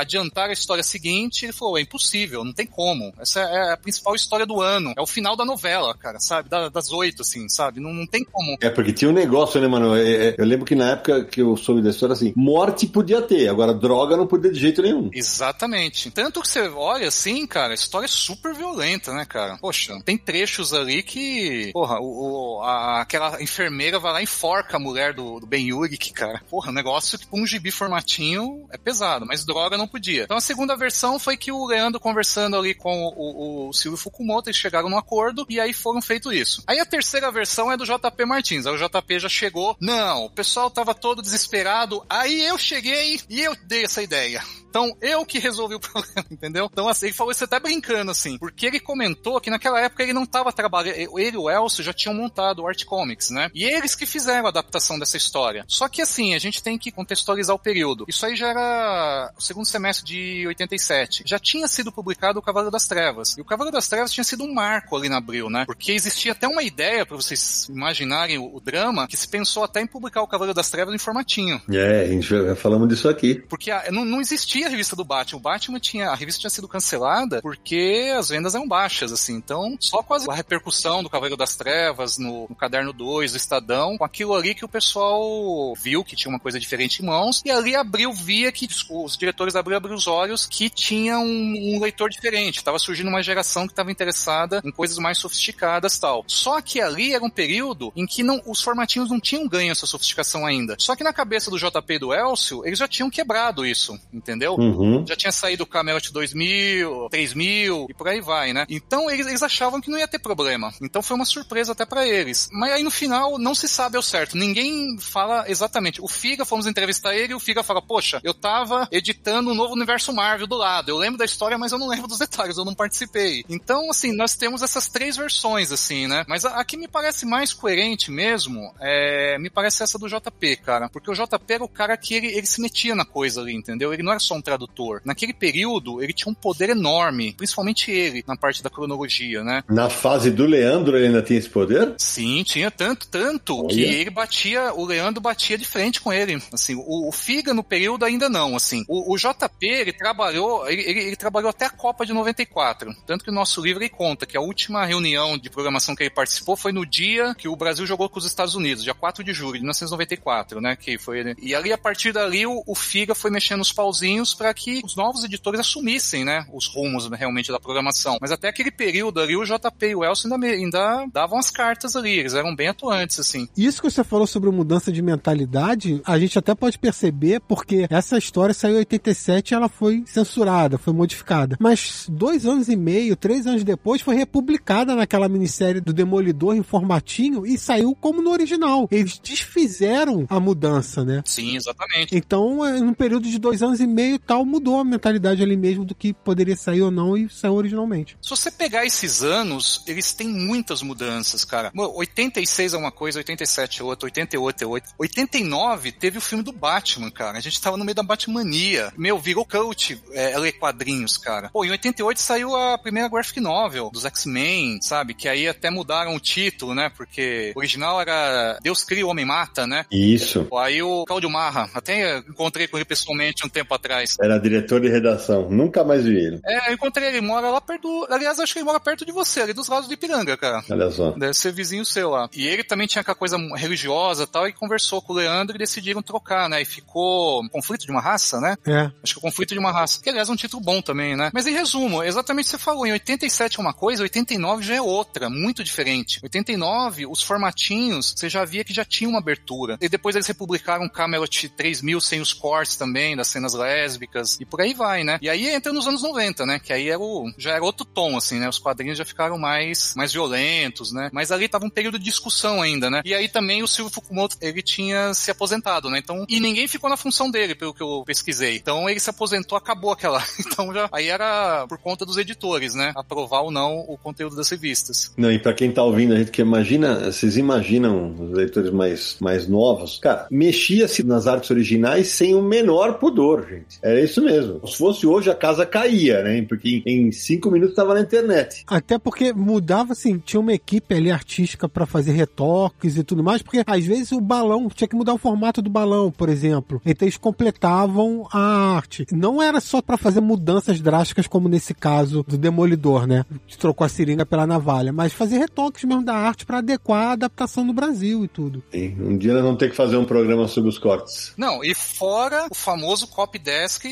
[0.50, 3.12] a história seguinte, ele falou, é impossível, não tem como.
[3.18, 4.92] Essa é a principal história do ano.
[4.96, 6.48] É o final da novela, cara, sabe?
[6.48, 7.80] Da, das oito, assim, sabe?
[7.80, 8.56] Não, não tem como.
[8.60, 9.96] É, porque tinha um negócio, né, mano?
[9.96, 13.22] É, é, eu lembro que na época que eu soube da história, assim, morte podia
[13.22, 15.10] ter, agora droga não podia de jeito nenhum.
[15.12, 16.10] Exatamente.
[16.10, 19.58] Tanto que você olha assim, cara, a história é super violenta, né, cara?
[19.58, 24.76] Poxa, tem trechos ali que, porra, o, o a, aquela enfermeira vai lá e enforca
[24.76, 26.42] a mulher do, do Ben Yurik, cara.
[26.48, 30.25] Porra, negócio que um gibi formatinho é pesado, mas droga não podia.
[30.26, 33.96] Então a segunda versão foi que o Leandro conversando ali com o, o, o Silvio
[33.96, 36.64] Fukumoto, eles chegaram num acordo e aí foram feito isso.
[36.66, 38.66] Aí a terceira versão é do JP Martins.
[38.66, 39.76] Aí o JP já chegou.
[39.80, 42.04] Não, o pessoal tava todo desesperado.
[42.10, 44.42] Aí eu cheguei e eu dei essa ideia.
[44.76, 46.68] Então, eu que resolvi o problema, entendeu?
[46.70, 50.12] Então, assim, ele falou isso até brincando, assim, porque ele comentou que naquela época ele
[50.12, 53.50] não estava trabalhando, ele e o Elcio já tinham montado o Art Comics, né?
[53.54, 55.64] E eles que fizeram a adaptação dessa história.
[55.66, 58.04] Só que, assim, a gente tem que contextualizar o período.
[58.06, 61.22] Isso aí já era o segundo semestre de 87.
[61.24, 63.36] Já tinha sido publicado o Cavaleiro das Trevas.
[63.38, 65.64] E o Cavaleiro das Trevas tinha sido um marco ali na abril, né?
[65.64, 69.80] Porque existia até uma ideia, para vocês imaginarem o, o, drama, que se pensou até
[69.80, 71.62] em publicar o Cavaleiro das Trevas em formatinho.
[71.70, 73.36] É, a gente já falamos disso aqui.
[73.48, 75.38] Porque a, não, não existia a revista do Batman.
[75.38, 76.10] O Batman tinha.
[76.10, 79.34] A revista tinha sido cancelada porque as vendas eram baixas, assim.
[79.34, 83.96] Então, só com a repercussão do Cavaleiro das Trevas no, no caderno 2, do Estadão,
[83.96, 87.50] com aquilo ali que o pessoal viu que tinha uma coisa diferente em mãos, e
[87.50, 92.10] ali abriu, via que os diretores abriu, abriu os olhos que tinha um, um leitor
[92.10, 92.62] diferente.
[92.62, 96.24] Tava surgindo uma geração que estava interessada em coisas mais sofisticadas tal.
[96.26, 99.86] Só que ali era um período em que não, os formatinhos não tinham ganho essa
[99.86, 100.76] sofisticação ainda.
[100.78, 104.55] Só que na cabeça do JP e do Elcio, eles já tinham quebrado isso, entendeu?
[104.60, 105.04] Uhum.
[105.06, 108.66] Já tinha saído o Camelot 2000, 3000 e por aí vai, né?
[108.68, 110.72] Então eles, eles achavam que não ia ter problema.
[110.82, 112.48] Então foi uma surpresa até para eles.
[112.52, 114.36] Mas aí no final não se sabe ao certo.
[114.36, 116.00] Ninguém fala exatamente.
[116.00, 119.74] O Figa, fomos entrevistar ele e o Figa fala: Poxa, eu tava editando um novo
[119.74, 120.90] universo Marvel do lado.
[120.90, 123.44] Eu lembro da história, mas eu não lembro dos detalhes, eu não participei.
[123.48, 126.24] Então, assim, nós temos essas três versões, assim, né?
[126.28, 130.56] Mas a, a que me parece mais coerente mesmo é, me parece essa do JP,
[130.56, 130.88] cara.
[130.88, 133.92] Porque o JP era o cara que ele, ele se metia na coisa ali, entendeu?
[133.92, 135.00] Ele não era só um tradutor.
[135.04, 139.62] Naquele período, ele tinha um poder enorme, principalmente ele, na parte da cronologia, né?
[139.68, 141.94] Na fase do Leandro, ele ainda tinha esse poder?
[141.98, 143.68] Sim, tinha tanto, tanto, Olha.
[143.68, 146.40] que ele batia, o Leandro batia de frente com ele.
[146.52, 148.84] Assim, o, o Figa no período ainda não, assim.
[148.88, 152.94] O, o JP, ele trabalhou, ele, ele, ele, trabalhou até a Copa de 94.
[153.06, 156.10] Tanto que o nosso livro ele conta que a última reunião de programação que ele
[156.10, 159.32] participou foi no dia que o Brasil jogou com os Estados Unidos, dia 4 de
[159.32, 160.76] julho de 1994, né?
[160.76, 164.52] Que foi, e ali, a partir dali, o, o Figa foi mexendo os pauzinhos para
[164.52, 168.18] que os novos editores assumissem, né, os rumos realmente da programação.
[168.20, 171.96] Mas até aquele período ali, o JP e o Elcio ainda, ainda davam as cartas
[171.96, 173.48] ali, eles eram bem atuantes, assim.
[173.56, 178.18] Isso que você falou sobre mudança de mentalidade, a gente até pode perceber, porque essa
[178.18, 181.56] história saiu em 87 e ela foi censurada, foi modificada.
[181.60, 186.62] Mas dois anos e meio, três anos depois, foi republicada naquela minissérie do Demolidor em
[186.62, 188.88] formatinho e saiu como no original.
[188.90, 191.22] Eles desfizeram a mudança, né?
[191.24, 192.16] Sim, exatamente.
[192.16, 195.84] Então, é, num período de dois anos e meio tal, mudou a mentalidade ali mesmo
[195.84, 198.16] do que poderia sair ou não e saiu originalmente.
[198.20, 201.72] Se você pegar esses anos, eles têm muitas mudanças, cara.
[201.74, 204.90] 86 é uma coisa, 87 é outra, 88 é outra.
[204.98, 207.38] 89 teve o filme do Batman, cara.
[207.38, 208.92] A gente tava no meio da Batmania.
[208.96, 211.50] Meu, virou cult é, ler quadrinhos, cara.
[211.50, 215.14] Pô, em 88 saiu a primeira graphic novel dos X-Men, sabe?
[215.14, 216.90] Que aí até mudaram o título, né?
[216.96, 219.84] Porque o original era Deus cria, o homem mata, né?
[219.90, 220.44] Isso.
[220.44, 224.05] Pô, aí o Claudio Marra, até encontrei com ele pessoalmente um tempo atrás.
[224.20, 225.48] Era diretor de redação.
[225.50, 226.40] Nunca mais vi ele.
[226.44, 228.06] É, eu encontrei ele, mora lá perto.
[228.10, 230.62] Aliás, acho que ele mora perto de você, ali dos lados de Ipiranga, cara.
[230.70, 231.12] Olha só.
[231.12, 232.28] Deve ser vizinho seu lá.
[232.34, 235.58] E ele também tinha aquela coisa religiosa e tal, e conversou com o Leandro e
[235.58, 236.62] decidiram trocar, né?
[236.62, 238.56] E ficou conflito de uma raça, né?
[238.66, 238.90] É.
[239.02, 240.02] Acho que o conflito de uma raça.
[240.02, 241.30] Que aliás é um título bom também, né?
[241.32, 244.74] Mas em resumo, exatamente o que você falou, em 87 é uma coisa, 89 já
[244.74, 246.20] é outra, muito diferente.
[246.22, 249.78] 89, os formatinhos, você já via que já tinha uma abertura.
[249.80, 253.95] E depois eles republicaram Camelot 3000 sem os cortes também, das cenas lésbicas,
[254.40, 255.18] e por aí vai, né?
[255.20, 256.58] E aí entra nos anos 90, né?
[256.58, 258.48] Que aí era o, já era outro tom, assim, né?
[258.48, 261.10] Os quadrinhos já ficaram mais, mais violentos, né?
[261.12, 263.02] Mas ali tava um período de discussão ainda, né?
[263.04, 265.98] E aí também o Silvio Fukumoto, ele tinha se aposentado, né?
[265.98, 268.56] Então, e ninguém ficou na função dele, pelo que eu pesquisei.
[268.56, 270.22] Então ele se aposentou acabou aquela.
[270.46, 272.92] Então já aí era por conta dos editores, né?
[272.94, 275.12] Aprovar ou não o conteúdo das revistas.
[275.16, 279.16] Não, e pra quem tá ouvindo a gente que imagina, vocês imaginam os leitores mais,
[279.20, 283.78] mais novos, cara, mexia-se nas artes originais sem o menor pudor, gente.
[283.86, 284.66] Era isso mesmo.
[284.66, 286.42] Se fosse hoje, a casa caía, né?
[286.42, 288.64] Porque em cinco minutos tava na internet.
[288.66, 293.42] Até porque mudava, assim, tinha uma equipe ali artística pra fazer retoques e tudo mais,
[293.42, 296.82] porque às vezes o balão, tinha que mudar o formato do balão, por exemplo.
[296.84, 299.06] Então eles completavam a arte.
[299.12, 303.24] Não era só pra fazer mudanças drásticas, como nesse caso do Demolidor, né?
[303.46, 307.12] Que trocou a seringa pela navalha, mas fazer retoques mesmo da arte pra adequar a
[307.12, 308.64] adaptação no Brasil e tudo.
[308.72, 311.32] Sim, Um dia nós vamos ter que fazer um programa sobre os cortes.
[311.36, 313.38] Não, e fora o famoso copy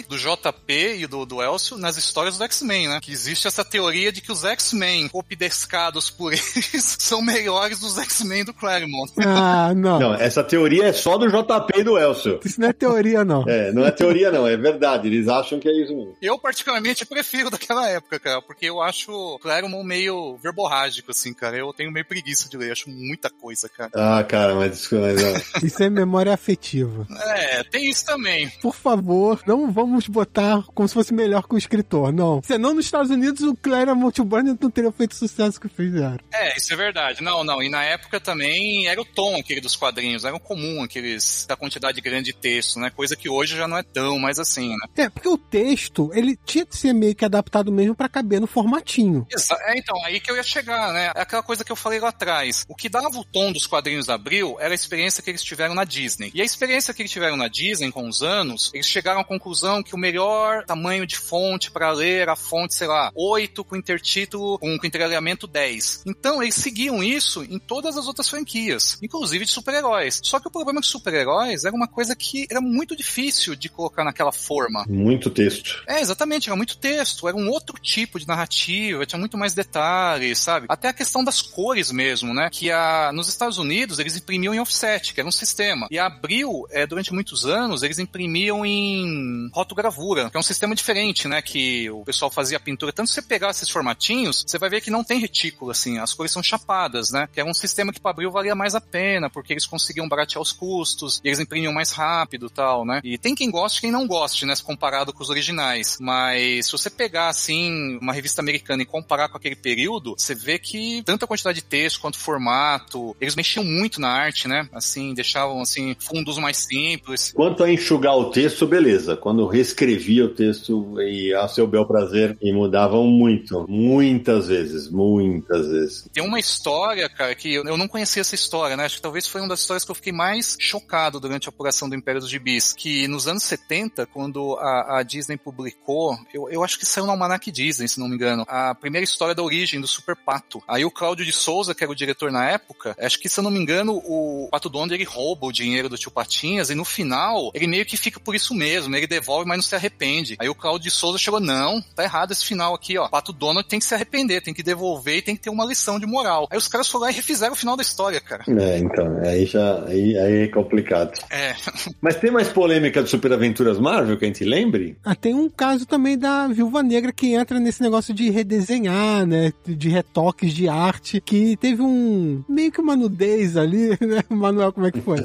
[0.09, 2.99] do JP e do, do Elcio nas histórias do X-Men, né?
[3.03, 7.99] Que existe essa teoria de que os X-Men copy descados por eles são melhores dos
[7.99, 9.13] X-Men do Claremont.
[9.19, 9.99] Ah, não.
[9.99, 12.41] Não, essa teoria é só do JP e do Elcio.
[12.45, 13.45] Isso não é teoria, não.
[13.49, 15.09] É, não é teoria não, é verdade.
[15.09, 16.17] Eles acham que é isso mesmo.
[16.21, 21.57] Eu, particularmente, prefiro daquela época, cara, porque eu acho o Claremont meio verborrágico, assim, cara.
[21.57, 23.91] Eu tenho meio preguiça de ler, acho muita coisa, cara.
[23.95, 27.07] Ah, cara, mas isso mas, ó, Isso é memória afetiva.
[27.27, 28.49] É, tem isso também.
[28.63, 32.41] Por favor, não vamos botar como se fosse melhor que o escritor, não.
[32.43, 36.19] Senão nos Estados Unidos o Claremont Burnett não teria feito o sucesso que fizeram.
[36.33, 37.23] É, isso é verdade.
[37.23, 37.63] Não, não.
[37.63, 42.01] E na época também era o tom aquele dos quadrinhos, era comum aqueles da quantidade
[42.01, 42.91] grande de texto, né?
[42.91, 44.87] Coisa que hoje já não é tão mais assim, né?
[44.97, 48.47] É, porque o texto, ele tinha que ser meio que adaptado mesmo pra caber no
[48.47, 49.27] formatinho.
[49.67, 51.13] É, então, aí que eu ia chegar, né?
[51.15, 52.65] É aquela coisa que eu falei lá atrás.
[52.69, 55.75] O que dava o tom dos quadrinhos da Abril era a experiência que eles tiveram
[55.75, 56.31] na Disney.
[56.35, 59.54] E a experiência que eles tiveram na Disney com os anos, eles chegaram à conclusão
[59.85, 63.77] que o melhor tamanho de fonte para ler era a fonte, sei lá, 8 com
[63.77, 66.03] intertítulo, com, com entregamento 10.
[66.07, 70.21] Então, eles seguiam isso em todas as outras franquias, inclusive de super-heróis.
[70.23, 74.05] Só que o problema de super-heróis era uma coisa que era muito difícil de colocar
[74.05, 74.85] naquela forma.
[74.89, 75.83] muito texto.
[75.87, 80.39] É, exatamente, era muito texto, era um outro tipo de narrativa, tinha muito mais detalhes,
[80.39, 80.67] sabe?
[80.69, 82.49] Até a questão das cores mesmo, né?
[82.51, 85.87] Que a, nos Estados Unidos eles imprimiam em offset, que era um sistema.
[85.91, 90.75] E a Abril, é, durante muitos anos, eles imprimiam em rotogravura, que é um sistema
[90.75, 91.43] diferente, né?
[91.43, 92.93] Que o pessoal fazia pintura.
[92.93, 96.13] Tanto se você pegar esses formatinhos, você vai ver que não tem retículo, assim, as
[96.15, 97.29] cores são chapadas, né?
[97.33, 100.41] Que era um sistema que para Abril valia mais a pena, porque eles conseguiam baratear
[100.41, 103.01] os custos, e eles imprimiam mais rápido tal, né?
[103.03, 104.55] E tem quem goste e quem não goste, né?
[104.63, 105.99] Comparado com os originais.
[106.01, 110.59] Mas se você pegar, assim, uma revista americana e comparar com aquele período, você vê
[110.59, 114.69] que tanto a quantidade de texto quanto formato, eles mexiam muito na arte, né?
[114.73, 117.33] Assim, deixavam, assim, fundos mais simples.
[117.33, 119.17] Quanto a enxugar o texto, beleza.
[119.17, 123.67] Quando reescrevia o texto e a seu bel prazer, e mudavam muito.
[123.69, 126.09] Muitas vezes, muitas vezes.
[126.13, 128.85] Tem uma história, cara, que eu eu não conhecia essa história, né?
[128.85, 131.89] Acho que talvez foi uma das histórias que eu fiquei mais chocado durante a apuração
[131.89, 132.73] do Império dos Gibis.
[132.73, 137.11] Que nos anos 70, quando a, a Disney publicou, eu, eu acho que saiu no
[137.11, 140.63] Almanac Disney, se não me engano, a primeira história da origem do Super Pato.
[140.69, 143.45] Aí o Cláudio de Souza, que era o diretor na época, acho que, se eu
[143.45, 146.85] não me engano, o Pato Donald, ele rouba o dinheiro do tio Patinhas e no
[146.85, 150.37] final, ele meio que fica por isso mesmo, ele devolve, mas não se arrepende.
[150.39, 153.09] Aí o Cláudio de Souza chegou, não, tá errado esse final aqui, ó.
[153.09, 155.99] Pato Donald tem que se arrepender, tem que devolver e tem que ter uma lição
[155.99, 156.47] de moral.
[156.51, 158.45] Aí os caras foram lá e refizeram o final da história, cara.
[158.47, 161.13] É, então, aí já aí, aí é complicado.
[161.31, 161.55] É,
[162.01, 164.97] Mas tem mais polêmica de Super Aventuras Marvel que a gente lembre?
[165.05, 169.53] Ah, tem um caso também da Viúva Negra que entra nesse negócio de redesenhar, né?
[169.67, 172.45] De retoques de arte, que teve um.
[172.49, 174.23] meio que uma nudez ali, né?
[174.29, 175.19] Manuel, como é que foi?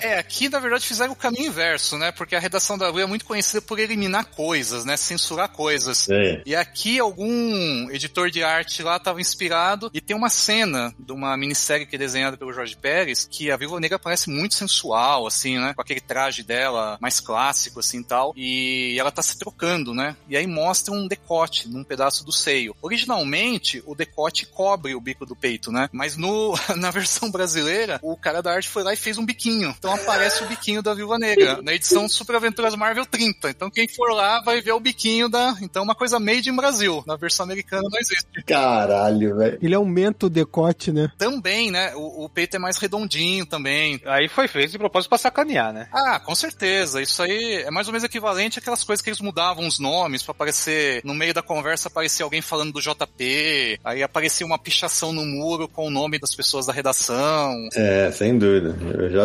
[0.00, 2.12] é, aqui na verdade fizeram o caminho inverso, né?
[2.12, 4.96] Porque a redação da Abril é muito conhecida por eliminar coisas, né?
[4.96, 6.08] Censurar coisas.
[6.08, 6.42] É.
[6.44, 11.36] E aqui algum editor de arte lá estava inspirado e tem uma cena de uma
[11.36, 15.58] minissérie que é desenhada pelo Jorge Pérez que a Viúva Negra parece muito sensual, assim,
[15.58, 15.74] né?
[15.74, 18.32] Com aquele traje dela mais clássico, assim, tal.
[18.36, 20.16] E ela tá se trocando, né?
[20.28, 22.76] E aí mostra um decote num pedaço do seio.
[22.82, 25.88] Originalmente, o decote cobre o bico do peito, né?
[25.92, 29.74] Mas no, na versão brasileira, o cara da arte foi lá e fez um biquinho.
[29.78, 33.50] Então aparece o biquinho da Viúva Negra, na edição Super Aventuras Marvel 30.
[33.50, 35.56] Então quem for lá vai ver o biquinho da...
[35.62, 37.02] Então uma coisa made in Brasil.
[37.06, 38.26] Na versão americana não existe.
[38.46, 39.58] Caralho, velho.
[39.62, 41.10] Ele aumenta o decote, né?
[41.18, 41.94] Também, né?
[41.94, 44.00] O, o peito é mais redondinho também.
[44.06, 45.88] Aí foi feito de propósito pra sacanear, né?
[45.92, 47.00] Ah, com certeza.
[47.00, 50.32] Isso aí é mais ou menos equivalente àquelas coisas que eles mudavam os nomes pra
[50.32, 55.24] aparecer no meio da conversa aparecia alguém falando do JP, aí aparecia uma pichação no
[55.24, 57.68] muro com o nome das pessoas da redação.
[57.74, 58.76] É, sem dúvida.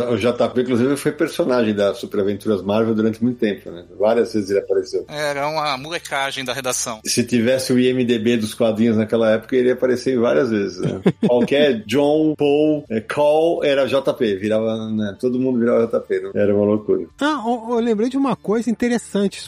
[0.10, 3.86] O JP, inclusive, foi personagem da Super Aventuras Marvel durante muito tempo, né?
[3.98, 5.06] Várias vezes ele apareceu.
[5.08, 7.00] Era uma molecagem da redação.
[7.06, 10.80] Se tivesse o IMDB dos quadrinhos naquela época, ele ia aparecer várias vezes.
[10.80, 11.02] Né?
[11.28, 15.16] Qualquer John, Paul, é, Call era JP, virava, né?
[15.20, 16.32] Todo mundo virava JP, não?
[16.34, 17.06] Era uma loucura.
[17.20, 19.42] Ah, eu, eu lembrei de uma coisa interessante,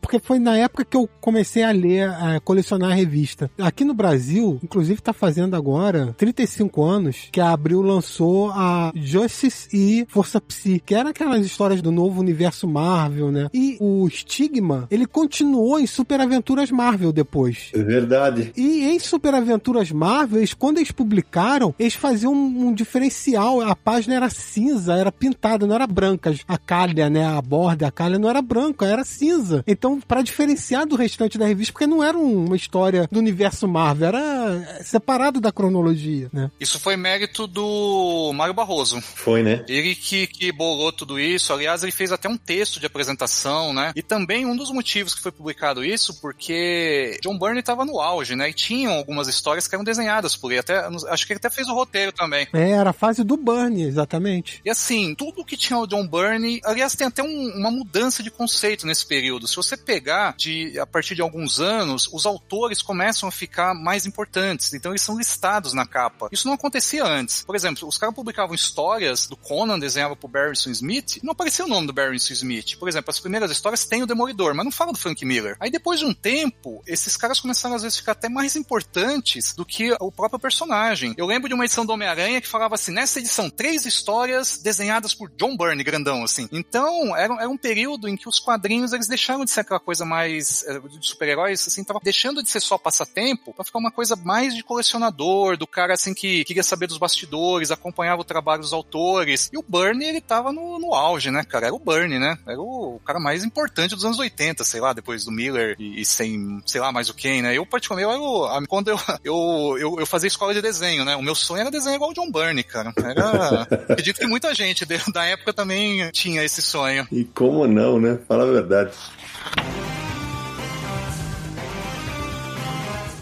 [0.00, 3.50] porque foi na época que eu comecei a ler, a colecionar a revista.
[3.58, 9.68] Aqui no Brasil, inclusive tá fazendo agora 35 anos que a Abril lançou a Justice
[9.72, 13.48] e Força Psi, que eram aquelas histórias do novo universo Marvel, né?
[13.52, 17.70] E o Stigma, ele continuou em Super Aventuras Marvel depois.
[17.74, 18.52] É verdade.
[18.56, 23.60] E em Super Aventuras Marvel, eles, quando eles publicaram, eles faziam um, um diferencial.
[23.60, 26.34] A página era cinza, era pintada, não era branca.
[26.46, 27.24] A calha, né?
[27.24, 29.64] A borda, a calha não era branca, era cinza.
[29.66, 34.08] Então, para diferenciar do restante da revista, porque não era uma história do universo Marvel,
[34.08, 36.50] era separado da cronologia, né?
[36.60, 39.00] Isso foi mérito do Mário Barroso.
[39.00, 39.64] Foi, né?
[39.68, 41.52] Ele que, que bolou tudo isso.
[41.52, 43.92] Aliás, ele fez até um texto de apresentação, né?
[43.94, 48.36] E também um dos motivos que foi publicado isso, porque John Byrne estava no auge,
[48.36, 48.50] né?
[48.50, 50.60] E tinham algumas histórias que eram desenhadas por ele.
[50.60, 50.78] Até,
[51.08, 52.46] acho que ele até fez o roteiro também.
[52.52, 54.60] É, era a fase do Byrne, exatamente.
[54.64, 58.30] E assim, tudo que tinha o John Byrne, aliás, tem até um, uma mudança de
[58.30, 59.46] conceito nesse período.
[59.46, 64.06] Se você pegar de a partir de alguns anos, os autores começam a ficar mais
[64.06, 64.72] importantes.
[64.74, 66.28] Então eles são listados na capa.
[66.32, 67.42] Isso não acontecia antes.
[67.42, 71.64] Por exemplo, os caras publicavam histórias do Conan, desenhava por Barrington Smith, e não aparecia
[71.64, 72.76] o nome do Barrington Smith.
[72.78, 75.56] Por exemplo, as primeiras histórias têm o Demolidor, mas não fala do Frank Miller.
[75.60, 79.54] Aí depois de um tempo, esses caras começaram às vezes a ficar até mais importantes
[79.54, 81.14] do que o próprio personagem.
[81.16, 85.14] Eu lembro de uma edição do Homem-Aranha que falava assim, nessa edição, três histórias desenhadas
[85.14, 86.48] por John Byrne, grandão, assim.
[86.50, 90.04] Então, era, era um período em que os quadrinhos, eles deixaram de ser aquela coisa
[90.04, 94.16] mais eh, de super-heróis, assim, tava deixando de ser só passatempo pra ficar uma coisa
[94.16, 98.72] mais de colecionador, do cara, assim, que queria saber dos bastidores, acompanhava o trabalho dos
[98.72, 99.48] autores.
[99.52, 101.66] E o Byrne, ele tava no, no auge, né, cara?
[101.66, 102.36] Era o Byrne, né?
[102.44, 106.04] Era o cara mais importante dos anos 80, sei lá, depois do Miller e, e
[106.04, 107.56] sem, sei lá, mais o quem, né?
[107.56, 111.16] Eu, particularmente, eu, quando eu, eu, eu, eu, fazia escola de desenho, né?
[111.16, 112.92] O meu sonho era desenhar igual o John Byrne, cara.
[112.96, 113.62] Era...
[113.88, 117.06] Acredito que muita gente da época também tinha esse sonho.
[117.12, 118.18] E como não, né?
[118.26, 118.92] Fala a verdade.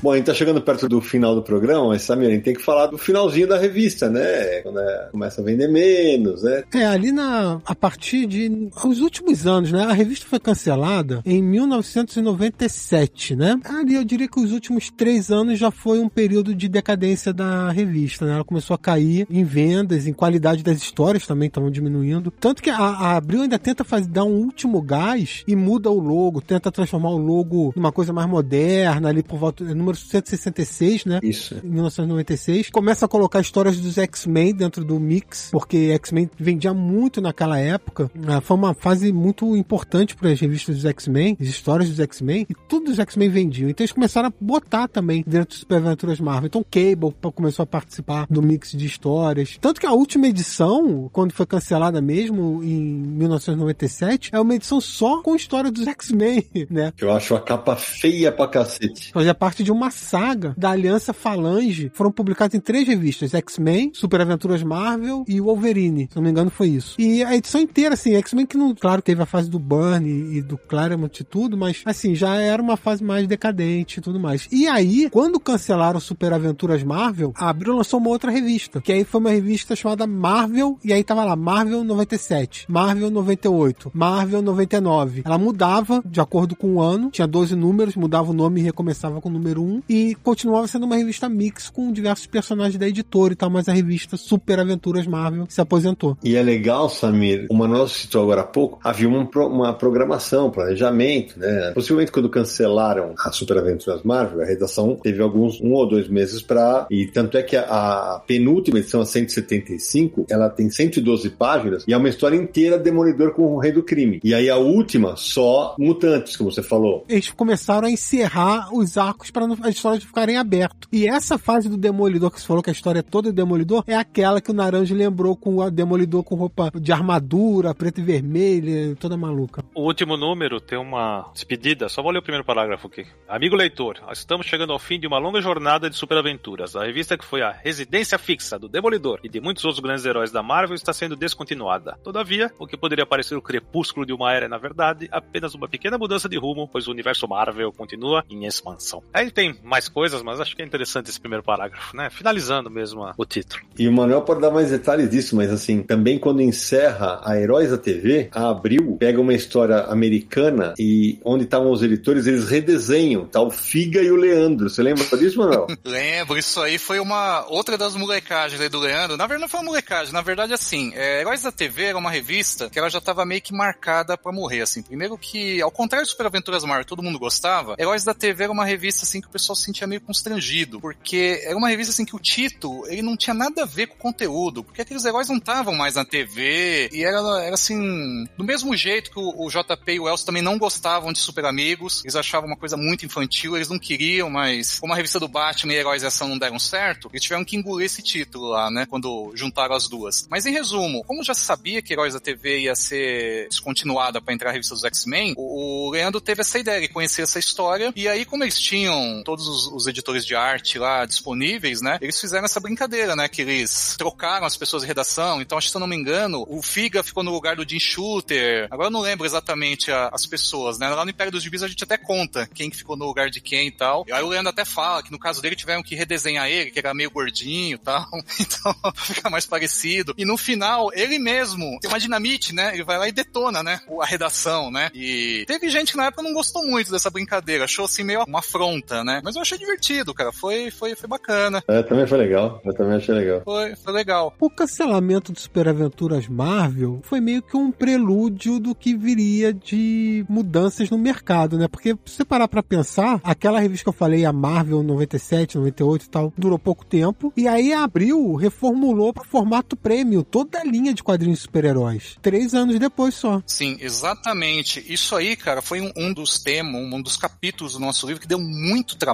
[0.01, 2.55] Bom, a gente tá chegando perto do final do programa, mas Samir, a gente tem
[2.55, 4.61] que falar do finalzinho da revista, né?
[4.63, 6.63] Quando é, começa a vender menos, né?
[6.73, 9.83] É, ali na, a partir de os últimos anos, né?
[9.83, 13.59] A revista foi cancelada em 1997, né?
[13.65, 17.71] Ali eu diria que os últimos três anos já foi um período de decadência da
[17.71, 18.35] revista, né?
[18.35, 22.31] Ela começou a cair em vendas, em qualidade das histórias também estavam diminuindo.
[22.31, 25.99] Tanto que a, a Abril ainda tenta fazer, dar um último gás e muda o
[25.99, 31.21] logo, tenta transformar o logo numa coisa mais moderna ali por volta número 166, né?
[31.23, 31.55] Isso.
[31.65, 32.71] Em 1996.
[32.71, 38.11] Começa a colocar histórias dos X-Men dentro do mix, porque X-Men vendia muito naquela época.
[38.27, 42.47] Ah, foi uma fase muito importante para as revistas dos X-Men, as histórias dos X-Men,
[42.49, 43.71] e tudo dos X-Men vendiam.
[43.71, 46.47] Então eles começaram a botar também dentro dos Super Aventuras Marvel.
[46.47, 49.57] Então Cable começou a participar do mix de histórias.
[49.61, 55.23] Tanto que a última edição, quando foi cancelada mesmo, em 1997, é uma edição só
[55.23, 56.93] com história dos X-Men, né?
[56.99, 59.13] Eu acho a capa feia pra cacete.
[59.13, 61.91] Fazia parte de uma saga da Aliança Falange.
[61.95, 66.09] Foram publicados em três revistas: X-Men, Super Aventuras Marvel e Wolverine.
[66.11, 66.97] Se não me engano, foi isso.
[66.99, 70.43] E a edição inteira, assim, X-Men que não, claro, teve a fase do Burn e
[70.43, 74.49] do Claremont e tudo, mas assim, já era uma fase mais decadente e tudo mais.
[74.51, 79.05] E aí, quando cancelaram Super Aventuras Marvel, a Abril lançou uma outra revista, que aí
[79.05, 85.23] foi uma revista chamada Marvel, e aí tava lá, Marvel 97, Marvel 98, Marvel 99.
[85.25, 89.21] Ela mudava de acordo com o ano, tinha 12 números, mudava o nome e recomeçava
[89.21, 93.33] com o número 1 e continuava sendo uma revista mix com diversos personagens da editora
[93.33, 96.17] e tal, mas a revista Super Aventuras Marvel se aposentou.
[96.23, 101.39] E é legal, Samir, o Manuel citou agora há pouco, havia uma, uma programação, planejamento,
[101.39, 101.73] né?
[101.73, 106.43] Possivelmente quando cancelaram a Super Aventuras Marvel, a redação teve alguns, um ou dois meses
[106.43, 111.85] para e tanto é que a, a, penúltima edição, a 175, ela tem 112 páginas
[111.87, 114.21] e é uma história inteira Demolidor com o Rei do Crime.
[114.23, 117.05] E aí a última, só mutantes, como você falou.
[117.09, 120.89] Eles começaram a encerrar os arcos para as histórias ficarem abertas.
[120.93, 123.85] E essa fase do Demolidor, que você falou que a história é toda do Demolidor,
[123.87, 128.05] é aquela que o Naranja lembrou com o Demolidor com roupa de armadura, preta e
[128.05, 129.65] vermelha, toda maluca.
[129.75, 133.07] O último número tem uma despedida, só vou ler o primeiro parágrafo aqui.
[133.29, 136.75] Amigo leitor, estamos chegando ao fim de uma longa jornada de superaventuras.
[136.75, 140.33] A revista que foi a residência fixa do Demolidor e de muitos outros grandes heróis
[140.33, 141.97] da Marvel está sendo descontinuada.
[142.03, 145.69] Todavia, o que poderia parecer o crepúsculo de uma era é, na verdade, apenas uma
[145.69, 149.03] pequena mudança de rumo, pois o universo Marvel continua em expansão.
[149.13, 152.11] Aí tem tem mais coisas, mas acho que é interessante esse primeiro parágrafo, né?
[152.11, 153.63] Finalizando mesmo a, o título.
[153.79, 157.71] E o Manuel pode dar mais detalhes disso, mas assim, também quando encerra a Heróis
[157.71, 163.27] da TV, a Abril pega uma história americana e onde estavam os editores, eles redesenham,
[163.27, 163.41] tá?
[163.41, 164.69] O Figa e o Leandro.
[164.69, 165.67] Você lembra disso, Manuel?
[165.85, 169.17] Lembro, isso aí foi uma outra das molecagens aí do Leandro.
[169.17, 172.11] Na verdade, não foi uma molecagem, na verdade, assim, é, Heróis da TV era uma
[172.11, 174.83] revista que ela já tava meio que marcada para morrer, assim.
[174.83, 178.53] Primeiro que, ao contrário de Super Aventuras Marvel, todo mundo gostava, Heróis da TV era
[178.53, 182.05] uma revista, assim, que o pessoal se sentia meio constrangido, porque era uma revista, assim,
[182.05, 185.29] que o título, ele não tinha nada a ver com o conteúdo, porque aqueles heróis
[185.29, 189.49] não estavam mais na TV, e era, era assim, do mesmo jeito que o, o
[189.49, 193.07] JP e o Elcio também não gostavam de Super Amigos, eles achavam uma coisa muito
[193.07, 196.39] infantil, eles não queriam, mas como a revista do Batman e Heróis de Ação não
[196.39, 200.27] deram certo, eles tiveram que engolir esse título lá, né, quando juntaram as duas.
[200.31, 204.51] Mas em resumo, como já sabia que Heróis da TV ia ser descontinuada para entrar
[204.51, 208.09] a revista dos X-Men, o, o Leandro teve essa ideia, ele conhecia essa história, e
[208.09, 212.47] aí como eles tinham todos os, os editores de arte lá disponíveis, né, eles fizeram
[212.47, 215.81] essa brincadeira, né, que eles trocaram as pessoas de redação, então acho que se eu
[215.81, 219.27] não me engano, o Figa ficou no lugar do Jim Shooter, agora eu não lembro
[219.27, 222.71] exatamente a, as pessoas, né, lá no Império dos Gibis a gente até conta quem
[222.71, 225.13] que ficou no lugar de quem e tal, e aí o Leandro até fala que
[225.13, 228.09] no caso dele tiveram que redesenhar ele, que era meio gordinho e tal,
[228.41, 232.97] então fica mais parecido, e no final, ele mesmo tem uma dinamite, né, ele vai
[232.97, 236.67] lá e detona, né, a redação, né, e teve gente que na época não gostou
[236.67, 240.71] muito dessa brincadeira, achou assim meio uma afronta, né, mas eu achei divertido, cara, foi,
[240.71, 241.63] foi, foi bacana.
[241.69, 243.43] É, também foi legal, eu também achei legal.
[243.45, 244.35] Foi, foi legal.
[244.41, 250.25] O cancelamento do Super Aventuras Marvel foi meio que um prelúdio do que viria de
[250.29, 251.69] mudanças no mercado, né?
[251.69, 256.03] Porque se você parar pra pensar, aquela revista que eu falei, a Marvel 97, 98
[256.05, 257.33] e tal, durou pouco tempo.
[257.37, 262.17] E aí a Abril reformulou pro formato prêmio toda a linha de quadrinhos de super-heróis.
[262.21, 263.43] Três anos depois só.
[263.47, 264.85] Sim, exatamente.
[264.93, 268.29] Isso aí, cara, foi um, um dos temas, um dos capítulos do nosso livro que
[268.29, 269.08] deu muito trabalho,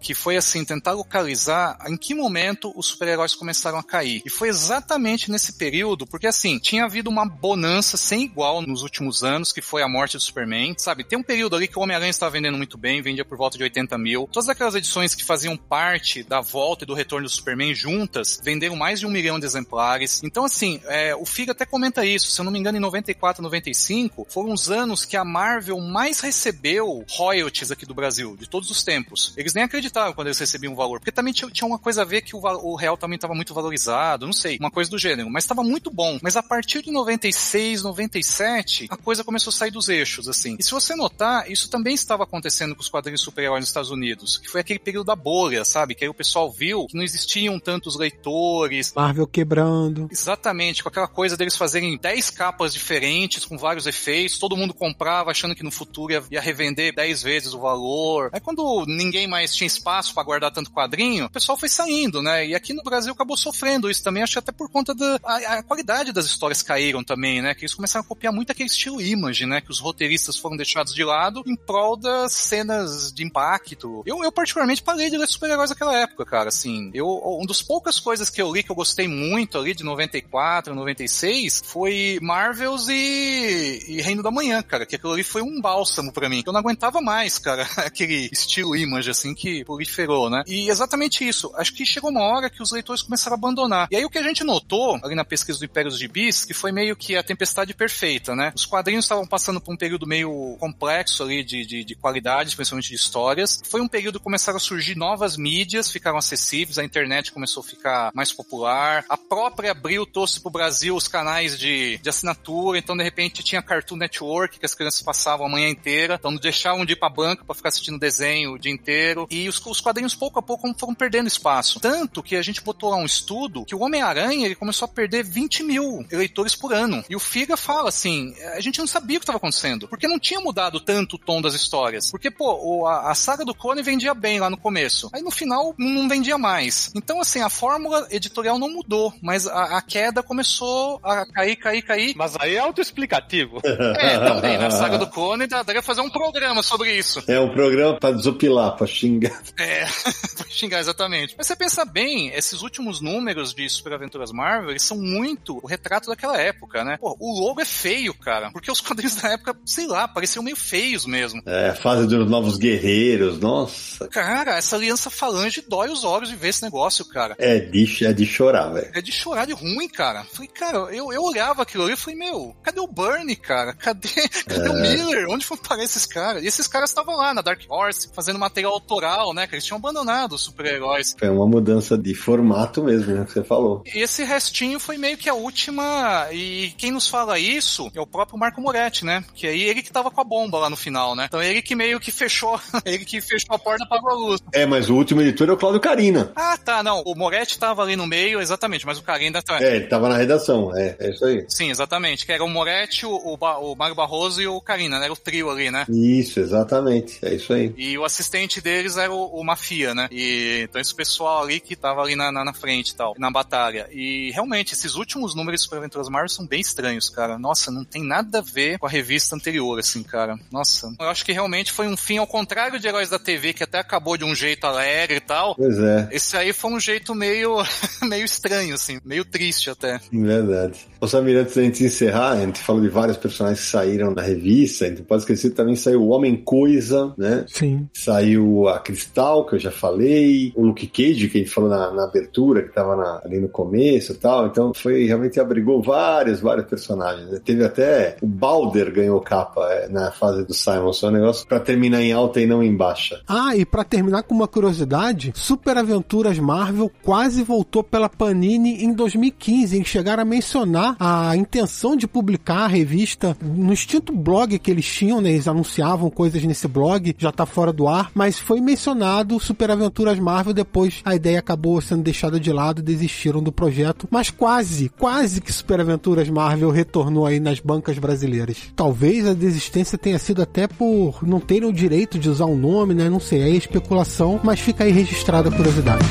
[0.00, 4.22] que foi assim, tentar localizar em que momento os super-heróis começaram a cair.
[4.24, 9.22] E foi exatamente nesse período, porque assim, tinha havido uma bonança sem igual nos últimos
[9.22, 11.04] anos, que foi a morte do Superman, sabe?
[11.04, 13.64] Tem um período ali que o Homem-Aranha estava vendendo muito bem, vendia por volta de
[13.64, 14.28] 80 mil.
[14.32, 18.76] Todas aquelas edições que faziam parte da volta e do retorno do Superman juntas, venderam
[18.76, 20.22] mais de um milhão de exemplares.
[20.22, 23.42] Então, assim, é, o Figa até comenta isso, se eu não me engano, em 94,
[23.42, 28.70] 95, foram os anos que a Marvel mais recebeu royalties aqui do Brasil, de todos
[28.70, 29.25] os tempos.
[29.36, 32.04] Eles nem acreditavam quando eles recebiam o valor, porque também tinha, tinha uma coisa a
[32.04, 35.30] ver que o, o real também estava muito valorizado, não sei, uma coisa do gênero,
[35.30, 36.18] mas estava muito bom.
[36.22, 40.56] Mas a partir de 96, 97, a coisa começou a sair dos eixos, assim.
[40.58, 44.38] E se você notar, isso também estava acontecendo com os quadrinhos super-heróis nos Estados Unidos,
[44.38, 45.94] que foi aquele período da bolha, sabe?
[45.94, 48.92] Que aí o pessoal viu que não existiam tantos leitores.
[48.94, 50.08] Marvel quebrando.
[50.10, 55.30] Exatamente, com aquela coisa deles fazerem 10 capas diferentes, com vários efeitos, todo mundo comprava
[55.30, 58.30] achando que no futuro ia, ia revender 10 vezes o valor.
[58.32, 62.44] Aí quando ninguém mais tinha espaço para guardar tanto quadrinho, o pessoal foi saindo, né?
[62.44, 65.58] E aqui no Brasil acabou sofrendo isso também, acho que até por conta da a,
[65.58, 67.54] a qualidade das histórias caíram também, né?
[67.54, 69.60] Que eles começaram a copiar muito aquele estilo image, né?
[69.60, 74.02] Que os roteiristas foram deixados de lado em prol das cenas de impacto.
[74.04, 76.90] Eu, eu particularmente parei de ler super-heróis naquela época, cara, assim.
[76.92, 77.06] Eu,
[77.40, 81.62] um dos poucas coisas que eu li que eu gostei muito ali de 94, 96
[81.64, 86.28] foi Marvels e, e Reino da Manhã, cara, que aquilo ali foi um bálsamo para
[86.28, 86.42] mim.
[86.44, 90.42] Eu não aguentava mais, cara, aquele estilo image, assim, que proliferou, né?
[90.46, 91.52] E exatamente isso.
[91.56, 93.88] Acho que chegou uma hora que os leitores começaram a abandonar.
[93.90, 96.54] E aí o que a gente notou ali na pesquisa do Império dos Gibis, que
[96.54, 98.52] foi meio que a tempestade perfeita, né?
[98.54, 102.88] Os quadrinhos estavam passando por um período meio complexo ali de, de, de qualidade, principalmente
[102.88, 103.60] de histórias.
[103.68, 107.66] Foi um período que começaram a surgir novas mídias, ficaram acessíveis, a internet começou a
[107.66, 109.04] ficar mais popular.
[109.08, 113.62] A própria Abril trouxe pro Brasil os canais de, de assinatura, então de repente tinha
[113.62, 117.44] Cartoon Network, que as crianças passavam a manhã inteira, então deixavam de ir pra banca
[117.44, 118.95] para ficar assistindo desenho o dia inteiro.
[119.30, 121.80] E os, os quadrinhos pouco a pouco foram perdendo espaço.
[121.80, 125.24] Tanto que a gente botou lá um estudo que o Homem-Aranha ele começou a perder
[125.24, 127.04] 20 mil eleitores por ano.
[127.08, 130.18] E o Figa fala assim: a gente não sabia o que estava acontecendo, porque não
[130.18, 132.10] tinha mudado tanto o tom das histórias.
[132.10, 135.10] Porque, pô, a, a saga do Clone vendia bem lá no começo.
[135.12, 136.90] Aí no final não vendia mais.
[136.94, 141.82] Então, assim, a fórmula editorial não mudou, mas a, a queda começou a cair, cair,
[141.82, 142.14] cair.
[142.16, 143.60] Mas aí é autoexplicativo.
[143.98, 147.22] É, também, na saga do Clone daria fazer um programa sobre isso.
[147.26, 149.42] É um programa pra desopilar, pra xingar.
[149.58, 149.84] É,
[150.36, 151.34] pra xingar, exatamente.
[151.36, 155.66] Mas você pensa bem, esses últimos números de Super Aventuras Marvel, eles são muito o
[155.66, 156.98] retrato daquela época, né?
[157.00, 160.56] Pô, o logo é feio, cara, porque os quadrinhos da época, sei lá, pareciam meio
[160.56, 161.42] feios mesmo.
[161.46, 164.08] É, fase dos novos guerreiros, nossa.
[164.08, 167.34] Cara, essa aliança falange dói os olhos de ver esse negócio, cara.
[167.38, 168.90] É de, é de chorar, velho.
[168.94, 170.24] É de chorar de ruim, cara.
[170.24, 173.72] Falei, cara, eu, eu olhava aquilo ali e falei, meu, cadê o Bernie, cara?
[173.74, 174.08] Cadê,
[174.46, 174.70] cadê É.
[174.70, 175.28] o Miller?
[175.28, 176.42] Onde foi parar esses caras?
[176.42, 179.46] E esses caras estavam lá na Dark Horse, fazendo material autoral, né?
[179.46, 181.14] Que eles tinham abandonado os super-heróis.
[181.18, 183.24] Foi uma mudança de formato mesmo, né?
[183.24, 183.82] Que você falou.
[183.86, 186.28] Esse restinho foi meio que a última.
[186.32, 189.24] E quem nos fala isso é o próprio Marco Moretti, né?
[189.34, 191.26] Que aí ele que tava com a bomba lá no final, né?
[191.26, 192.60] Então ele que meio que fechou.
[192.84, 194.40] ele que fechou a porta para a luz.
[194.52, 196.32] É, mas o último editor é o Cláudio Carina.
[196.34, 197.02] Ah, tá, não.
[197.02, 199.58] O Moretti tava ali no meio, exatamente, mas o Carina tá.
[199.62, 201.44] É, ele tava na redação, é, é isso aí.
[201.48, 202.26] Sim, exatamente.
[202.26, 205.04] Que era o Moretti, o, o, o Mário Barroso e o Carina, né?
[205.04, 205.86] Era o trio ali, né?
[205.88, 207.18] Isso, exatamente.
[207.22, 207.72] É isso aí.
[207.76, 210.08] E o assistente deles era o, o Mafia, né?
[210.10, 213.30] E então esse pessoal ali que tava ali na, na, na frente e tal, na
[213.30, 213.88] batalha.
[213.92, 217.38] E realmente, esses últimos números de Super Aventuras Marvel são bem estranhos, cara.
[217.38, 220.36] Nossa, não tem nada a ver com a revista anterior, assim, cara.
[220.50, 223.62] Nossa, eu acho que realmente foi um fim ao contrário de Heróis da TV, que
[223.62, 225.54] até acabou de um jeito alegre e tal.
[225.54, 226.08] Pois é.
[226.10, 227.58] Esse aí foi um jeito meio,
[228.02, 230.00] meio estranho, assim, meio triste até.
[230.10, 230.86] Verdade.
[231.00, 234.22] Ô Samir, antes da gente encerrar, a gente falou de vários personagens que saíram da
[234.22, 237.44] revista, então pode esquecer também saiu o Homem Coisa, né?
[237.48, 237.88] Sim.
[237.92, 242.04] Saiu a Cristal, que eu já falei, o Luke Cage, que gente falou na, na
[242.04, 246.66] abertura, que tava na, ali no começo e tal, então foi, realmente abrigou vários, vários
[246.66, 247.40] personagens, né?
[247.44, 251.60] Teve até, o Balder ganhou capa é, na fase do Simon, só um negócio pra
[251.60, 253.20] terminar em alta e não em baixa.
[253.28, 258.92] Ah, e pra terminar com uma curiosidade, Super Aventuras Marvel quase voltou pela Panini em
[258.92, 264.70] 2015, em chegar a mencionar a intenção de publicar a revista no extinto blog que
[264.70, 265.30] eles tinham, né?
[265.30, 270.18] Eles anunciavam coisas nesse blog, já tá fora do ar, mas foi mencionado Super Aventuras
[270.18, 275.40] Marvel, depois a ideia acabou sendo deixada de lado, desistiram do projeto, mas quase, quase
[275.40, 278.58] que Super Aventuras Marvel retornou aí nas bancas brasileiras.
[278.74, 282.58] Talvez a desistência tenha sido até por não terem o direito de usar o um
[282.58, 283.08] nome, né?
[283.08, 286.04] Não sei, é especulação, mas fica aí registrada a curiosidade.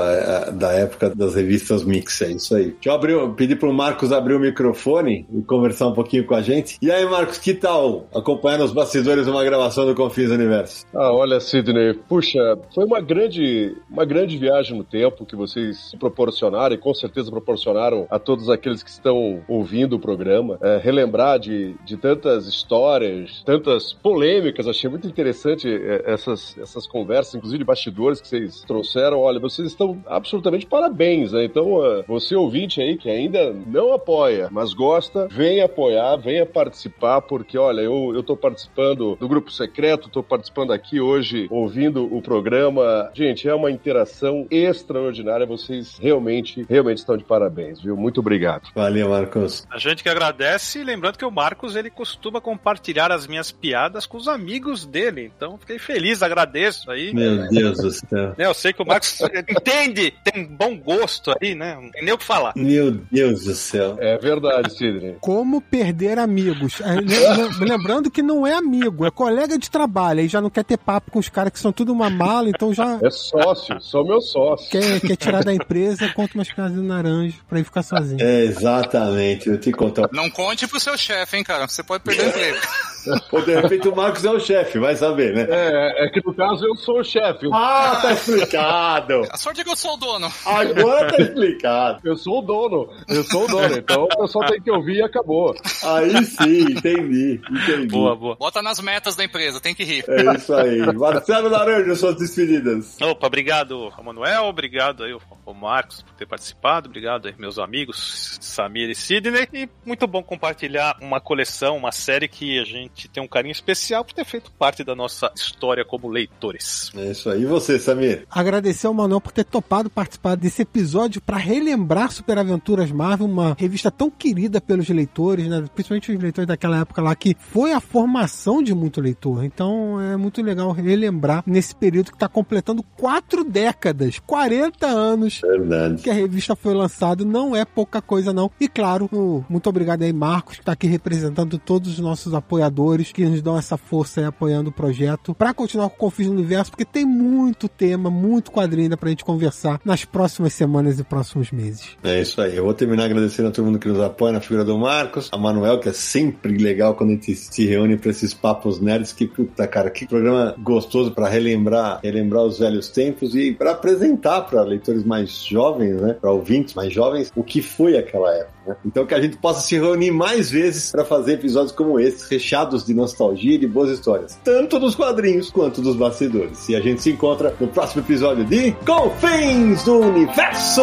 [0.50, 2.70] da época das revistas Mix, é isso aí.
[2.70, 6.42] Deixa eu abrir, pedir pro Marcos abrir o microfone e conversar um pouquinho com a
[6.42, 6.76] gente.
[6.80, 10.86] E aí, Marcos, que tal acompanhando os bastidores de uma gravação do Confins Universo?
[10.94, 16.74] Ah, olha, Sidney, puxa, foi uma grande, uma grande viagem no tempo que vocês proporcionaram
[16.74, 20.59] e com certeza proporcionaram a todos aqueles que estão ouvindo o programa.
[20.60, 27.34] É, relembrar de, de tantas histórias, tantas polêmicas, achei muito interessante é, essas, essas conversas,
[27.34, 29.20] inclusive bastidores que vocês trouxeram.
[29.20, 31.44] Olha, vocês estão absolutamente parabéns, né?
[31.44, 37.20] Então, uh, você ouvinte aí que ainda não apoia, mas gosta, venha apoiar, venha participar,
[37.20, 42.22] porque olha, eu, eu tô participando do grupo secreto, tô participando aqui hoje, ouvindo o
[42.22, 43.10] programa.
[43.12, 47.96] Gente, é uma interação extraordinária, vocês realmente, realmente estão de parabéns, viu?
[47.96, 48.70] Muito obrigado.
[48.74, 49.66] Valeu, Marcos.
[49.70, 54.16] A gente que agradece, lembrando que o Marcos ele costuma compartilhar as minhas piadas com
[54.16, 57.12] os amigos dele, então fiquei feliz, agradeço aí.
[57.12, 58.34] Meu Deus do céu.
[58.38, 61.74] Eu sei que o Marcos entende, tem bom gosto aí, né?
[61.74, 62.52] Não tem nem o que falar.
[62.56, 63.97] Meu Deus do céu.
[64.01, 65.16] É verdade, Sidney.
[65.20, 66.80] Como perder amigos.
[66.80, 70.20] É, lembrando que não é amigo, é colega de trabalho.
[70.20, 72.72] Aí já não quer ter papo com os caras que são tudo uma mala, então
[72.72, 72.98] já.
[73.02, 74.70] É sócio, sou meu sócio.
[74.70, 78.22] Quer, quer tirar da empresa, conta umas piadas do naranjo pra ir ficar sozinho.
[78.22, 79.48] É, exatamente.
[79.48, 80.09] Eu te conto.
[80.12, 81.66] Não conte pro seu chefe, hein, cara.
[81.66, 82.59] Você pode perder o emprego.
[83.30, 85.46] Ou de repente o Marcos é o chefe, vai saber, né?
[85.48, 87.48] É, é que no caso eu sou o chefe.
[87.52, 89.22] Ah, tá explicado.
[89.30, 90.30] A sorte é que eu sou o dono.
[90.44, 92.00] Agora tá explicado.
[92.04, 92.88] Eu sou o dono.
[93.08, 93.76] Eu sou o dono.
[93.76, 95.54] Então o pessoal tem que ouvir e acabou.
[95.82, 97.40] Aí sim, entendi.
[97.50, 97.88] Entendi.
[97.88, 98.36] Boa, boa.
[98.36, 100.04] Bota nas metas da empresa, tem que rir.
[100.08, 100.80] É isso aí.
[100.94, 103.00] Marcelo Laranja, suas despedidas.
[103.00, 105.16] Opa, obrigado, Manuel, obrigado aí,
[105.46, 110.22] o Marcos, por ter participado, obrigado aí, meus amigos, Samir e Sidney, e muito bom
[110.22, 114.51] compartilhar uma coleção, uma série que a gente tem um carinho especial por ter feito
[114.52, 116.90] parte da nossa história como leitores.
[116.97, 117.43] É isso aí.
[117.43, 118.27] E você, Samir?
[118.31, 123.56] Agradecer ao Manuel por ter topado participar desse episódio para relembrar Super Aventuras Marvel, uma
[123.59, 125.64] revista tão querida pelos leitores, né?
[125.74, 129.44] principalmente os leitores daquela época lá, que foi a formação de muito leitor.
[129.44, 136.02] Então é muito legal relembrar nesse período que está completando quatro décadas, 40 anos Verdade.
[136.02, 137.24] que a revista foi lançada.
[137.24, 138.51] Não é pouca coisa, não.
[138.60, 139.09] E claro,
[139.48, 142.81] muito obrigado aí, Marcos, que está aqui representando todos os nossos apoiadores
[143.12, 146.32] que nos dão essa força aí apoiando o projeto para continuar com o Confis no
[146.32, 151.04] Universo, porque tem muito tema, muito quadrinho ainda pra gente conversar nas próximas semanas e
[151.04, 151.96] próximos meses.
[152.02, 152.56] É isso aí.
[152.56, 155.38] Eu vou terminar agradecendo a todo mundo que nos apoia na figura do Marcos, a
[155.38, 159.12] Manuel, que é sempre legal quando a gente se reúne pra esses papos nerds.
[159.12, 164.42] Que puta, cara, que programa gostoso pra relembrar, relembrar os velhos tempos e pra apresentar
[164.42, 168.61] pra leitores mais jovens, né, Pra ouvintes mais jovens, o que foi aquela época.
[168.66, 168.76] Né?
[168.84, 172.84] Então que a gente possa se reunir mais vezes pra fazer episódios como esses, recheados
[172.84, 176.68] de nostalgia e de boas histórias, tanto dos quadrinhos quanto dos bastidores.
[176.68, 180.82] E a gente se encontra no próximo episódio de Confins do Universo.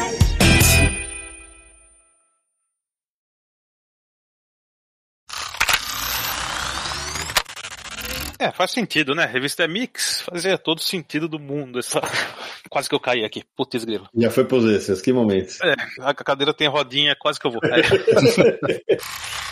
[8.41, 9.25] É, faz sentido, né?
[9.25, 11.77] Revista é mix, fazia todo sentido do mundo.
[11.77, 12.01] Essa...
[12.71, 14.09] Quase que eu caí aqui, putz grilo.
[14.15, 15.59] Já foi pros extras, que momentos.
[15.61, 17.61] É, a cadeira tem rodinha, quase que eu vou.
[17.65, 18.97] É.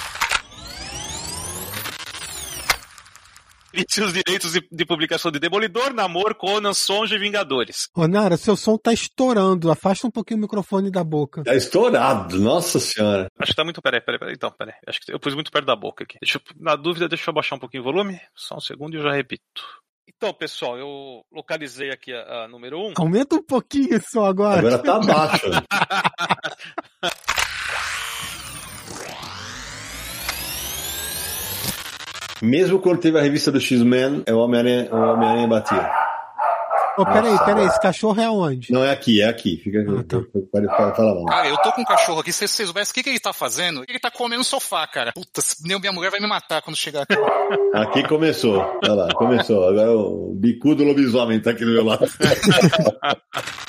[3.73, 7.87] E os direitos de, de publicação de Demolidor, Namor, Conan, Sonja e Vingadores.
[7.95, 9.71] Ô, Nara, seu som tá estourando.
[9.71, 11.43] Afasta um pouquinho o microfone da boca.
[11.43, 13.27] Tá estourado, nossa senhora.
[13.37, 13.81] Acho que tá muito.
[13.81, 14.33] Peraí, peraí, peraí.
[14.33, 14.73] Então, peraí.
[14.87, 16.17] Acho que eu pus muito perto da boca aqui.
[16.21, 18.19] Deixa eu, na dúvida, deixa eu abaixar um pouquinho o volume.
[18.35, 19.61] Só um segundo e eu já repito.
[20.07, 22.87] Então, pessoal, eu localizei aqui a, a número 1.
[22.87, 22.93] Um.
[22.97, 24.59] Aumenta um pouquinho só agora.
[24.59, 25.45] Agora tá baixo.
[32.41, 35.91] Mesmo quando teve a revista do X-Men, é o Homem-Aranha Homem-Aranha batia.
[36.97, 38.73] Ô, peraí, peraí, esse cachorro é aonde?
[38.73, 39.55] Não é aqui, é aqui.
[39.63, 39.89] Fica aqui.
[39.97, 40.17] Ah, tá.
[40.51, 41.25] Pode pode falar lá.
[41.27, 43.31] Cara, eu tô com um cachorro aqui, se vocês soubessem o que, que ele tá
[43.31, 45.13] fazendo, ele tá comendo sofá, cara.
[45.13, 47.15] Puta, nem minha mulher vai me matar quando chegar aqui.
[47.73, 48.57] Aqui começou.
[48.83, 49.69] Olha lá, começou.
[49.69, 52.05] Agora o bicudo lobisomem tá aqui do meu lado.